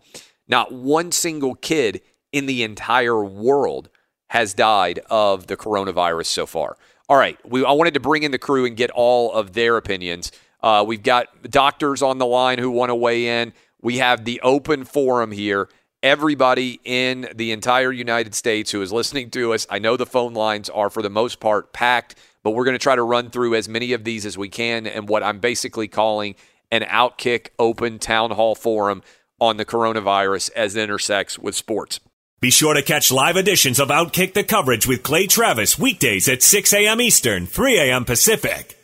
Not 0.47 0.71
one 0.71 1.11
single 1.11 1.55
kid 1.55 2.01
in 2.32 2.45
the 2.45 2.63
entire 2.63 3.23
world 3.23 3.89
has 4.28 4.53
died 4.53 4.99
of 5.09 5.47
the 5.47 5.57
coronavirus 5.57 6.28
so 6.28 6.45
far. 6.45 6.78
All 7.07 7.17
right, 7.17 7.38
we 7.47 7.63
I 7.63 7.71
wanted 7.71 7.93
to 7.93 7.99
bring 7.99 8.23
in 8.23 8.32
the 8.32 8.39
crew 8.39 8.65
and 8.65 8.76
get 8.76 8.89
all 8.91 9.32
of 9.32 9.53
their 9.53 9.78
opinions. 9.78 10.32
Uh, 10.61 10.84
we've 10.86 11.03
got 11.03 11.28
doctors 11.49 12.01
on 12.01 12.17
the 12.17 12.26
line 12.26 12.57
who 12.57 12.71
want 12.71 12.89
to 12.89 12.95
weigh 12.95 13.41
in. 13.41 13.53
We 13.82 13.99
have 13.99 14.26
the 14.26 14.41
open 14.41 14.84
forum 14.84 15.32
here. 15.32 15.69
Everybody 16.01 16.80
in 16.84 17.30
the 17.36 17.51
entire 17.51 17.91
United 17.91 18.34
States 18.34 18.71
who 18.71 18.82
is 18.82 18.91
listening 18.91 19.30
to 19.32 19.53
us, 19.53 19.67
I 19.69 19.78
know 19.78 19.97
the 19.97 20.05
phone 20.07 20.34
lines 20.34 20.69
are 20.69 20.89
for 20.89 21.03
the 21.03 21.09
most 21.09 21.39
part 21.39 21.71
packed, 21.71 22.15
but 22.41 22.51
we're 22.51 22.65
going 22.65 22.76
to 22.76 22.80
try 22.80 22.95
to 22.95 23.03
run 23.03 23.30
through 23.30 23.55
as 23.55 23.69
many 23.69 23.93
of 23.93 24.03
these 24.03 24.26
as 24.26 24.38
we 24.38 24.49
can 24.49 24.88
and 24.88 25.07
what 25.07 25.21
I'm 25.21 25.39
basically 25.39 25.88
calling 25.88 26.36
an 26.71 26.82
outkick 26.82 27.49
open 27.59 27.99
town 27.99 28.32
hall 28.32 28.55
forum 28.55 29.03
on 29.39 29.57
the 29.57 29.65
coronavirus 29.65 30.49
as 30.55 30.76
it 30.76 30.84
intersects 30.84 31.38
with 31.38 31.55
sports. 31.55 31.99
Be 32.46 32.52
sure 32.52 32.76
to 32.76 32.84
catch 32.84 33.12
live 33.12 33.38
editions 33.38 33.80
of 33.80 33.88
Outkick 33.88 34.36
the 34.36 34.43
coverage 34.43 34.86
with 34.86 35.02
Clay 35.02 35.26
Travis 35.26 35.80
weekdays 35.80 36.30
at 36.30 36.43
6 36.43 36.74
a.m. 36.74 37.02
Eastern, 37.02 37.48
3 37.48 37.80
a.m. 37.80 38.06
Pacific. 38.06 38.78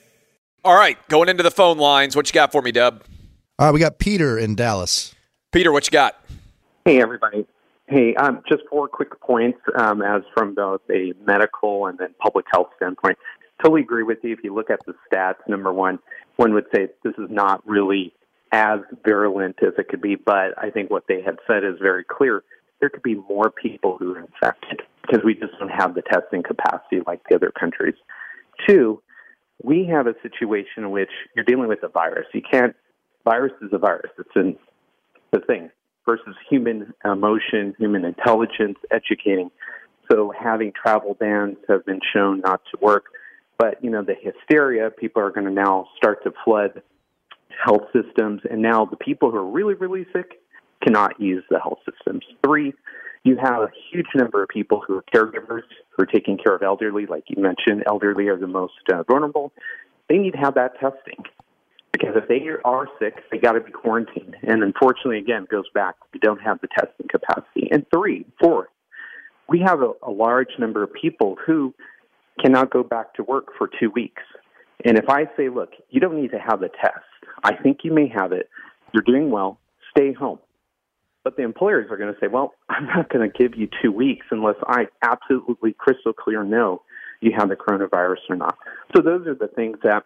All 0.65 0.73
right, 0.73 0.97
going 1.09 1.29
into 1.29 1.43
the 1.43 1.51
phone 1.51 1.77
lines. 1.77 2.15
What 2.15 2.27
you 2.27 2.33
got 2.33 2.51
for 2.51 2.63
me, 2.63 2.71
Dub? 2.71 3.03
All 3.59 3.67
right, 3.67 3.71
we 3.71 3.79
got 3.79 3.99
Peter 3.99 4.35
in 4.35 4.55
Dallas. 4.55 5.13
Peter, 5.51 5.71
what 5.71 5.85
you 5.85 5.91
got? 5.91 6.19
Hey, 6.85 6.99
everybody. 6.99 7.45
Hey, 7.85 8.15
um, 8.15 8.41
just 8.49 8.63
four 8.67 8.87
quick 8.87 9.21
points 9.21 9.59
um, 9.77 10.01
as 10.01 10.23
from 10.33 10.55
both 10.55 10.81
a 10.89 11.13
medical 11.23 11.85
and 11.85 11.99
then 11.99 12.15
public 12.17 12.47
health 12.51 12.69
standpoint. 12.77 13.19
Totally 13.61 13.81
agree 13.81 14.01
with 14.01 14.23
you. 14.23 14.33
If 14.33 14.39
you 14.43 14.55
look 14.55 14.71
at 14.71 14.79
the 14.87 14.95
stats, 15.05 15.47
number 15.47 15.71
one, 15.71 15.99
one 16.37 16.55
would 16.55 16.65
say 16.73 16.87
this 17.03 17.13
is 17.19 17.29
not 17.29 17.61
really 17.69 18.11
as 18.51 18.79
virulent 19.05 19.57
as 19.61 19.73
it 19.77 19.87
could 19.87 20.01
be, 20.01 20.15
but 20.15 20.57
I 20.57 20.71
think 20.71 20.89
what 20.89 21.03
they 21.07 21.21
had 21.21 21.37
said 21.45 21.63
is 21.63 21.75
very 21.79 22.03
clear. 22.03 22.43
There 22.81 22.89
could 22.89 23.03
be 23.03 23.15
more 23.15 23.49
people 23.49 23.97
who 23.97 24.15
are 24.15 24.19
infected 24.19 24.81
because 25.01 25.23
we 25.23 25.35
just 25.35 25.53
don't 25.59 25.69
have 25.69 25.95
the 25.95 26.01
testing 26.01 26.43
capacity 26.43 26.97
like 27.07 27.21
the 27.29 27.35
other 27.35 27.51
countries. 27.57 27.95
Two, 28.67 29.01
we 29.63 29.85
have 29.85 30.07
a 30.07 30.15
situation 30.21 30.83
in 30.83 30.91
which 30.91 31.11
you're 31.35 31.45
dealing 31.45 31.67
with 31.69 31.83
a 31.83 31.87
virus. 31.87 32.25
You 32.33 32.41
can't, 32.41 32.75
virus 33.23 33.53
is 33.61 33.69
a 33.71 33.77
virus. 33.77 34.11
It's 34.17 34.29
an, 34.35 34.57
the 35.31 35.39
thing 35.39 35.69
versus 36.05 36.35
human 36.49 36.93
emotion, 37.05 37.75
human 37.77 38.03
intelligence, 38.03 38.77
educating. 38.91 39.51
So 40.11 40.33
having 40.37 40.73
travel 40.73 41.13
bans 41.13 41.57
have 41.69 41.85
been 41.85 41.99
shown 42.13 42.41
not 42.41 42.61
to 42.71 42.79
work. 42.81 43.05
But, 43.57 43.83
you 43.83 43.91
know, 43.91 44.03
the 44.03 44.15
hysteria, 44.19 44.89
people 44.89 45.21
are 45.21 45.29
going 45.29 45.45
to 45.45 45.53
now 45.53 45.87
start 45.95 46.23
to 46.23 46.33
flood 46.43 46.81
health 47.63 47.83
systems. 47.93 48.41
And 48.49 48.61
now 48.61 48.85
the 48.85 48.97
people 48.97 49.29
who 49.29 49.37
are 49.37 49.45
really, 49.45 49.75
really 49.75 50.07
sick 50.11 50.41
cannot 50.81 51.19
use 51.19 51.43
the 51.49 51.59
health 51.59 51.79
systems. 51.89 52.23
Three, 52.43 52.73
you 53.23 53.37
have 53.41 53.61
a 53.61 53.69
huge 53.91 54.07
number 54.15 54.41
of 54.41 54.49
people 54.49 54.81
who 54.85 54.97
are 54.97 55.03
caregivers 55.13 55.63
who 55.89 56.03
are 56.03 56.07
taking 56.07 56.37
care 56.37 56.55
of 56.55 56.63
elderly, 56.63 57.05
like 57.05 57.25
you 57.27 57.41
mentioned, 57.41 57.83
elderly 57.87 58.27
are 58.27 58.37
the 58.37 58.47
most 58.47 58.73
uh, 58.91 59.03
vulnerable. 59.03 59.51
They 60.09 60.17
need 60.17 60.31
to 60.31 60.39
have 60.39 60.55
that 60.55 60.79
testing 60.79 61.23
because 61.91 62.15
if 62.15 62.27
they 62.27 62.41
are 62.65 62.87
sick, 62.99 63.15
they 63.31 63.37
got 63.37 63.53
to 63.53 63.61
be 63.61 63.71
quarantined. 63.71 64.35
And 64.43 64.63
unfortunately, 64.63 65.19
again, 65.19 65.43
it 65.43 65.49
goes 65.49 65.69
back 65.73 65.95
we 66.13 66.19
don't 66.19 66.41
have 66.41 66.59
the 66.61 66.67
testing 66.67 67.07
capacity. 67.09 67.69
And 67.71 67.85
three, 67.93 68.25
four, 68.41 68.69
we 69.47 69.59
have 69.59 69.81
a, 69.81 69.93
a 70.03 70.11
large 70.11 70.49
number 70.57 70.83
of 70.83 70.91
people 70.93 71.37
who 71.45 71.73
cannot 72.41 72.71
go 72.71 72.83
back 72.83 73.13
to 73.15 73.23
work 73.23 73.49
for 73.57 73.69
two 73.79 73.91
weeks. 73.91 74.23
And 74.83 74.97
if 74.97 75.09
I 75.09 75.25
say, 75.37 75.49
look, 75.49 75.71
you 75.89 75.99
don't 75.99 76.19
need 76.19 76.31
to 76.31 76.39
have 76.39 76.59
the 76.59 76.69
test, 76.69 77.05
I 77.43 77.55
think 77.55 77.79
you 77.83 77.93
may 77.93 78.07
have 78.07 78.31
it. 78.31 78.49
You're 78.93 79.03
doing 79.03 79.29
well. 79.29 79.59
Stay 79.91 80.13
home. 80.13 80.39
But 81.23 81.37
the 81.37 81.43
employers 81.43 81.87
are 81.91 81.97
going 81.97 82.13
to 82.13 82.19
say, 82.19 82.27
well, 82.27 82.53
I'm 82.69 82.85
not 82.85 83.09
going 83.09 83.29
to 83.29 83.37
give 83.37 83.57
you 83.57 83.69
two 83.81 83.91
weeks 83.91 84.25
unless 84.31 84.55
I 84.67 84.87
absolutely 85.03 85.73
crystal 85.77 86.13
clear 86.13 86.43
know 86.43 86.81
you 87.21 87.31
have 87.37 87.49
the 87.49 87.55
coronavirus 87.55 88.17
or 88.29 88.35
not. 88.35 88.57
So 88.95 89.01
those 89.01 89.27
are 89.27 89.35
the 89.35 89.47
things 89.47 89.77
that 89.83 90.03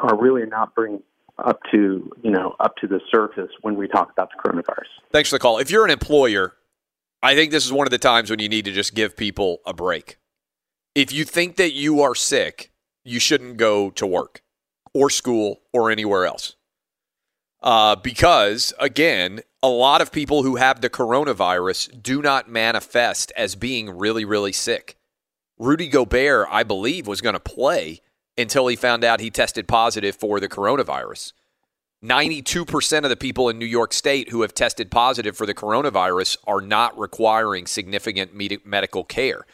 are 0.00 0.20
really 0.20 0.46
not 0.46 0.74
bringing 0.74 1.02
up 1.38 1.60
to 1.72 2.10
you 2.22 2.30
know 2.30 2.54
up 2.60 2.76
to 2.76 2.86
the 2.86 3.00
surface 3.10 3.50
when 3.62 3.76
we 3.76 3.88
talk 3.88 4.10
about 4.12 4.30
the 4.30 4.48
coronavirus. 4.48 4.88
Thanks 5.10 5.30
for 5.30 5.36
the 5.36 5.40
call. 5.40 5.58
If 5.58 5.70
you're 5.70 5.84
an 5.84 5.90
employer, 5.90 6.54
I 7.22 7.34
think 7.34 7.50
this 7.50 7.64
is 7.64 7.72
one 7.72 7.86
of 7.86 7.90
the 7.90 7.98
times 7.98 8.30
when 8.30 8.40
you 8.40 8.48
need 8.48 8.64
to 8.66 8.72
just 8.72 8.94
give 8.94 9.16
people 9.16 9.60
a 9.66 9.72
break. 9.72 10.18
If 10.94 11.12
you 11.12 11.24
think 11.24 11.56
that 11.56 11.72
you 11.72 12.02
are 12.02 12.14
sick, 12.14 12.72
you 13.04 13.20
shouldn't 13.20 13.56
go 13.56 13.90
to 13.90 14.06
work 14.06 14.42
or 14.92 15.08
school 15.10 15.60
or 15.72 15.90
anywhere 15.90 16.26
else. 16.26 16.56
Uh, 17.62 17.94
because, 17.94 18.72
again, 18.78 19.42
a 19.62 19.68
lot 19.68 20.00
of 20.00 20.12
people 20.12 20.42
who 20.42 20.56
have 20.56 20.80
the 20.80 20.90
coronavirus 20.90 22.02
do 22.02 22.22
not 22.22 22.48
manifest 22.48 23.32
as 23.36 23.54
being 23.54 23.90
really, 23.90 24.24
really 24.24 24.52
sick. 24.52 24.96
Rudy 25.58 25.88
Gobert, 25.88 26.48
I 26.50 26.62
believe, 26.62 27.06
was 27.06 27.20
going 27.20 27.34
to 27.34 27.40
play 27.40 28.00
until 28.38 28.66
he 28.68 28.76
found 28.76 29.04
out 29.04 29.20
he 29.20 29.30
tested 29.30 29.68
positive 29.68 30.16
for 30.16 30.40
the 30.40 30.48
coronavirus. 30.48 31.34
92% 32.02 33.04
of 33.04 33.10
the 33.10 33.16
people 33.16 33.50
in 33.50 33.58
New 33.58 33.66
York 33.66 33.92
State 33.92 34.30
who 34.30 34.40
have 34.40 34.54
tested 34.54 34.90
positive 34.90 35.36
for 35.36 35.44
the 35.44 35.52
coronavirus 35.52 36.38
are 36.46 36.62
not 36.62 36.98
requiring 36.98 37.66
significant 37.66 38.34
med- 38.34 38.64
medical 38.64 39.04
care. 39.04 39.44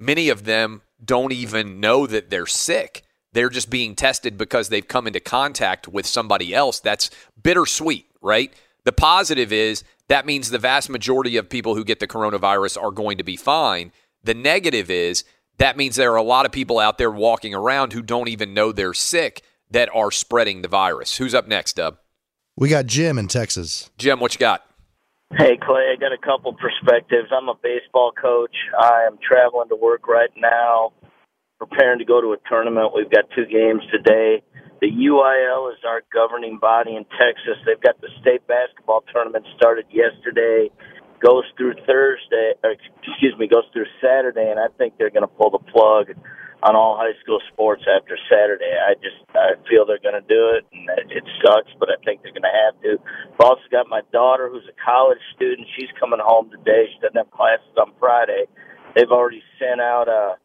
Many 0.00 0.28
of 0.28 0.44
them 0.44 0.82
don't 1.02 1.32
even 1.32 1.78
know 1.78 2.08
that 2.08 2.28
they're 2.28 2.46
sick. 2.46 3.04
They're 3.32 3.50
just 3.50 3.70
being 3.70 3.94
tested 3.94 4.36
because 4.36 4.68
they've 4.68 4.86
come 4.86 5.06
into 5.06 5.20
contact 5.20 5.86
with 5.86 6.06
somebody 6.06 6.52
else. 6.52 6.80
That's 6.80 7.10
bittersweet, 7.40 8.06
right? 8.20 8.52
The 8.86 8.92
positive 8.92 9.52
is 9.52 9.82
that 10.06 10.26
means 10.26 10.48
the 10.48 10.60
vast 10.60 10.88
majority 10.88 11.36
of 11.36 11.50
people 11.50 11.74
who 11.74 11.84
get 11.84 11.98
the 11.98 12.06
coronavirus 12.06 12.80
are 12.80 12.92
going 12.92 13.18
to 13.18 13.24
be 13.24 13.34
fine. 13.36 13.90
The 14.22 14.32
negative 14.32 14.90
is 14.90 15.24
that 15.58 15.76
means 15.76 15.96
there 15.96 16.12
are 16.12 16.16
a 16.16 16.22
lot 16.22 16.46
of 16.46 16.52
people 16.52 16.78
out 16.78 16.96
there 16.96 17.10
walking 17.10 17.52
around 17.52 17.92
who 17.92 18.00
don't 18.00 18.28
even 18.28 18.54
know 18.54 18.70
they're 18.70 18.94
sick 18.94 19.42
that 19.72 19.88
are 19.92 20.12
spreading 20.12 20.62
the 20.62 20.68
virus. 20.68 21.16
Who's 21.16 21.34
up 21.34 21.48
next, 21.48 21.74
Dub? 21.74 21.98
We 22.54 22.68
got 22.68 22.86
Jim 22.86 23.18
in 23.18 23.26
Texas. 23.26 23.90
Jim, 23.98 24.20
what 24.20 24.34
you 24.34 24.38
got? 24.38 24.64
Hey, 25.36 25.58
Clay, 25.60 25.92
I 25.92 25.96
got 25.98 26.12
a 26.12 26.18
couple 26.24 26.52
perspectives. 26.52 27.30
I'm 27.36 27.48
a 27.48 27.56
baseball 27.60 28.12
coach. 28.12 28.54
I 28.80 29.04
am 29.10 29.18
traveling 29.20 29.68
to 29.70 29.76
work 29.76 30.06
right 30.06 30.30
now, 30.36 30.92
preparing 31.58 31.98
to 31.98 32.04
go 32.04 32.20
to 32.20 32.34
a 32.34 32.36
tournament. 32.48 32.92
We've 32.94 33.10
got 33.10 33.24
two 33.34 33.46
games 33.46 33.82
today. 33.90 34.44
The 34.86 34.94
UIL 34.94 35.74
is 35.74 35.82
our 35.82 36.06
governing 36.14 36.62
body 36.62 36.94
in 36.94 37.02
Texas. 37.18 37.58
They've 37.66 37.82
got 37.82 37.98
the 38.00 38.06
state 38.22 38.46
basketball 38.46 39.02
tournament 39.10 39.44
started 39.56 39.82
yesterday, 39.90 40.70
goes 41.18 41.42
through 41.58 41.74
Thursday, 41.90 42.54
or 42.62 42.78
excuse 43.02 43.34
me, 43.34 43.50
goes 43.50 43.66
through 43.74 43.90
Saturday, 43.98 44.46
and 44.46 44.62
I 44.62 44.70
think 44.78 44.94
they're 44.94 45.10
going 45.10 45.26
to 45.26 45.34
pull 45.34 45.50
the 45.50 45.58
plug 45.74 46.14
on 46.62 46.78
all 46.78 46.94
high 46.94 47.18
school 47.18 47.42
sports 47.50 47.82
after 47.82 48.14
Saturday. 48.30 48.70
I 48.78 48.94
just 49.02 49.18
I 49.34 49.58
feel 49.66 49.90
they're 49.90 49.98
going 49.98 50.22
to 50.22 50.28
do 50.30 50.54
it, 50.54 50.62
and 50.70 50.86
it, 51.02 51.18
it 51.18 51.26
sucks, 51.42 51.74
but 51.82 51.90
I 51.90 51.98
think 52.06 52.22
they're 52.22 52.30
going 52.30 52.46
to 52.46 52.54
have 52.54 52.78
to. 52.86 53.02
I've 53.34 53.42
also 53.42 53.66
got 53.74 53.90
my 53.90 54.06
daughter, 54.14 54.46
who's 54.46 54.70
a 54.70 54.76
college 54.78 55.18
student. 55.34 55.66
She's 55.74 55.90
coming 55.98 56.22
home 56.22 56.46
today. 56.54 56.86
She 56.94 57.02
doesn't 57.02 57.18
have 57.18 57.34
classes 57.34 57.74
on 57.74 57.90
Friday. 57.98 58.46
They've 58.94 59.10
already 59.10 59.42
sent 59.58 59.82
out 59.82 60.06
a 60.06 60.38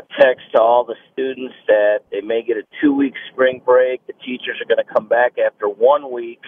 a 0.00 0.22
text 0.22 0.44
to 0.54 0.60
all 0.60 0.84
the 0.84 0.96
students 1.12 1.54
that 1.66 2.00
they 2.10 2.20
may 2.20 2.42
get 2.42 2.56
a 2.56 2.64
two 2.80 2.94
week 2.94 3.14
spring 3.32 3.60
break. 3.64 4.06
The 4.06 4.14
teachers 4.24 4.60
are 4.60 4.68
going 4.68 4.84
to 4.84 4.92
come 4.92 5.06
back 5.06 5.38
after 5.38 5.68
one 5.68 6.10
week, 6.10 6.40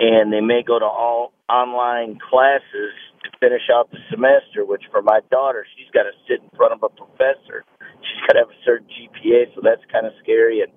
and 0.00 0.32
they 0.32 0.40
may 0.40 0.62
go 0.62 0.78
to 0.78 0.84
all 0.84 1.32
online 1.48 2.18
classes 2.18 2.92
to 3.24 3.30
finish 3.40 3.62
out 3.72 3.90
the 3.90 3.98
semester. 4.10 4.64
Which 4.64 4.82
for 4.90 5.02
my 5.02 5.20
daughter, 5.30 5.66
she's 5.76 5.90
got 5.92 6.04
to 6.04 6.12
sit 6.28 6.42
in 6.42 6.50
front 6.56 6.72
of 6.72 6.82
a 6.82 6.88
professor 6.88 7.64
she's 8.02 8.20
got 8.26 8.34
to 8.34 8.40
have 8.40 8.50
a 8.50 8.60
certain 8.64 8.86
GPA, 8.88 9.54
so 9.54 9.60
that's 9.62 9.82
kind 9.90 10.06
of 10.06 10.12
scary. 10.22 10.60
And 10.60 10.72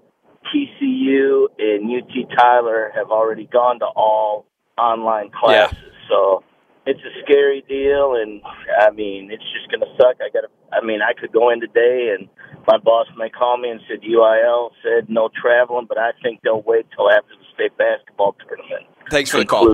TCU 0.53 1.47
and 1.57 1.89
UT 1.89 2.37
Tyler 2.37 2.91
have 2.95 3.09
already 3.09 3.47
gone 3.51 3.79
to 3.79 3.85
all 3.85 4.45
online 4.77 5.31
classes, 5.31 5.77
yeah. 5.81 6.09
so 6.09 6.43
it's 6.85 6.99
a 7.01 7.21
scary 7.23 7.63
deal. 7.67 8.15
And 8.15 8.41
I 8.79 8.91
mean, 8.91 9.31
it's 9.31 9.43
just 9.53 9.69
going 9.69 9.81
to 9.81 9.95
suck. 9.97 10.17
I 10.21 10.29
got. 10.31 10.49
I 10.71 10.85
mean, 10.85 10.99
I 11.01 11.13
could 11.19 11.31
go 11.31 11.49
in 11.49 11.61
today, 11.61 12.15
and 12.17 12.27
my 12.67 12.77
boss 12.77 13.07
may 13.17 13.29
call 13.29 13.57
me 13.57 13.69
and 13.69 13.79
said 13.87 14.01
UIL 14.01 14.71
said 14.83 15.09
no 15.09 15.29
traveling, 15.41 15.85
but 15.87 15.97
I 15.97 16.11
think 16.21 16.41
they'll 16.43 16.63
wait 16.63 16.85
till 16.95 17.09
after 17.09 17.29
the 17.29 17.45
state 17.53 17.77
basketball 17.77 18.35
tournament. 18.45 18.85
Thanks 19.09 19.29
for 19.29 19.37
the 19.37 19.45
call. 19.45 19.73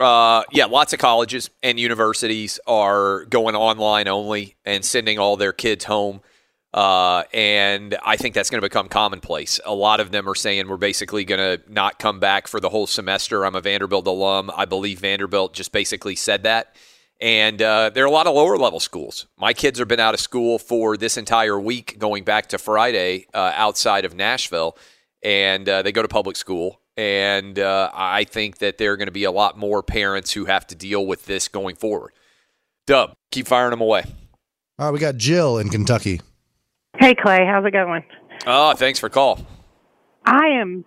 Uh, 0.00 0.42
yeah, 0.50 0.64
lots 0.64 0.92
of 0.92 0.98
colleges 0.98 1.50
and 1.62 1.78
universities 1.78 2.58
are 2.66 3.24
going 3.26 3.54
online 3.54 4.08
only 4.08 4.56
and 4.64 4.84
sending 4.84 5.18
all 5.18 5.36
their 5.36 5.52
kids 5.52 5.84
home. 5.84 6.20
Uh, 6.74 7.24
and 7.34 7.96
I 8.02 8.16
think 8.16 8.34
that's 8.34 8.48
going 8.48 8.60
to 8.60 8.66
become 8.66 8.88
commonplace. 8.88 9.60
A 9.66 9.74
lot 9.74 10.00
of 10.00 10.10
them 10.10 10.28
are 10.28 10.34
saying 10.34 10.68
we're 10.68 10.78
basically 10.78 11.24
going 11.24 11.38
to 11.38 11.62
not 11.70 11.98
come 11.98 12.18
back 12.18 12.48
for 12.48 12.60
the 12.60 12.70
whole 12.70 12.86
semester. 12.86 13.44
I'm 13.44 13.54
a 13.54 13.60
Vanderbilt 13.60 14.06
alum. 14.06 14.50
I 14.56 14.64
believe 14.64 15.00
Vanderbilt 15.00 15.52
just 15.52 15.72
basically 15.72 16.16
said 16.16 16.44
that. 16.44 16.74
And 17.20 17.60
uh, 17.62 17.90
there 17.90 18.02
are 18.02 18.08
a 18.08 18.10
lot 18.10 18.26
of 18.26 18.34
lower 18.34 18.56
level 18.56 18.80
schools. 18.80 19.26
My 19.38 19.52
kids 19.52 19.78
have 19.78 19.86
been 19.86 20.00
out 20.00 20.14
of 20.14 20.20
school 20.20 20.58
for 20.58 20.96
this 20.96 21.16
entire 21.16 21.60
week, 21.60 21.98
going 21.98 22.24
back 22.24 22.48
to 22.48 22.58
Friday 22.58 23.26
uh, 23.32 23.52
outside 23.54 24.04
of 24.04 24.14
Nashville, 24.14 24.76
and 25.22 25.68
uh, 25.68 25.82
they 25.82 25.92
go 25.92 26.02
to 26.02 26.08
public 26.08 26.36
school. 26.36 26.80
And 26.96 27.58
uh, 27.58 27.90
I 27.94 28.24
think 28.24 28.58
that 28.58 28.78
there 28.78 28.92
are 28.92 28.96
going 28.96 29.06
to 29.06 29.12
be 29.12 29.24
a 29.24 29.30
lot 29.30 29.56
more 29.56 29.82
parents 29.82 30.32
who 30.32 30.46
have 30.46 30.66
to 30.68 30.74
deal 30.74 31.06
with 31.06 31.26
this 31.26 31.48
going 31.48 31.76
forward. 31.76 32.12
Dub, 32.86 33.14
keep 33.30 33.46
firing 33.46 33.70
them 33.70 33.80
away. 33.80 34.02
All 34.78 34.86
right, 34.86 34.92
we 34.92 34.98
got 34.98 35.16
Jill 35.16 35.58
in 35.58 35.68
Kentucky. 35.68 36.20
Hey, 36.98 37.14
Clay, 37.14 37.46
how's 37.46 37.64
it 37.64 37.72
going? 37.72 38.04
Oh, 38.46 38.74
thanks 38.74 38.98
for 38.98 39.08
call. 39.08 39.40
I 40.24 40.60
am 40.60 40.84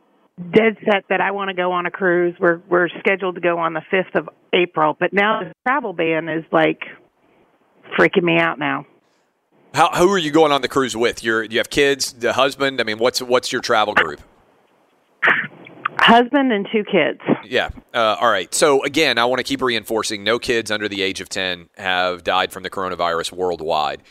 dead 0.51 0.77
set 0.85 1.05
that 1.09 1.19
I 1.21 1.31
want 1.31 1.49
to 1.49 1.53
go 1.53 1.71
on 1.71 1.85
a 1.85 1.91
cruise. 1.91 2.35
We're 2.39 2.61
we're 2.69 2.89
scheduled 2.99 3.35
to 3.35 3.41
go 3.41 3.57
on 3.57 3.73
the 3.73 3.81
fifth 3.89 4.15
of 4.15 4.29
April, 4.53 4.95
but 4.99 5.13
now 5.13 5.41
the 5.43 5.53
travel 5.65 5.93
ban 5.93 6.29
is 6.29 6.43
like 6.51 6.83
freaking 7.97 8.23
me 8.23 8.37
out 8.39 8.59
now. 8.59 8.85
How 9.73 9.89
who 9.89 10.09
are 10.11 10.17
you 10.17 10.31
going 10.31 10.51
on 10.51 10.61
the 10.61 10.67
cruise 10.67 10.95
with? 10.95 11.23
Your 11.23 11.43
you 11.43 11.57
have 11.57 11.69
kids, 11.69 12.13
the 12.13 12.33
husband. 12.33 12.79
I 12.79 12.83
mean, 12.83 12.97
what's 12.97 13.21
what's 13.21 13.51
your 13.51 13.61
travel 13.61 13.93
group? 13.93 14.21
Husband 15.97 16.51
and 16.51 16.67
two 16.71 16.83
kids. 16.83 17.19
Yeah. 17.45 17.69
Uh, 17.93 18.15
all 18.21 18.29
right. 18.29 18.53
So 18.53 18.83
again, 18.83 19.17
I 19.17 19.25
want 19.25 19.39
to 19.39 19.43
keep 19.43 19.61
reinforcing: 19.61 20.23
no 20.23 20.39
kids 20.39 20.69
under 20.69 20.87
the 20.87 21.01
age 21.01 21.19
of 21.19 21.29
ten 21.29 21.69
have 21.77 22.23
died 22.23 22.53
from 22.53 22.63
the 22.63 22.69
coronavirus 22.69 23.31
worldwide. 23.31 24.03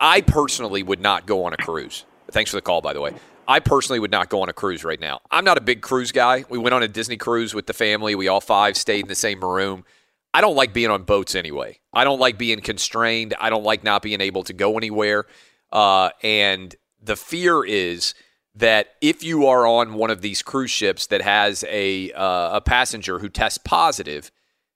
I 0.00 0.20
personally 0.20 0.82
would 0.82 1.00
not 1.00 1.26
go 1.26 1.44
on 1.44 1.52
a 1.52 1.56
cruise. 1.56 2.04
Thanks 2.30 2.50
for 2.50 2.56
the 2.56 2.62
call, 2.62 2.80
by 2.80 2.92
the 2.92 3.00
way. 3.00 3.14
I 3.48 3.60
personally 3.60 4.00
would 4.00 4.10
not 4.10 4.28
go 4.28 4.42
on 4.42 4.48
a 4.48 4.52
cruise 4.52 4.84
right 4.84 5.00
now. 5.00 5.20
I'm 5.30 5.44
not 5.44 5.56
a 5.56 5.60
big 5.60 5.80
cruise 5.80 6.12
guy. 6.12 6.44
We 6.48 6.58
went 6.58 6.74
on 6.74 6.82
a 6.82 6.88
Disney 6.88 7.16
cruise 7.16 7.54
with 7.54 7.66
the 7.66 7.72
family. 7.72 8.14
We 8.14 8.28
all 8.28 8.40
five 8.40 8.76
stayed 8.76 9.00
in 9.00 9.08
the 9.08 9.14
same 9.14 9.40
room. 9.40 9.84
I 10.34 10.40
don't 10.40 10.56
like 10.56 10.72
being 10.74 10.90
on 10.90 11.04
boats 11.04 11.34
anyway. 11.34 11.78
I 11.92 12.04
don't 12.04 12.18
like 12.18 12.36
being 12.36 12.60
constrained. 12.60 13.34
I 13.40 13.48
don't 13.48 13.64
like 13.64 13.84
not 13.84 14.02
being 14.02 14.20
able 14.20 14.42
to 14.44 14.52
go 14.52 14.76
anywhere. 14.76 15.26
Uh, 15.72 16.10
and 16.22 16.74
the 17.00 17.16
fear 17.16 17.64
is 17.64 18.14
that 18.54 18.88
if 19.00 19.22
you 19.22 19.46
are 19.46 19.66
on 19.66 19.94
one 19.94 20.10
of 20.10 20.22
these 20.22 20.42
cruise 20.42 20.70
ships 20.70 21.06
that 21.06 21.22
has 21.22 21.64
a 21.68 22.12
uh, 22.12 22.56
a 22.56 22.60
passenger 22.60 23.18
who 23.18 23.28
tests 23.28 23.58
positive, 23.58 24.30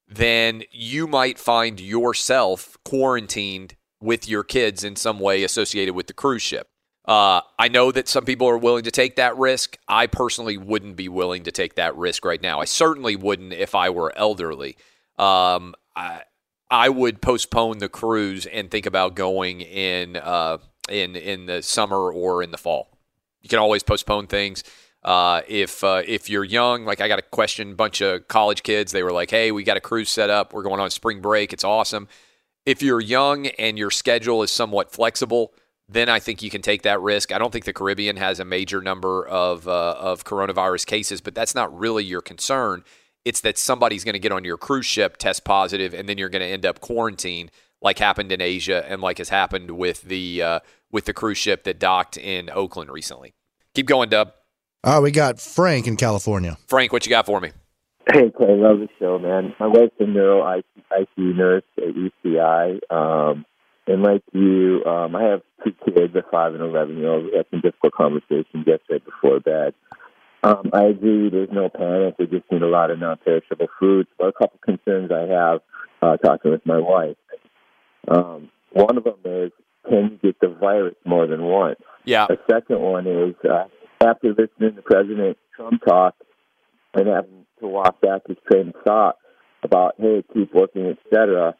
then 0.07 0.63
you 0.71 1.07
might 1.07 1.39
find 1.39 1.81
yourself 1.81 2.77
quarantined 2.85 3.75
with 4.01 4.29
your 4.29 4.43
kids 4.43 4.85
in 4.85 4.97
some 4.97 5.19
way 5.19 5.45
associated 5.45 5.95
with 5.95 6.07
the 6.07 6.13
cruise 6.13 6.43
ship. 6.43 6.69
Uh, 7.05 7.41
I 7.59 7.69
know 7.69 7.91
that 7.93 8.09
some 8.09 8.25
people 8.25 8.49
are 8.49 8.59
willing 8.59 8.85
to 8.85 8.91
take 8.91 9.17
that 9.17 9.37
risk. 9.37 9.77
I 9.89 10.07
personally 10.07 10.57
wouldn't 10.57 10.97
be 10.97 11.09
willing 11.09 11.45
to 11.45 11.51
take 11.51 11.75
that 11.75 11.97
risk 11.97 12.25
right 12.25 12.41
now. 12.41 12.61
I 12.61 12.67
certainly 12.67 13.17
wouldn't 13.17 13.53
if 13.53 13.75
I 13.75 13.91
were 13.91 14.13
elderly. 14.17 14.77
Um, 15.19 15.75
I, 15.97 16.23
I 16.71 16.89
would 16.89 17.21
postpone 17.21 17.79
the 17.79 17.89
cruise 17.89 18.47
and 18.47 18.71
think 18.71 18.87
about 18.87 19.17
going 19.17 19.61
in 19.61 20.17
uh, 20.17 20.59
in 20.89 21.17
in 21.17 21.47
the 21.47 21.63
summer 21.63 22.13
or 22.13 22.43
in 22.43 22.53
the 22.53 22.59
fall. 22.59 22.97
You 23.43 23.49
can 23.49 23.59
always 23.59 23.83
postpone 23.83 24.29
things. 24.29 24.63
Uh, 25.03 25.41
if 25.49 25.83
uh, 25.83 26.03
if 26.07 26.31
you're 26.31 26.45
young, 26.45 26.85
like 26.85 27.01
I 27.01 27.09
got 27.09 27.19
a 27.19 27.23
question, 27.23 27.75
bunch 27.75 28.03
of 28.03 28.29
college 28.29 28.63
kids, 28.63 28.93
they 28.93 29.03
were 29.03 29.13
like, 29.13 29.31
"Hey, 29.31 29.51
we 29.51 29.65
got 29.65 29.77
a 29.77 29.81
cruise 29.81 30.11
set 30.11 30.31
up. 30.31 30.53
We're 30.53 30.63
going 30.63 30.81
on 30.81 30.91
spring 30.91 31.21
break. 31.21 31.53
It's 31.53 31.65
awesome." 31.65 32.07
If 32.71 32.83
you're 32.83 33.01
young 33.01 33.49
and 33.49 33.77
your 33.77 33.91
schedule 33.91 34.45
is 34.45 34.53
somewhat 34.53 34.93
flexible, 34.93 35.53
then 35.89 36.09
I 36.09 36.21
think 36.21 36.41
you 36.41 36.51
can 36.51 36.63
take 36.63 36.83
that 36.83 37.01
risk. 37.01 37.33
I 37.33 37.39
don't 37.39 37.53
think 37.53 37.65
the 37.65 37.73
Caribbean 37.73 38.17
has 38.17 38.39
a 38.39 38.45
major 38.45 38.81
number 38.81 39.27
of 39.27 39.67
uh, 39.67 39.97
of 39.99 40.23
coronavirus 40.23 40.87
cases, 40.87 41.21
but 41.21 41.35
that's 41.35 41.53
not 41.53 41.77
really 41.77 42.05
your 42.05 42.21
concern. 42.21 42.85
It's 43.25 43.41
that 43.41 43.59
somebody's 43.59 44.05
going 44.05 44.13
to 44.13 44.21
get 44.21 44.31
on 44.31 44.45
your 44.45 44.57
cruise 44.57 44.87
ship, 44.87 45.17
test 45.17 45.45
positive, 45.45 45.93
and 45.95 46.09
then 46.09 46.17
you're 46.17 46.29
going 46.29 46.43
to 46.43 46.47
end 46.47 46.65
up 46.65 46.79
quarantined, 46.79 47.51
like 47.83 47.99
happened 47.99 48.31
in 48.31 48.41
Asia 48.41 48.89
and 48.89 49.03
like 49.03 49.19
has 49.19 49.31
happened 49.31 49.73
with 49.73 50.03
the 50.03 50.41
uh, 50.41 50.61
with 50.93 51.07
the 51.07 51.13
cruise 51.13 51.39
ship 51.39 51.65
that 51.65 51.81
docked 51.81 52.19
in 52.19 52.49
Oakland 52.51 52.89
recently. 52.89 53.35
Keep 53.75 53.87
going, 53.87 54.11
Dub. 54.11 54.33
Oh, 54.85 55.01
we 55.01 55.11
got 55.11 55.41
Frank 55.41 55.89
in 55.89 55.97
California. 55.97 56.57
Frank, 56.69 56.93
what 56.93 57.05
you 57.05 57.11
got 57.11 57.27
for 57.27 57.41
me? 57.41 57.51
Hey, 58.13 58.31
Clay, 58.37 58.57
love 58.57 58.81
the 58.81 58.89
show, 58.99 59.19
man. 59.21 59.55
My 59.61 59.69
wife's 59.69 59.95
a 60.01 60.05
neuro 60.05 60.43
ICU 60.43 61.37
nurse 61.37 61.63
at 61.79 61.95
UCI. 61.95 62.81
Um, 62.91 63.45
and 63.87 64.03
like 64.03 64.23
you, 64.33 64.85
um, 64.85 65.15
I 65.15 65.23
have 65.25 65.43
two 65.65 65.73
kids, 65.85 66.15
a 66.17 66.23
five 66.31 66.55
and 66.55 66.63
eleven 66.63 66.99
year 66.99 67.09
old. 67.09 67.25
We 67.27 67.37
had 67.37 67.47
some 67.51 67.61
difficult 67.61 67.93
conversations 67.93 68.67
yesterday 68.67 69.05
before 69.05 69.39
bed. 69.39 69.75
Um, 70.43 70.71
I 70.73 70.87
agree. 70.87 71.31
There's 71.31 71.51
no 71.53 71.69
panic. 71.69 72.17
We 72.19 72.27
just 72.27 72.51
need 72.51 72.63
a 72.63 72.67
lot 72.67 72.91
of 72.91 72.99
non-perishable 72.99 73.69
foods. 73.79 74.09
But 74.19 74.29
a 74.29 74.33
couple 74.33 74.59
concerns 74.65 75.11
I 75.13 75.27
have 75.33 75.61
uh, 76.03 76.17
talking 76.17 76.51
with 76.51 76.65
my 76.67 76.79
wife. 76.79 77.17
Um, 78.09 78.51
one 78.73 78.97
of 78.97 79.05
them 79.05 79.19
is, 79.25 79.53
can 79.89 80.19
you 80.23 80.33
get 80.33 80.41
the 80.41 80.49
virus 80.49 80.95
more 81.05 81.27
than 81.27 81.45
once? 81.45 81.81
Yeah. 82.05 82.27
The 82.27 82.39
second 82.51 82.81
one 82.81 83.07
is, 83.07 83.35
uh, 83.49 83.65
after 84.01 84.31
listening 84.31 84.77
to 84.77 84.83
President 84.83 85.37
Trump 85.55 85.83
talk 85.85 86.15
and 86.95 87.07
having 87.07 87.45
to 87.61 87.67
walk 87.67 88.01
back 88.01 88.23
his 88.27 88.37
train 88.51 88.69
of 88.69 88.75
thought 88.85 89.17
about, 89.63 89.95
hey, 89.99 90.25
keep 90.33 90.55
working, 90.55 90.87
etc. 90.87 91.55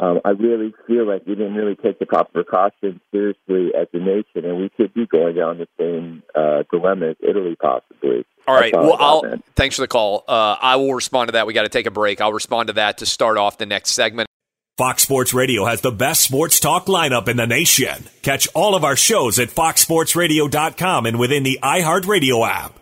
Um, 0.00 0.20
I 0.24 0.30
really 0.30 0.74
feel 0.86 1.06
like 1.06 1.24
we 1.26 1.36
didn't 1.36 1.54
really 1.54 1.76
take 1.76 2.00
the 2.00 2.06
proper 2.06 2.42
precautions 2.42 3.00
seriously 3.12 3.70
as 3.78 3.86
a 3.92 3.98
nation, 3.98 4.44
and 4.44 4.58
we 4.58 4.68
could 4.76 4.92
be 4.92 5.06
going 5.06 5.36
down 5.36 5.58
the 5.58 5.68
same 5.78 6.24
uh, 6.34 6.64
dilemma 6.72 7.10
as 7.10 7.16
Italy, 7.20 7.56
possibly. 7.60 8.26
All 8.48 8.54
right. 8.54 8.72
Well, 8.72 8.94
I 8.94 8.96
I'll, 8.98 9.22
got, 9.22 9.44
thanks 9.54 9.76
for 9.76 9.82
the 9.82 9.88
call. 9.88 10.24
Uh, 10.26 10.56
I 10.60 10.76
will 10.76 10.92
respond 10.92 11.28
to 11.28 11.32
that. 11.32 11.46
We 11.46 11.52
got 11.52 11.62
to 11.62 11.68
take 11.68 11.86
a 11.86 11.92
break. 11.92 12.20
I'll 12.20 12.32
respond 12.32 12.66
to 12.66 12.72
that 12.74 12.98
to 12.98 13.06
start 13.06 13.38
off 13.38 13.58
the 13.58 13.66
next 13.66 13.92
segment. 13.92 14.28
Fox 14.76 15.02
Sports 15.02 15.34
Radio 15.34 15.66
has 15.66 15.82
the 15.82 15.92
best 15.92 16.22
sports 16.22 16.58
talk 16.58 16.86
lineup 16.86 17.28
in 17.28 17.36
the 17.36 17.46
nation. 17.46 18.08
Catch 18.22 18.48
all 18.54 18.74
of 18.74 18.82
our 18.82 18.96
shows 18.96 19.38
at 19.38 19.50
foxsportsradio.com 19.50 21.06
and 21.06 21.18
within 21.20 21.44
the 21.44 21.60
iHeartRadio 21.62 22.48
app. 22.48 22.81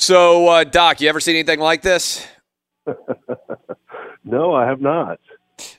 So, 0.00 0.48
uh, 0.48 0.64
Doc, 0.64 1.02
you 1.02 1.10
ever 1.10 1.20
seen 1.20 1.36
anything 1.36 1.60
like 1.60 1.82
this? 1.82 2.26
no, 4.24 4.54
I 4.54 4.64
have 4.64 4.80
not. 4.80 5.20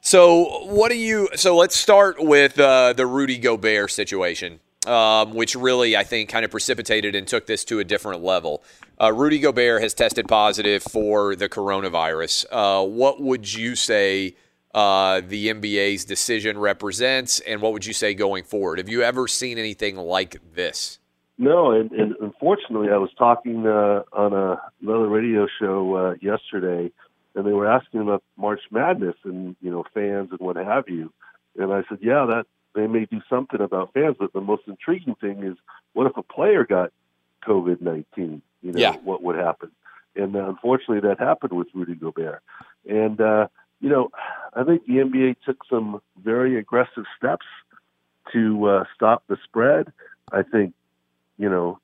So, 0.02 0.64
what 0.66 0.92
do 0.92 0.98
you? 0.98 1.28
So, 1.34 1.56
let's 1.56 1.76
start 1.76 2.24
with 2.24 2.60
uh, 2.60 2.94
the 2.94 3.08
Rudy 3.08 3.40
Gobert 3.40 3.90
situation, 3.90 4.60
um, 4.86 5.34
which 5.34 5.56
really, 5.56 5.98
I 5.98 6.04
think, 6.04 6.30
kind 6.30 6.46
of 6.46 6.52
precipitated 6.52 7.16
and 7.16 7.28
took 7.28 7.48
this 7.48 7.66
to 7.66 7.80
a 7.80 7.84
different 7.84 8.22
level. 8.22 8.64
Uh, 9.02 9.12
Rudy 9.12 9.40
Gobert 9.40 9.82
has 9.82 9.96
tested 9.96 10.28
positive 10.28 10.84
for 10.84 11.36
the 11.36 11.50
coronavirus. 11.50 12.46
Uh, 12.52 12.86
what 12.86 13.20
would 13.24 13.52
you 13.52 13.76
say 13.76 14.36
uh, 14.76 15.22
the 15.28 15.48
NBA's 15.48 16.06
decision 16.06 16.60
represents, 16.60 17.40
and 17.40 17.60
what 17.60 17.74
would 17.74 17.88
you 17.88 17.94
say 17.94 18.14
going 18.14 18.44
forward? 18.44 18.78
Have 18.78 18.88
you 18.88 19.02
ever 19.02 19.28
seen 19.28 19.58
anything 19.58 19.98
like 19.98 20.38
this? 20.54 21.00
No, 21.42 21.72
and, 21.72 21.92
and 21.92 22.16
unfortunately, 22.22 22.90
I 22.92 22.98
was 22.98 23.10
talking 23.18 23.66
uh, 23.66 24.04
on 24.14 24.32
a, 24.32 24.62
another 24.80 25.08
radio 25.08 25.48
show 25.60 25.96
uh, 25.96 26.14
yesterday, 26.22 26.92
and 27.34 27.48
they 27.48 27.52
were 27.52 27.66
asking 27.68 28.02
about 28.02 28.22
March 28.38 28.62
Madness 28.70 29.16
and 29.24 29.56
you 29.60 29.72
know 29.72 29.84
fans 29.92 30.30
and 30.30 30.40
what 30.40 30.56
have 30.56 30.88
you, 30.88 31.12
and 31.58 31.74
I 31.74 31.82
said, 31.90 31.98
yeah, 32.00 32.28
that 32.30 32.46
they 32.76 32.86
may 32.86 33.06
do 33.06 33.22
something 33.28 33.60
about 33.60 33.92
fans, 33.92 34.18
but 34.20 34.34
the 34.34 34.40
most 34.40 34.64
intriguing 34.68 35.16
thing 35.16 35.42
is, 35.44 35.58
what 35.94 36.06
if 36.06 36.16
a 36.16 36.22
player 36.22 36.64
got 36.64 36.92
COVID 37.44 37.82
nineteen? 37.82 38.44
You 38.62 38.74
know, 38.74 38.80
Yeah. 38.80 38.98
what 39.04 39.24
would 39.24 39.36
happen? 39.36 39.72
And 40.16 40.36
uh, 40.36 40.48
unfortunately, 40.48 41.00
that 41.10 41.20
happened 41.20 41.54
with 41.54 41.70
Rudy 41.74 41.96
Gobert, 41.96 42.44
and 42.88 43.20
uh, 43.20 43.48
you 43.80 43.90
know, 43.90 44.12
I 44.54 44.64
think 44.64 44.86
the 44.86 44.98
NBA 44.98 45.38
took 45.44 45.58
some 45.68 46.04
very 46.24 46.60
aggressive 46.60 47.06
steps 47.18 47.48
to 48.32 48.68
uh, 48.68 48.84
stop 48.94 49.24
the 49.28 49.38
spread. 49.44 49.92
I 50.32 50.44
think 50.44 50.76
you 51.42 51.50
know, 51.50 51.80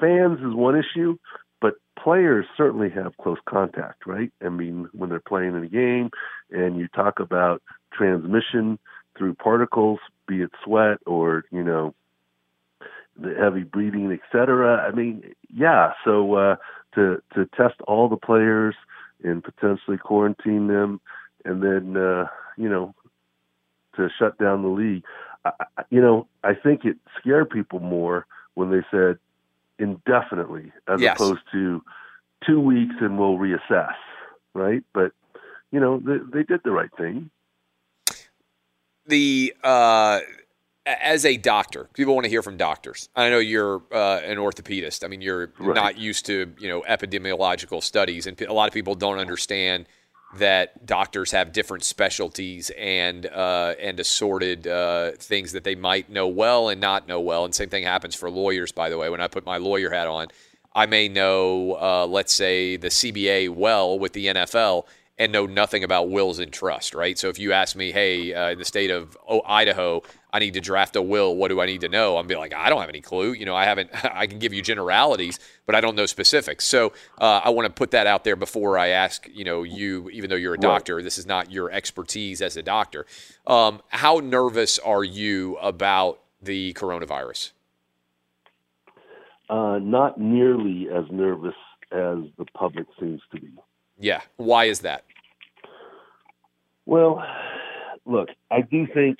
fans 0.00 0.40
is 0.40 0.52
one 0.52 0.76
issue, 0.76 1.16
but 1.60 1.74
players 1.96 2.46
certainly 2.56 2.90
have 2.90 3.16
close 3.16 3.38
contact, 3.48 4.06
right? 4.06 4.32
I 4.44 4.48
mean, 4.48 4.88
when 4.92 5.08
they're 5.08 5.20
playing 5.20 5.54
in 5.54 5.62
a 5.62 5.68
game 5.68 6.10
and 6.50 6.76
you 6.76 6.88
talk 6.88 7.20
about 7.20 7.62
transmission 7.92 8.80
through 9.16 9.34
particles, 9.34 10.00
be 10.26 10.42
it 10.42 10.50
sweat 10.64 10.98
or, 11.06 11.44
you 11.52 11.62
know, 11.62 11.94
the 13.16 13.34
heavy 13.38 13.62
breathing, 13.62 14.10
et 14.10 14.20
cetera. 14.32 14.78
I 14.78 14.90
mean, 14.90 15.22
yeah, 15.48 15.92
so 16.04 16.34
uh 16.34 16.56
to 16.96 17.22
to 17.34 17.46
test 17.56 17.76
all 17.86 18.08
the 18.08 18.16
players 18.16 18.74
and 19.22 19.42
potentially 19.42 19.96
quarantine 19.96 20.66
them 20.66 21.00
and 21.44 21.62
then 21.62 21.96
uh, 21.96 22.26
you 22.58 22.68
know, 22.68 22.94
to 23.94 24.08
shut 24.18 24.36
down 24.38 24.62
the 24.62 24.68
league. 24.68 25.04
I, 25.44 25.52
you 25.88 26.00
know, 26.00 26.26
I 26.42 26.54
think 26.54 26.84
it 26.84 26.96
scared 27.20 27.48
people 27.48 27.78
more 27.78 28.26
when 28.56 28.70
they 28.70 28.82
said 28.90 29.18
indefinitely 29.78 30.72
as 30.88 31.00
Yes. 31.00 31.16
opposed 31.16 31.42
to 31.52 31.82
two 32.44 32.60
weeks 32.60 32.94
and 33.00 33.18
we'll 33.18 33.38
reassess, 33.38 33.94
right? 34.54 34.82
But 34.92 35.12
you 35.70 35.78
know, 35.80 36.00
they, 36.00 36.18
they 36.32 36.42
did 36.42 36.60
the 36.64 36.72
right 36.72 36.90
thing. 36.98 37.30
the 39.06 39.54
uh, 39.62 40.20
as 40.86 41.24
a 41.24 41.36
doctor, 41.36 41.88
people 41.94 42.14
want 42.14 42.24
to 42.24 42.30
hear 42.30 42.42
from 42.42 42.56
doctors. 42.56 43.08
I 43.16 43.28
know 43.30 43.38
you're 43.38 43.82
uh, 43.92 44.20
an 44.24 44.38
orthopedist. 44.38 45.04
I 45.04 45.08
mean, 45.08 45.20
you're 45.20 45.52
Right. 45.58 45.74
not 45.74 45.98
used 45.98 46.26
to 46.26 46.52
you 46.58 46.68
know 46.68 46.82
epidemiological 46.88 47.82
studies, 47.82 48.26
and 48.26 48.40
a 48.42 48.52
lot 48.52 48.68
of 48.68 48.74
people 48.74 48.94
don't 48.94 49.18
understand 49.18 49.86
that 50.34 50.84
doctors 50.84 51.30
have 51.30 51.52
different 51.52 51.84
specialties 51.84 52.70
and 52.76 53.26
uh, 53.26 53.74
and 53.80 53.98
assorted 54.00 54.66
uh, 54.66 55.12
things 55.12 55.52
that 55.52 55.64
they 55.64 55.74
might 55.74 56.10
know 56.10 56.26
well 56.26 56.68
and 56.68 56.80
not 56.80 57.08
know 57.08 57.20
well. 57.20 57.44
And 57.44 57.54
same 57.54 57.68
thing 57.68 57.84
happens 57.84 58.14
for 58.14 58.30
lawyers, 58.30 58.72
by 58.72 58.90
the 58.90 58.98
way. 58.98 59.08
When 59.08 59.20
I 59.20 59.28
put 59.28 59.46
my 59.46 59.56
lawyer 59.58 59.90
hat 59.90 60.08
on, 60.08 60.28
I 60.74 60.86
may 60.86 61.08
know, 61.08 61.76
uh, 61.80 62.06
let's 62.06 62.34
say, 62.34 62.76
the 62.76 62.88
CBA 62.88 63.50
well 63.50 63.98
with 63.98 64.12
the 64.12 64.26
NFL 64.26 64.86
and 65.18 65.32
know 65.32 65.46
nothing 65.46 65.82
about 65.82 66.10
wills 66.10 66.38
and 66.38 66.52
trust, 66.52 66.94
right? 66.94 67.18
So 67.18 67.28
if 67.28 67.38
you 67.38 67.52
ask 67.52 67.74
me, 67.74 67.92
hey, 67.92 68.34
uh, 68.34 68.50
in 68.50 68.58
the 68.58 68.64
state 68.64 68.90
of 68.90 69.16
Idaho, 69.46 70.02
I 70.36 70.38
need 70.38 70.52
to 70.54 70.60
draft 70.60 70.94
a 70.96 71.00
will. 71.02 71.34
What 71.34 71.48
do 71.48 71.62
I 71.62 71.66
need 71.66 71.80
to 71.80 71.88
know? 71.88 72.18
I'm 72.18 72.26
be 72.26 72.36
like, 72.36 72.52
I 72.52 72.68
don't 72.68 72.80
have 72.80 72.90
any 72.90 73.00
clue. 73.00 73.32
You 73.32 73.46
know, 73.46 73.56
I 73.56 73.64
haven't. 73.64 73.88
I 74.04 74.26
can 74.26 74.38
give 74.38 74.52
you 74.52 74.60
generalities, 74.60 75.38
but 75.64 75.74
I 75.74 75.80
don't 75.80 75.96
know 75.96 76.04
specifics. 76.04 76.66
So 76.66 76.92
uh, 77.18 77.40
I 77.42 77.48
want 77.48 77.64
to 77.66 77.72
put 77.72 77.92
that 77.92 78.06
out 78.06 78.22
there 78.22 78.36
before 78.36 78.78
I 78.78 78.88
ask. 78.88 79.26
You 79.32 79.44
know, 79.44 79.62
you 79.62 80.10
even 80.10 80.28
though 80.28 80.36
you're 80.36 80.52
a 80.52 80.56
Right. 80.58 80.60
doctor, 80.60 81.02
this 81.02 81.16
is 81.16 81.24
not 81.26 81.50
your 81.50 81.70
expertise 81.72 82.42
as 82.42 82.54
a 82.58 82.62
doctor. 82.62 83.06
Um, 83.46 83.80
how 83.88 84.18
nervous 84.22 84.78
are 84.78 85.04
you 85.04 85.56
about 85.56 86.20
the 86.42 86.74
coronavirus? 86.74 87.52
Uh, 89.48 89.78
not 89.80 90.20
nearly 90.20 90.88
as 90.94 91.04
nervous 91.10 91.54
as 91.92 92.18
the 92.36 92.44
public 92.54 92.86
seems 93.00 93.22
to 93.32 93.40
be. 93.40 93.48
Yeah. 93.98 94.20
Why 94.36 94.66
is 94.66 94.80
that? 94.80 95.04
Well, 96.84 97.24
look, 98.04 98.28
I 98.50 98.60
do 98.60 98.86
think 98.92 99.18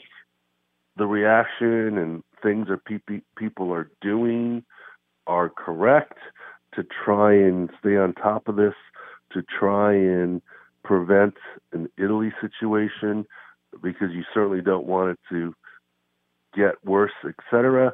the 0.96 1.06
reaction 1.06 1.98
and 1.98 2.22
things 2.42 2.68
that 2.68 2.84
peop- 2.84 3.24
people 3.36 3.72
are 3.72 3.90
doing 4.00 4.64
are 5.26 5.48
correct 5.48 6.18
to 6.74 6.84
try 7.04 7.32
and 7.32 7.70
stay 7.80 7.96
on 7.96 8.12
top 8.14 8.48
of 8.48 8.56
this, 8.56 8.74
to 9.32 9.42
try 9.42 9.92
and 9.92 10.40
prevent 10.84 11.34
an 11.72 11.88
Italy 11.98 12.32
situation, 12.40 13.26
because 13.82 14.08
you 14.12 14.22
certainly 14.32 14.62
don't 14.62 14.86
want 14.86 15.10
it 15.10 15.18
to 15.28 15.54
get 16.54 16.82
worse, 16.84 17.12
etc. 17.26 17.92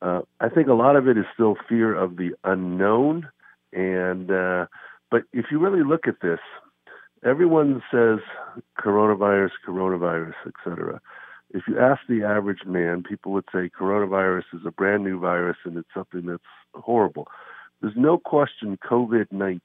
Uh, 0.00 0.20
I 0.40 0.48
think 0.48 0.68
a 0.68 0.74
lot 0.74 0.96
of 0.96 1.08
it 1.08 1.18
is 1.18 1.24
still 1.34 1.56
fear 1.68 1.94
of 1.94 2.16
the 2.16 2.30
unknown, 2.44 3.28
and 3.72 4.30
uh, 4.30 4.66
but 5.10 5.22
if 5.32 5.46
you 5.50 5.58
really 5.58 5.84
look 5.84 6.06
at 6.06 6.20
this, 6.22 6.38
everyone 7.24 7.82
says 7.90 8.20
coronavirus, 8.78 9.50
coronavirus, 9.66 10.34
etc. 10.46 11.00
If 11.50 11.62
you 11.66 11.78
ask 11.78 12.02
the 12.08 12.24
average 12.24 12.64
man, 12.66 13.02
people 13.02 13.32
would 13.32 13.46
say 13.52 13.70
coronavirus 13.70 14.44
is 14.52 14.60
a 14.66 14.70
brand 14.70 15.04
new 15.04 15.18
virus 15.18 15.56
and 15.64 15.76
it's 15.78 15.88
something 15.94 16.26
that's 16.26 16.42
horrible. 16.74 17.26
There's 17.80 17.96
no 17.96 18.18
question 18.18 18.78
COVID 18.88 19.26
19 19.30 19.60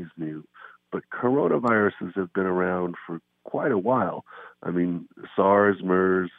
is 0.00 0.10
new, 0.16 0.44
but 0.90 1.02
coronaviruses 1.12 2.14
have 2.14 2.32
been 2.32 2.46
around 2.46 2.94
for 3.06 3.20
quite 3.44 3.72
a 3.72 3.78
while. 3.78 4.24
I 4.62 4.70
mean, 4.70 5.08
SARS, 5.34 5.76
MERS, 5.82 6.30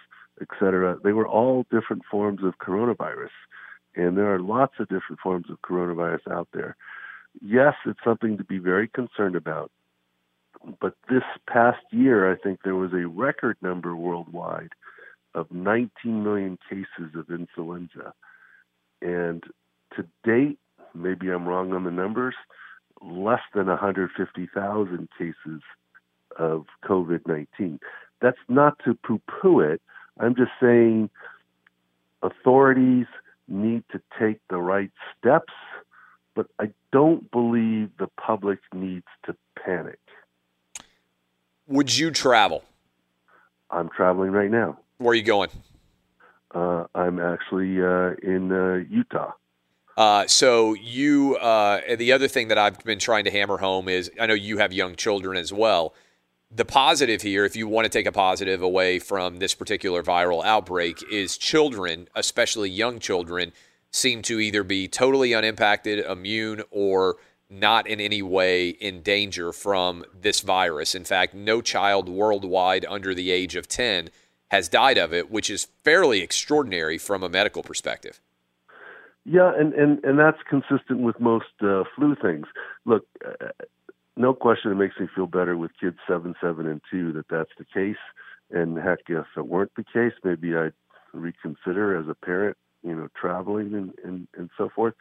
etc. 0.42 0.98
They 1.04 1.14
were 1.14 1.28
all 1.28 1.66
different 1.70 2.04
forms 2.10 2.44
of 2.44 2.58
coronavirus. 2.60 3.30
and 3.96 4.18
there 4.18 4.34
are 4.34 4.40
lots 4.40 4.76
of 4.80 4.88
different 4.90 5.20
forms 5.22 5.50
of 5.50 5.62
coronavirus 5.62 6.32
out 6.32 6.48
there. 6.54 6.76
Yes, 7.42 7.74
it's 7.86 8.00
something 8.04 8.38
to 8.38 8.44
be 8.44 8.60
very 8.60 8.88
concerned 8.88 9.36
about. 9.36 9.72
But 10.80 10.96
this 11.10 11.24
past 11.48 11.84
year, 11.92 12.32
I 12.32 12.36
think 12.36 12.60
there 12.64 12.76
was 12.76 12.94
a 12.94 13.08
record 13.08 13.58
number 13.62 13.96
worldwide 13.96 14.72
of 15.34 15.52
19 15.52 16.24
million 16.24 16.58
cases 16.70 17.16
of 17.16 17.30
influenza. 17.30 18.14
And 19.02 19.44
to 19.96 20.06
date, 20.24 20.60
maybe 20.94 21.30
I'm 21.30 21.48
wrong 21.48 21.74
on 21.74 21.84
the 21.84 21.92
numbers, 21.92 22.36
less 23.02 23.42
than 23.54 23.68
150,000 23.68 25.10
cases 25.18 25.62
of 26.38 26.66
COVID 26.84 27.28
19. 27.28 27.80
That's 28.22 28.38
not 28.48 28.80
to 28.86 28.96
poo 28.96 29.22
poo 29.28 29.60
it. 29.60 29.82
I'm 30.20 30.36
just 30.36 30.52
saying 30.60 31.10
authorities 32.24 33.06
need 33.48 33.84
to 33.92 34.02
take 34.20 34.40
the 34.50 34.58
right 34.58 34.92
steps, 35.18 35.54
but 36.36 36.48
I 36.60 36.72
don't 36.92 37.30
believe 37.32 37.92
the 38.00 38.08
public 38.20 38.60
needs 38.74 39.06
to 39.26 39.36
panic. 39.64 40.00
Would 41.68 41.98
you 41.98 42.12
travel? 42.12 42.64
I'm 43.70 43.90
traveling 43.90 44.32
right 44.32 44.50
now. 44.50 44.80
Where 44.98 45.12
are 45.12 45.16
you 45.16 45.24
going? 45.24 45.50
Uh, 46.56 46.86
I'm 46.96 47.20
actually 47.20 47.82
uh, 47.82 48.14
in 48.24 48.52
uh, 48.52 48.84
Utah. 48.90 49.34
Uh, 49.98 50.28
so 50.28 50.74
you, 50.76 51.36
uh, 51.38 51.96
the 51.96 52.12
other 52.12 52.28
thing 52.28 52.48
that 52.48 52.58
I've 52.58 52.82
been 52.84 53.00
trying 53.00 53.26
to 53.26 53.32
hammer 53.32 53.58
home 53.58 53.90
is, 53.90 54.12
I 54.20 54.28
know 54.28 54.34
you 54.34 54.60
have 54.60 54.72
young 54.72 54.96
children 54.96 55.36
as 55.36 55.52
well. 55.52 55.94
The 56.50 56.66
positive 56.66 57.24
here, 57.24 57.44
if 57.44 57.56
you 57.56 57.68
want 57.68 57.86
to 57.86 57.90
take 57.90 58.06
a 58.06 58.12
positive 58.12 58.62
away 58.62 59.00
from 59.00 59.40
this 59.40 59.54
particular 59.54 60.04
viral 60.04 60.46
outbreak, 60.46 61.04
is 61.12 61.38
children, 61.38 62.08
especially 62.16 62.70
young 62.70 63.00
children, 63.00 63.52
seem 63.92 64.22
to 64.22 64.40
either 64.40 64.64
be 64.64 64.88
totally 64.88 65.34
unimpacted, 65.34 66.06
immune, 66.06 66.64
or 66.72 67.18
not 67.50 67.88
in 67.88 68.00
any 68.00 68.22
way 68.22 68.70
in 68.70 69.02
danger 69.02 69.54
from 69.54 70.04
this 70.20 70.42
virus. 70.42 70.96
In 70.96 71.06
fact, 71.06 71.34
no 71.34 71.62
child 71.62 72.10
worldwide 72.10 72.86
under 72.90 73.14
the 73.14 73.32
age 73.32 73.56
of 73.56 73.68
10 73.68 74.10
has 74.50 74.70
died 74.70 74.98
of 74.98 75.14
it, 75.14 75.30
which 75.32 75.50
is 75.50 75.68
fairly 75.84 76.22
extraordinary 76.22 76.98
from 76.98 77.24
a 77.24 77.30
medical 77.30 77.64
perspective. 77.64 78.20
Yeah, 79.26 79.52
and, 79.58 79.74
and, 79.74 80.04
and 80.06 80.18
that's 80.18 80.38
consistent 80.50 81.02
with 81.02 81.20
most 81.20 81.46
uh, 81.62 81.84
flu 81.96 82.16
things. 82.16 82.46
Look, 82.86 83.06
uh, 83.26 83.48
no 84.16 84.34
question 84.34 84.72
it 84.72 84.76
makes 84.76 84.98
me 85.00 85.08
feel 85.14 85.28
better 85.28 85.58
with 85.58 85.72
kids 85.80 85.98
7, 86.08 86.34
7, 86.42 86.66
and 86.66 86.82
2 86.90 87.14
that 87.14 87.28
that's 87.30 87.52
the 87.58 87.66
case. 87.66 87.98
And 88.52 88.78
heck, 88.78 89.00
if 89.10 89.26
it 89.36 89.46
weren't 89.46 89.74
the 89.76 89.84
case, 89.84 90.14
maybe 90.24 90.56
I'd 90.56 90.72
reconsider 91.14 91.98
as 91.98 92.08
a 92.08 92.16
parent, 92.16 92.58
you 92.84 92.96
know, 92.96 93.10
traveling 93.20 93.74
and, 93.74 93.94
and, 94.04 94.28
and 94.38 94.50
so 94.58 94.70
forth. 94.74 94.94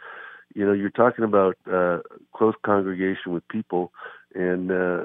You 0.56 0.64
know, 0.64 0.72
you're 0.72 0.88
talking 0.88 1.22
about 1.22 1.58
uh, 1.70 1.98
close 2.34 2.54
congregation 2.64 3.34
with 3.34 3.46
people, 3.48 3.92
and 4.34 4.72
uh, 4.72 5.04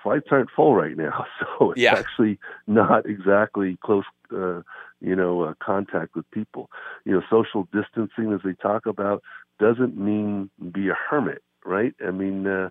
flights 0.00 0.28
aren't 0.30 0.48
full 0.54 0.76
right 0.76 0.96
now, 0.96 1.26
so 1.40 1.72
it's 1.72 1.80
Yeah. 1.80 1.96
actually 1.96 2.38
not 2.68 3.04
exactly 3.04 3.76
close, 3.82 4.04
uh, 4.32 4.62
you 5.00 5.16
know, 5.16 5.42
uh, 5.42 5.54
contact 5.58 6.14
with 6.14 6.30
people. 6.30 6.70
You 7.04 7.14
know, 7.14 7.22
social 7.28 7.66
distancing, 7.72 8.32
as 8.32 8.42
they 8.44 8.52
talk 8.52 8.86
about, 8.86 9.24
doesn't 9.58 9.96
mean 9.98 10.50
be 10.70 10.88
a 10.88 10.94
hermit, 10.94 11.42
right? 11.64 11.94
I 12.06 12.12
mean, 12.12 12.46
uh, 12.46 12.70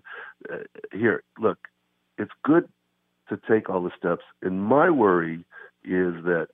uh, 0.50 0.64
here, 0.90 1.22
look, 1.38 1.58
it's 2.16 2.32
good 2.42 2.66
to 3.28 3.38
take 3.46 3.68
all 3.68 3.82
the 3.82 3.92
steps, 3.94 4.24
and 4.40 4.62
my 4.62 4.88
worry 4.88 5.44
is 5.84 6.14
that 6.24 6.48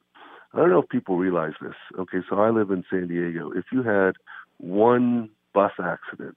I 0.52 0.58
don't 0.58 0.70
know 0.70 0.82
if 0.82 0.88
people 0.88 1.18
realize 1.18 1.52
this. 1.60 1.76
Okay, 1.96 2.18
so 2.28 2.40
I 2.40 2.50
live 2.50 2.72
in 2.72 2.82
San 2.90 3.06
Diego. 3.06 3.52
If 3.52 3.66
you 3.70 3.84
had 3.84 4.16
one 4.56 5.30
bus 5.54 5.72
accident 5.82 6.36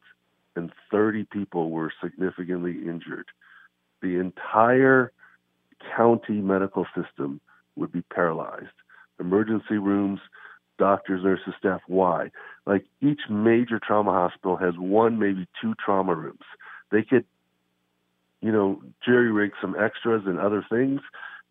and 0.55 0.71
30 0.91 1.25
people 1.25 1.69
were 1.69 1.91
significantly 2.03 2.71
injured, 2.71 3.27
the 4.01 4.19
entire 4.19 5.11
county 5.95 6.41
medical 6.41 6.85
system 6.95 7.39
would 7.75 7.91
be 7.91 8.01
paralyzed. 8.01 8.67
Emergency 9.19 9.77
rooms, 9.77 10.19
doctors, 10.77 11.23
nurses, 11.23 11.53
staff. 11.57 11.81
Why? 11.87 12.31
Like 12.65 12.85
each 13.01 13.21
major 13.29 13.79
trauma 13.79 14.11
hospital 14.11 14.57
has 14.57 14.73
one, 14.77 15.19
maybe 15.19 15.47
two 15.61 15.73
trauma 15.83 16.15
rooms. 16.15 16.39
They 16.91 17.03
could, 17.03 17.25
you 18.41 18.51
know, 18.51 18.81
jerry 19.05 19.31
rig 19.31 19.51
some 19.61 19.75
extras 19.79 20.23
and 20.25 20.39
other 20.39 20.65
things. 20.69 21.01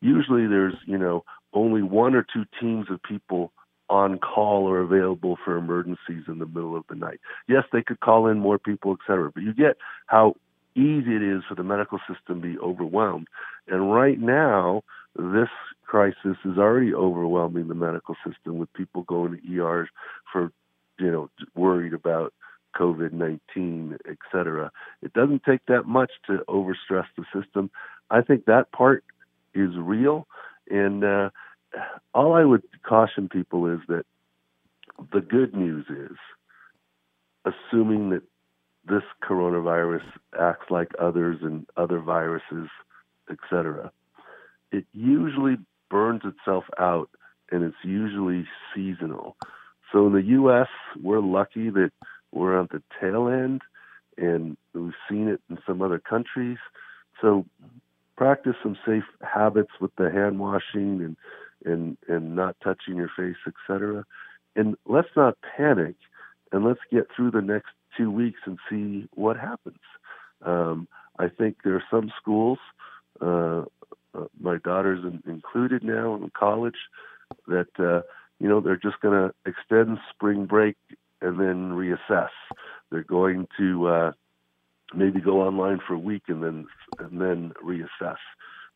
Usually 0.00 0.46
there's, 0.46 0.74
you 0.86 0.98
know, 0.98 1.24
only 1.52 1.82
one 1.82 2.14
or 2.14 2.24
two 2.24 2.44
teams 2.61 2.86
of 2.90 3.02
people 3.02 3.52
on 3.91 4.18
call 4.18 4.68
or 4.68 4.78
available 4.78 5.36
for 5.45 5.57
emergencies 5.57 6.22
in 6.28 6.38
the 6.38 6.47
middle 6.47 6.76
of 6.76 6.84
the 6.88 6.95
night. 6.95 7.20
Yes, 7.49 7.64
they 7.72 7.82
could 7.82 8.01
call 8.01 8.28
in 8.28 8.38
more 8.38 8.59
people, 8.59 8.93
et 8.93 8.99
cetera, 9.07 9.30
but 9.34 9.43
you 9.43 9.53
get 9.53 9.76
how 10.07 10.36
easy 10.76 11.16
it 11.16 11.22
is 11.22 11.43
for 11.49 11.57
the 11.57 11.64
medical 11.64 11.99
system 11.99 12.41
to 12.41 12.53
be 12.53 12.59
overwhelmed. 12.61 13.26
And 13.66 13.93
right 13.93 14.18
now, 14.18 14.82
this 15.16 15.49
crisis 15.84 16.36
is 16.45 16.57
already 16.57 16.95
overwhelming 16.95 17.66
the 17.66 17.74
medical 17.74 18.14
system 18.24 18.59
with 18.59 18.72
people 18.74 19.03
going 19.03 19.36
to 19.36 19.53
ERs 19.53 19.88
for, 20.32 20.53
you 21.01 21.11
know, 21.11 21.28
worried 21.57 21.93
about 21.93 22.32
COVID 22.76 23.12
19, 23.12 23.99
et 24.09 24.16
cetera. 24.30 24.70
It 25.03 25.12
doesn't 25.12 25.43
take 25.43 25.66
that 25.66 25.86
much 25.86 26.12
to 26.28 26.45
overstress 26.49 27.07
the 27.16 27.24
system. 27.34 27.70
I 28.09 28.20
think 28.22 28.45
that 28.45 28.70
part 28.70 29.03
is 29.53 29.70
real. 29.76 30.28
And 30.70 31.03
uh, 31.03 31.30
all 32.14 32.35
I 32.35 32.45
would 32.45 32.62
caution 32.83 33.29
people 33.29 33.66
is 33.66 33.81
that 33.89 34.05
the 35.12 35.21
good 35.21 35.55
news 35.55 35.87
is, 35.89 36.16
assuming 37.45 38.11
that 38.11 38.23
this 38.89 39.03
coronavirus 39.23 40.03
acts 40.39 40.71
like 40.71 40.89
others 40.99 41.39
and 41.43 41.66
other 41.77 42.01
viruses, 42.01 42.68
et 43.31 43.39
cetera, 43.49 43.93
it 44.73 44.85
usually 44.93 45.57
burns 45.91 46.23
itself 46.25 46.64
out 46.79 47.11
and 47.51 47.62
it's 47.64 47.77
usually 47.83 48.47
seasonal. 48.75 49.37
So 49.93 50.07
in 50.07 50.12
the 50.12 50.23
U.S., 50.23 50.68
we're 51.03 51.21
lucky 51.21 51.71
that 51.71 51.91
we're 52.33 52.61
at 52.61 52.71
the 52.71 52.83
tail 53.01 53.29
end 53.29 53.62
and 54.16 54.57
we've 54.75 54.93
seen 55.09 55.29
it 55.29 55.41
in 55.51 55.59
some 55.66 55.83
other 55.83 55.99
countries. 55.99 56.59
So 57.21 57.45
practice 58.16 58.55
some 58.62 58.77
safe 58.87 59.05
habits 59.23 59.73
with 59.81 59.95
the 59.97 60.11
hand 60.11 60.39
washing 60.39 61.01
and 61.03 61.16
and 61.64 61.96
and 62.08 62.34
not 62.34 62.56
touching 62.62 62.96
your 62.96 63.11
face, 63.16 63.36
etc. 63.46 64.04
And 64.56 64.76
let's 64.86 65.08
not 65.16 65.38
panic, 65.56 65.96
and 66.52 66.64
let's 66.64 66.80
get 66.90 67.08
through 67.14 67.30
the 67.32 67.42
next 67.42 67.68
two 67.96 68.11
weeks 68.11 68.40
and 68.46 68.58
see 68.68 69.08
what 69.14 69.36
happens. 69.36 69.78
Um, 70.42 70.88
I 71.18 71.28
think 71.28 71.58
there 71.64 71.74
are 71.74 71.84
some 71.90 72.11
schools, 72.20 72.58
uh, 73.20 73.64
uh, 74.14 74.26
my 74.40 74.56
daughter's 74.58 75.04
in, 75.04 75.22
included 75.30 75.84
now 75.84 76.14
in 76.16 76.30
college, 76.38 76.76
that 77.46 77.68
uh, 77.78 78.02
you 78.38 78.48
know 78.48 78.61
they're 78.61 78.76
just 78.76 79.00
going 79.00 79.14
to 79.28 79.34
extend 79.48 79.98
spring 80.12 80.46
break 80.46 80.76
and 81.20 81.38
then 81.38 81.72
reassess. 81.72 82.30
They're 82.90 83.02
going 83.02 83.46
to 83.58 83.86
uh, 83.86 84.12
maybe 84.94 85.20
go 85.20 85.42
online 85.42 85.80
for 85.86 85.94
a 85.94 85.98
week 85.98 86.24
and 86.28 86.42
then 86.42 86.66
and 86.98 87.20
then 87.20 87.52
reassess. 87.64 88.16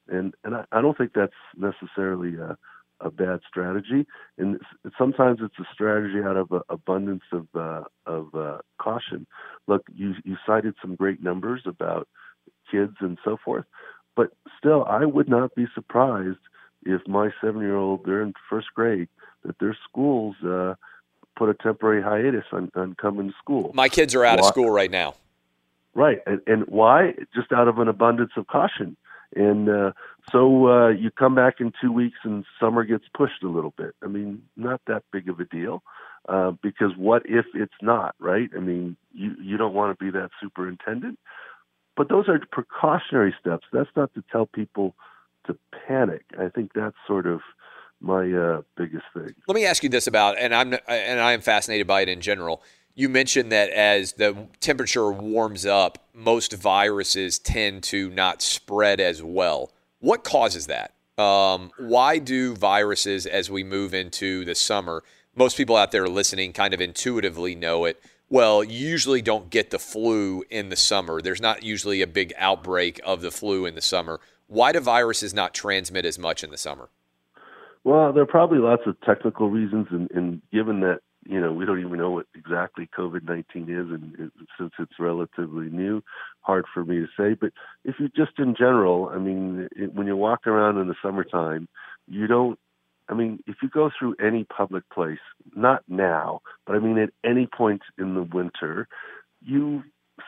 And 0.08 0.34
and 0.44 0.54
I, 0.54 0.64
I 0.72 0.80
don't 0.80 0.96
think 0.96 1.12
that's 1.14 1.32
necessarily 1.56 2.36
a, 2.36 2.56
a 3.00 3.10
bad 3.10 3.40
strategy. 3.48 4.06
And 4.38 4.56
it's, 4.56 4.94
sometimes 4.98 5.40
it's 5.42 5.58
a 5.58 5.66
strategy 5.72 6.20
out 6.24 6.36
of 6.36 6.52
a, 6.52 6.60
abundance 6.68 7.24
of 7.32 7.46
uh, 7.54 7.84
of 8.06 8.34
uh, 8.34 8.58
caution. 8.78 9.26
Look, 9.66 9.82
you 9.94 10.14
you 10.24 10.36
cited 10.46 10.74
some 10.80 10.94
great 10.94 11.22
numbers 11.22 11.62
about 11.66 12.08
kids 12.70 12.96
and 13.00 13.18
so 13.24 13.36
forth, 13.44 13.64
but 14.16 14.32
still, 14.58 14.84
I 14.84 15.04
would 15.04 15.28
not 15.28 15.54
be 15.54 15.66
surprised 15.74 16.38
if 16.84 17.06
my 17.06 17.30
seven 17.40 17.60
year 17.60 17.76
old 17.76 18.04
they're 18.04 18.22
in 18.22 18.34
first 18.48 18.68
grade 18.74 19.08
that 19.44 19.58
their 19.58 19.76
schools 19.88 20.36
uh, 20.46 20.74
put 21.36 21.48
a 21.48 21.54
temporary 21.54 22.02
hiatus 22.02 22.44
on, 22.52 22.70
on 22.74 22.94
coming 22.94 23.28
to 23.28 23.34
school. 23.38 23.72
My 23.74 23.88
kids 23.88 24.14
are 24.14 24.24
out 24.24 24.38
of 24.38 24.46
school 24.46 24.70
right 24.70 24.90
now. 24.90 25.14
Right, 25.94 26.18
and, 26.26 26.40
and 26.46 26.64
why? 26.66 27.14
Just 27.34 27.52
out 27.52 27.68
of 27.68 27.78
an 27.78 27.88
abundance 27.88 28.32
of 28.36 28.46
caution. 28.48 28.96
And 29.34 29.68
uh, 29.68 29.92
so 30.30 30.68
uh, 30.68 30.88
you 30.88 31.10
come 31.10 31.34
back 31.34 31.60
in 31.60 31.72
two 31.80 31.92
weeks, 31.92 32.18
and 32.24 32.44
summer 32.60 32.84
gets 32.84 33.04
pushed 33.14 33.42
a 33.42 33.48
little 33.48 33.74
bit. 33.76 33.94
I 34.02 34.06
mean, 34.06 34.42
not 34.56 34.80
that 34.86 35.02
big 35.12 35.28
of 35.28 35.40
a 35.40 35.44
deal, 35.44 35.82
uh, 36.28 36.52
because 36.62 36.92
what 36.96 37.22
if 37.26 37.46
it's 37.54 37.74
not? 37.82 38.14
Right? 38.18 38.50
I 38.56 38.60
mean, 38.60 38.96
you 39.12 39.34
you 39.40 39.56
don't 39.56 39.74
want 39.74 39.96
to 39.96 40.04
be 40.04 40.10
that 40.12 40.30
superintendent, 40.40 41.18
but 41.96 42.08
those 42.08 42.28
are 42.28 42.40
precautionary 42.50 43.34
steps. 43.40 43.66
That's 43.72 43.90
not 43.96 44.14
to 44.14 44.22
tell 44.30 44.46
people 44.46 44.94
to 45.46 45.56
panic. 45.86 46.24
I 46.38 46.48
think 46.48 46.72
that's 46.74 46.96
sort 47.06 47.26
of 47.26 47.40
my 48.00 48.32
uh, 48.32 48.62
biggest 48.76 49.04
thing. 49.14 49.34
Let 49.48 49.54
me 49.54 49.64
ask 49.66 49.82
you 49.82 49.88
this 49.88 50.06
about, 50.06 50.38
and 50.38 50.54
I'm 50.54 50.74
and 50.88 51.20
I 51.20 51.32
am 51.32 51.40
fascinated 51.40 51.86
by 51.86 52.02
it 52.02 52.08
in 52.08 52.20
general. 52.20 52.62
You 52.94 53.08
mentioned 53.08 53.50
that 53.50 53.70
as 53.70 54.12
the 54.12 54.46
temperature 54.60 55.10
warms 55.10 55.66
up, 55.66 55.98
most 56.14 56.52
viruses 56.52 57.38
tend 57.40 57.82
to 57.84 58.08
not 58.10 58.40
spread 58.40 59.00
as 59.00 59.22
well. 59.22 59.72
What 59.98 60.22
causes 60.22 60.68
that? 60.68 60.92
Um, 61.20 61.72
why 61.78 62.18
do 62.18 62.54
viruses, 62.54 63.26
as 63.26 63.50
we 63.50 63.64
move 63.64 63.94
into 63.94 64.44
the 64.44 64.54
summer, 64.54 65.02
most 65.34 65.56
people 65.56 65.76
out 65.76 65.90
there 65.90 66.08
listening 66.08 66.52
kind 66.52 66.72
of 66.72 66.80
intuitively 66.80 67.54
know 67.54 67.84
it. 67.84 68.00
Well, 68.30 68.62
you 68.64 68.88
usually 68.88 69.22
don't 69.22 69.50
get 69.50 69.70
the 69.70 69.78
flu 69.78 70.44
in 70.48 70.68
the 70.68 70.76
summer. 70.76 71.20
There's 71.20 71.40
not 71.40 71.62
usually 71.62 72.00
a 72.02 72.06
big 72.06 72.32
outbreak 72.38 73.00
of 73.04 73.20
the 73.20 73.30
flu 73.30 73.66
in 73.66 73.74
the 73.74 73.82
summer. 73.82 74.20
Why 74.46 74.72
do 74.72 74.80
viruses 74.80 75.34
not 75.34 75.54
transmit 75.54 76.04
as 76.04 76.18
much 76.18 76.44
in 76.44 76.50
the 76.50 76.56
summer? 76.56 76.88
Well, 77.82 78.12
there 78.12 78.22
are 78.22 78.26
probably 78.26 78.58
lots 78.58 78.82
of 78.86 79.00
technical 79.02 79.50
reasons, 79.50 79.88
and, 79.90 80.10
and 80.12 80.40
given 80.52 80.80
that 80.80 81.00
you 81.26 81.40
know 81.40 81.52
we 81.52 81.64
don't 81.64 81.80
even 81.80 81.98
know 81.98 82.10
what 82.10 82.26
exactly 82.34 82.88
COVID 82.96 83.24
nineteen 83.24 83.64
is, 83.64 83.90
and 83.90 84.14
it, 84.18 84.32
since 84.58 84.72
it's 84.78 84.98
relatively 84.98 85.68
new, 85.70 86.02
hard 86.40 86.64
for 86.72 86.84
me 86.84 87.00
to 87.00 87.06
say. 87.16 87.34
But 87.34 87.52
if 87.84 87.96
you 87.98 88.08
just 88.08 88.38
in 88.38 88.54
general, 88.56 89.10
I 89.12 89.18
mean, 89.18 89.68
it, 89.76 89.94
when 89.94 90.06
you 90.06 90.16
walk 90.16 90.46
around 90.46 90.78
in 90.78 90.88
the 90.88 90.94
summertime, 91.02 91.68
you 92.08 92.26
don't. 92.26 92.58
I 93.08 93.14
mean, 93.14 93.40
if 93.46 93.56
you 93.62 93.68
go 93.68 93.90
through 93.98 94.16
any 94.18 94.44
public 94.44 94.88
place, 94.88 95.18
not 95.54 95.82
now, 95.88 96.40
but 96.66 96.76
I 96.76 96.78
mean 96.78 96.98
at 96.98 97.10
any 97.22 97.46
point 97.46 97.82
in 97.98 98.14
the 98.14 98.22
winter, 98.22 98.88
you 99.42 99.82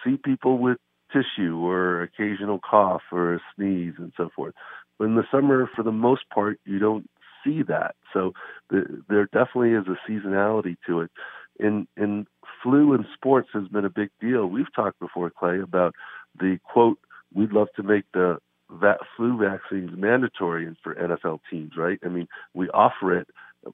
see 0.04 0.16
people 0.22 0.58
with 0.58 0.78
tissue 1.12 1.58
or 1.64 2.02
occasional 2.02 2.58
cough 2.58 3.02
or 3.12 3.34
a 3.34 3.40
sneeze 3.54 3.94
and 3.98 4.12
so 4.16 4.28
forth. 4.34 4.54
But 4.98 5.06
in 5.06 5.14
the 5.14 5.24
summer, 5.30 5.68
for 5.74 5.82
the 5.82 5.92
most 5.92 6.22
part, 6.32 6.58
you 6.64 6.78
don't 6.78 7.08
see 7.46 7.62
that. 7.62 7.94
So 8.12 8.32
the, 8.70 9.02
there 9.08 9.26
definitely 9.26 9.72
is 9.72 9.86
a 9.86 10.10
seasonality 10.10 10.76
to 10.86 11.02
it. 11.02 11.10
In 11.58 11.86
in 11.96 12.26
flu 12.62 12.92
in 12.92 13.06
sports 13.14 13.48
has 13.54 13.68
been 13.68 13.84
a 13.84 13.90
big 13.90 14.10
deal. 14.20 14.46
We've 14.46 14.72
talked 14.74 14.98
before, 14.98 15.30
Clay, 15.30 15.60
about 15.60 15.94
the 16.38 16.58
quote. 16.64 16.98
We'd 17.34 17.52
love 17.52 17.68
to 17.76 17.82
make 17.82 18.04
the 18.12 18.38
that 18.80 18.98
flu 19.16 19.38
vaccines 19.38 19.90
mandatory 19.96 20.76
for 20.82 20.94
NFL 20.94 21.40
teams, 21.50 21.72
right? 21.76 21.98
I 22.04 22.08
mean, 22.08 22.26
we 22.52 22.68
offer 22.70 23.16
it, 23.16 23.28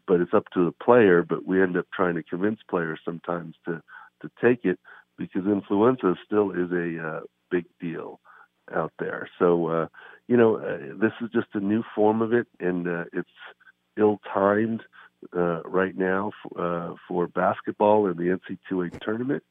but 0.06 0.20
it's 0.20 0.34
up 0.34 0.44
to 0.54 0.66
the 0.66 0.84
player. 0.84 1.24
But 1.28 1.46
we 1.46 1.62
end 1.62 1.76
up 1.76 1.86
trying 1.92 2.14
to 2.16 2.22
convince 2.22 2.60
players 2.68 3.00
sometimes 3.04 3.56
to 3.66 3.82
to 4.20 4.30
take 4.40 4.64
it 4.64 4.78
because 5.18 5.46
influenza 5.46 6.14
still 6.24 6.52
is 6.52 6.70
a 6.72 7.04
uh, 7.04 7.20
big 7.50 7.64
deal 7.80 8.20
out 8.74 8.92
there. 8.98 9.28
So, 9.38 9.66
uh, 9.68 9.86
you 10.28 10.36
know, 10.36 10.56
uh, 10.56 10.94
this 11.00 11.12
is 11.20 11.30
just 11.32 11.48
a 11.54 11.60
new 11.60 11.82
form 11.94 12.22
of 12.22 12.32
it, 12.32 12.46
and 12.60 12.86
uh, 12.86 13.04
it's 13.12 13.28
ill-timed 13.96 14.82
uh, 15.36 15.62
right 15.62 15.96
now 15.96 16.32
f- 16.44 16.58
uh, 16.58 16.94
for 17.06 17.26
basketball 17.26 18.06
in 18.06 18.16
the 18.16 18.38
NCAA 18.38 18.98
tournament. 19.00 19.42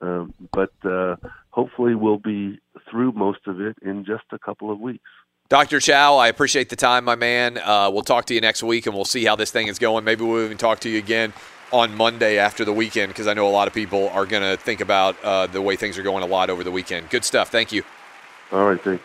Um, 0.00 0.34
but 0.52 0.72
uh, 0.84 1.16
hopefully, 1.50 1.94
we'll 1.94 2.18
be 2.18 2.60
through 2.90 3.12
most 3.12 3.46
of 3.46 3.60
it 3.60 3.76
in 3.82 4.04
just 4.04 4.24
a 4.32 4.38
couple 4.38 4.70
of 4.70 4.80
weeks. 4.80 5.08
Dr. 5.48 5.80
Chao, 5.80 6.16
I 6.16 6.28
appreciate 6.28 6.70
the 6.70 6.76
time, 6.76 7.04
my 7.04 7.14
man. 7.14 7.58
Uh, 7.58 7.90
we'll 7.92 8.02
talk 8.02 8.24
to 8.26 8.34
you 8.34 8.40
next 8.40 8.62
week, 8.62 8.86
and 8.86 8.94
we'll 8.94 9.04
see 9.04 9.24
how 9.24 9.36
this 9.36 9.50
thing 9.50 9.68
is 9.68 9.78
going. 9.78 10.02
Maybe 10.02 10.24
we'll 10.24 10.44
even 10.44 10.56
talk 10.56 10.80
to 10.80 10.88
you 10.88 10.98
again 10.98 11.32
on 11.72 11.94
Monday 11.94 12.38
after 12.38 12.64
the 12.64 12.72
weekend 12.72 13.10
because 13.10 13.26
I 13.26 13.34
know 13.34 13.46
a 13.46 13.50
lot 13.50 13.68
of 13.68 13.74
people 13.74 14.08
are 14.10 14.26
going 14.26 14.42
to 14.42 14.56
think 14.56 14.80
about 14.80 15.22
uh, 15.22 15.46
the 15.46 15.60
way 15.60 15.76
things 15.76 15.98
are 15.98 16.02
going 16.02 16.22
a 16.22 16.26
lot 16.26 16.50
over 16.50 16.64
the 16.64 16.70
weekend. 16.70 17.10
Good 17.10 17.24
stuff. 17.24 17.50
Thank 17.50 17.70
you. 17.70 17.82
All 18.50 18.64
right, 18.66 18.80
thanks. 18.80 19.04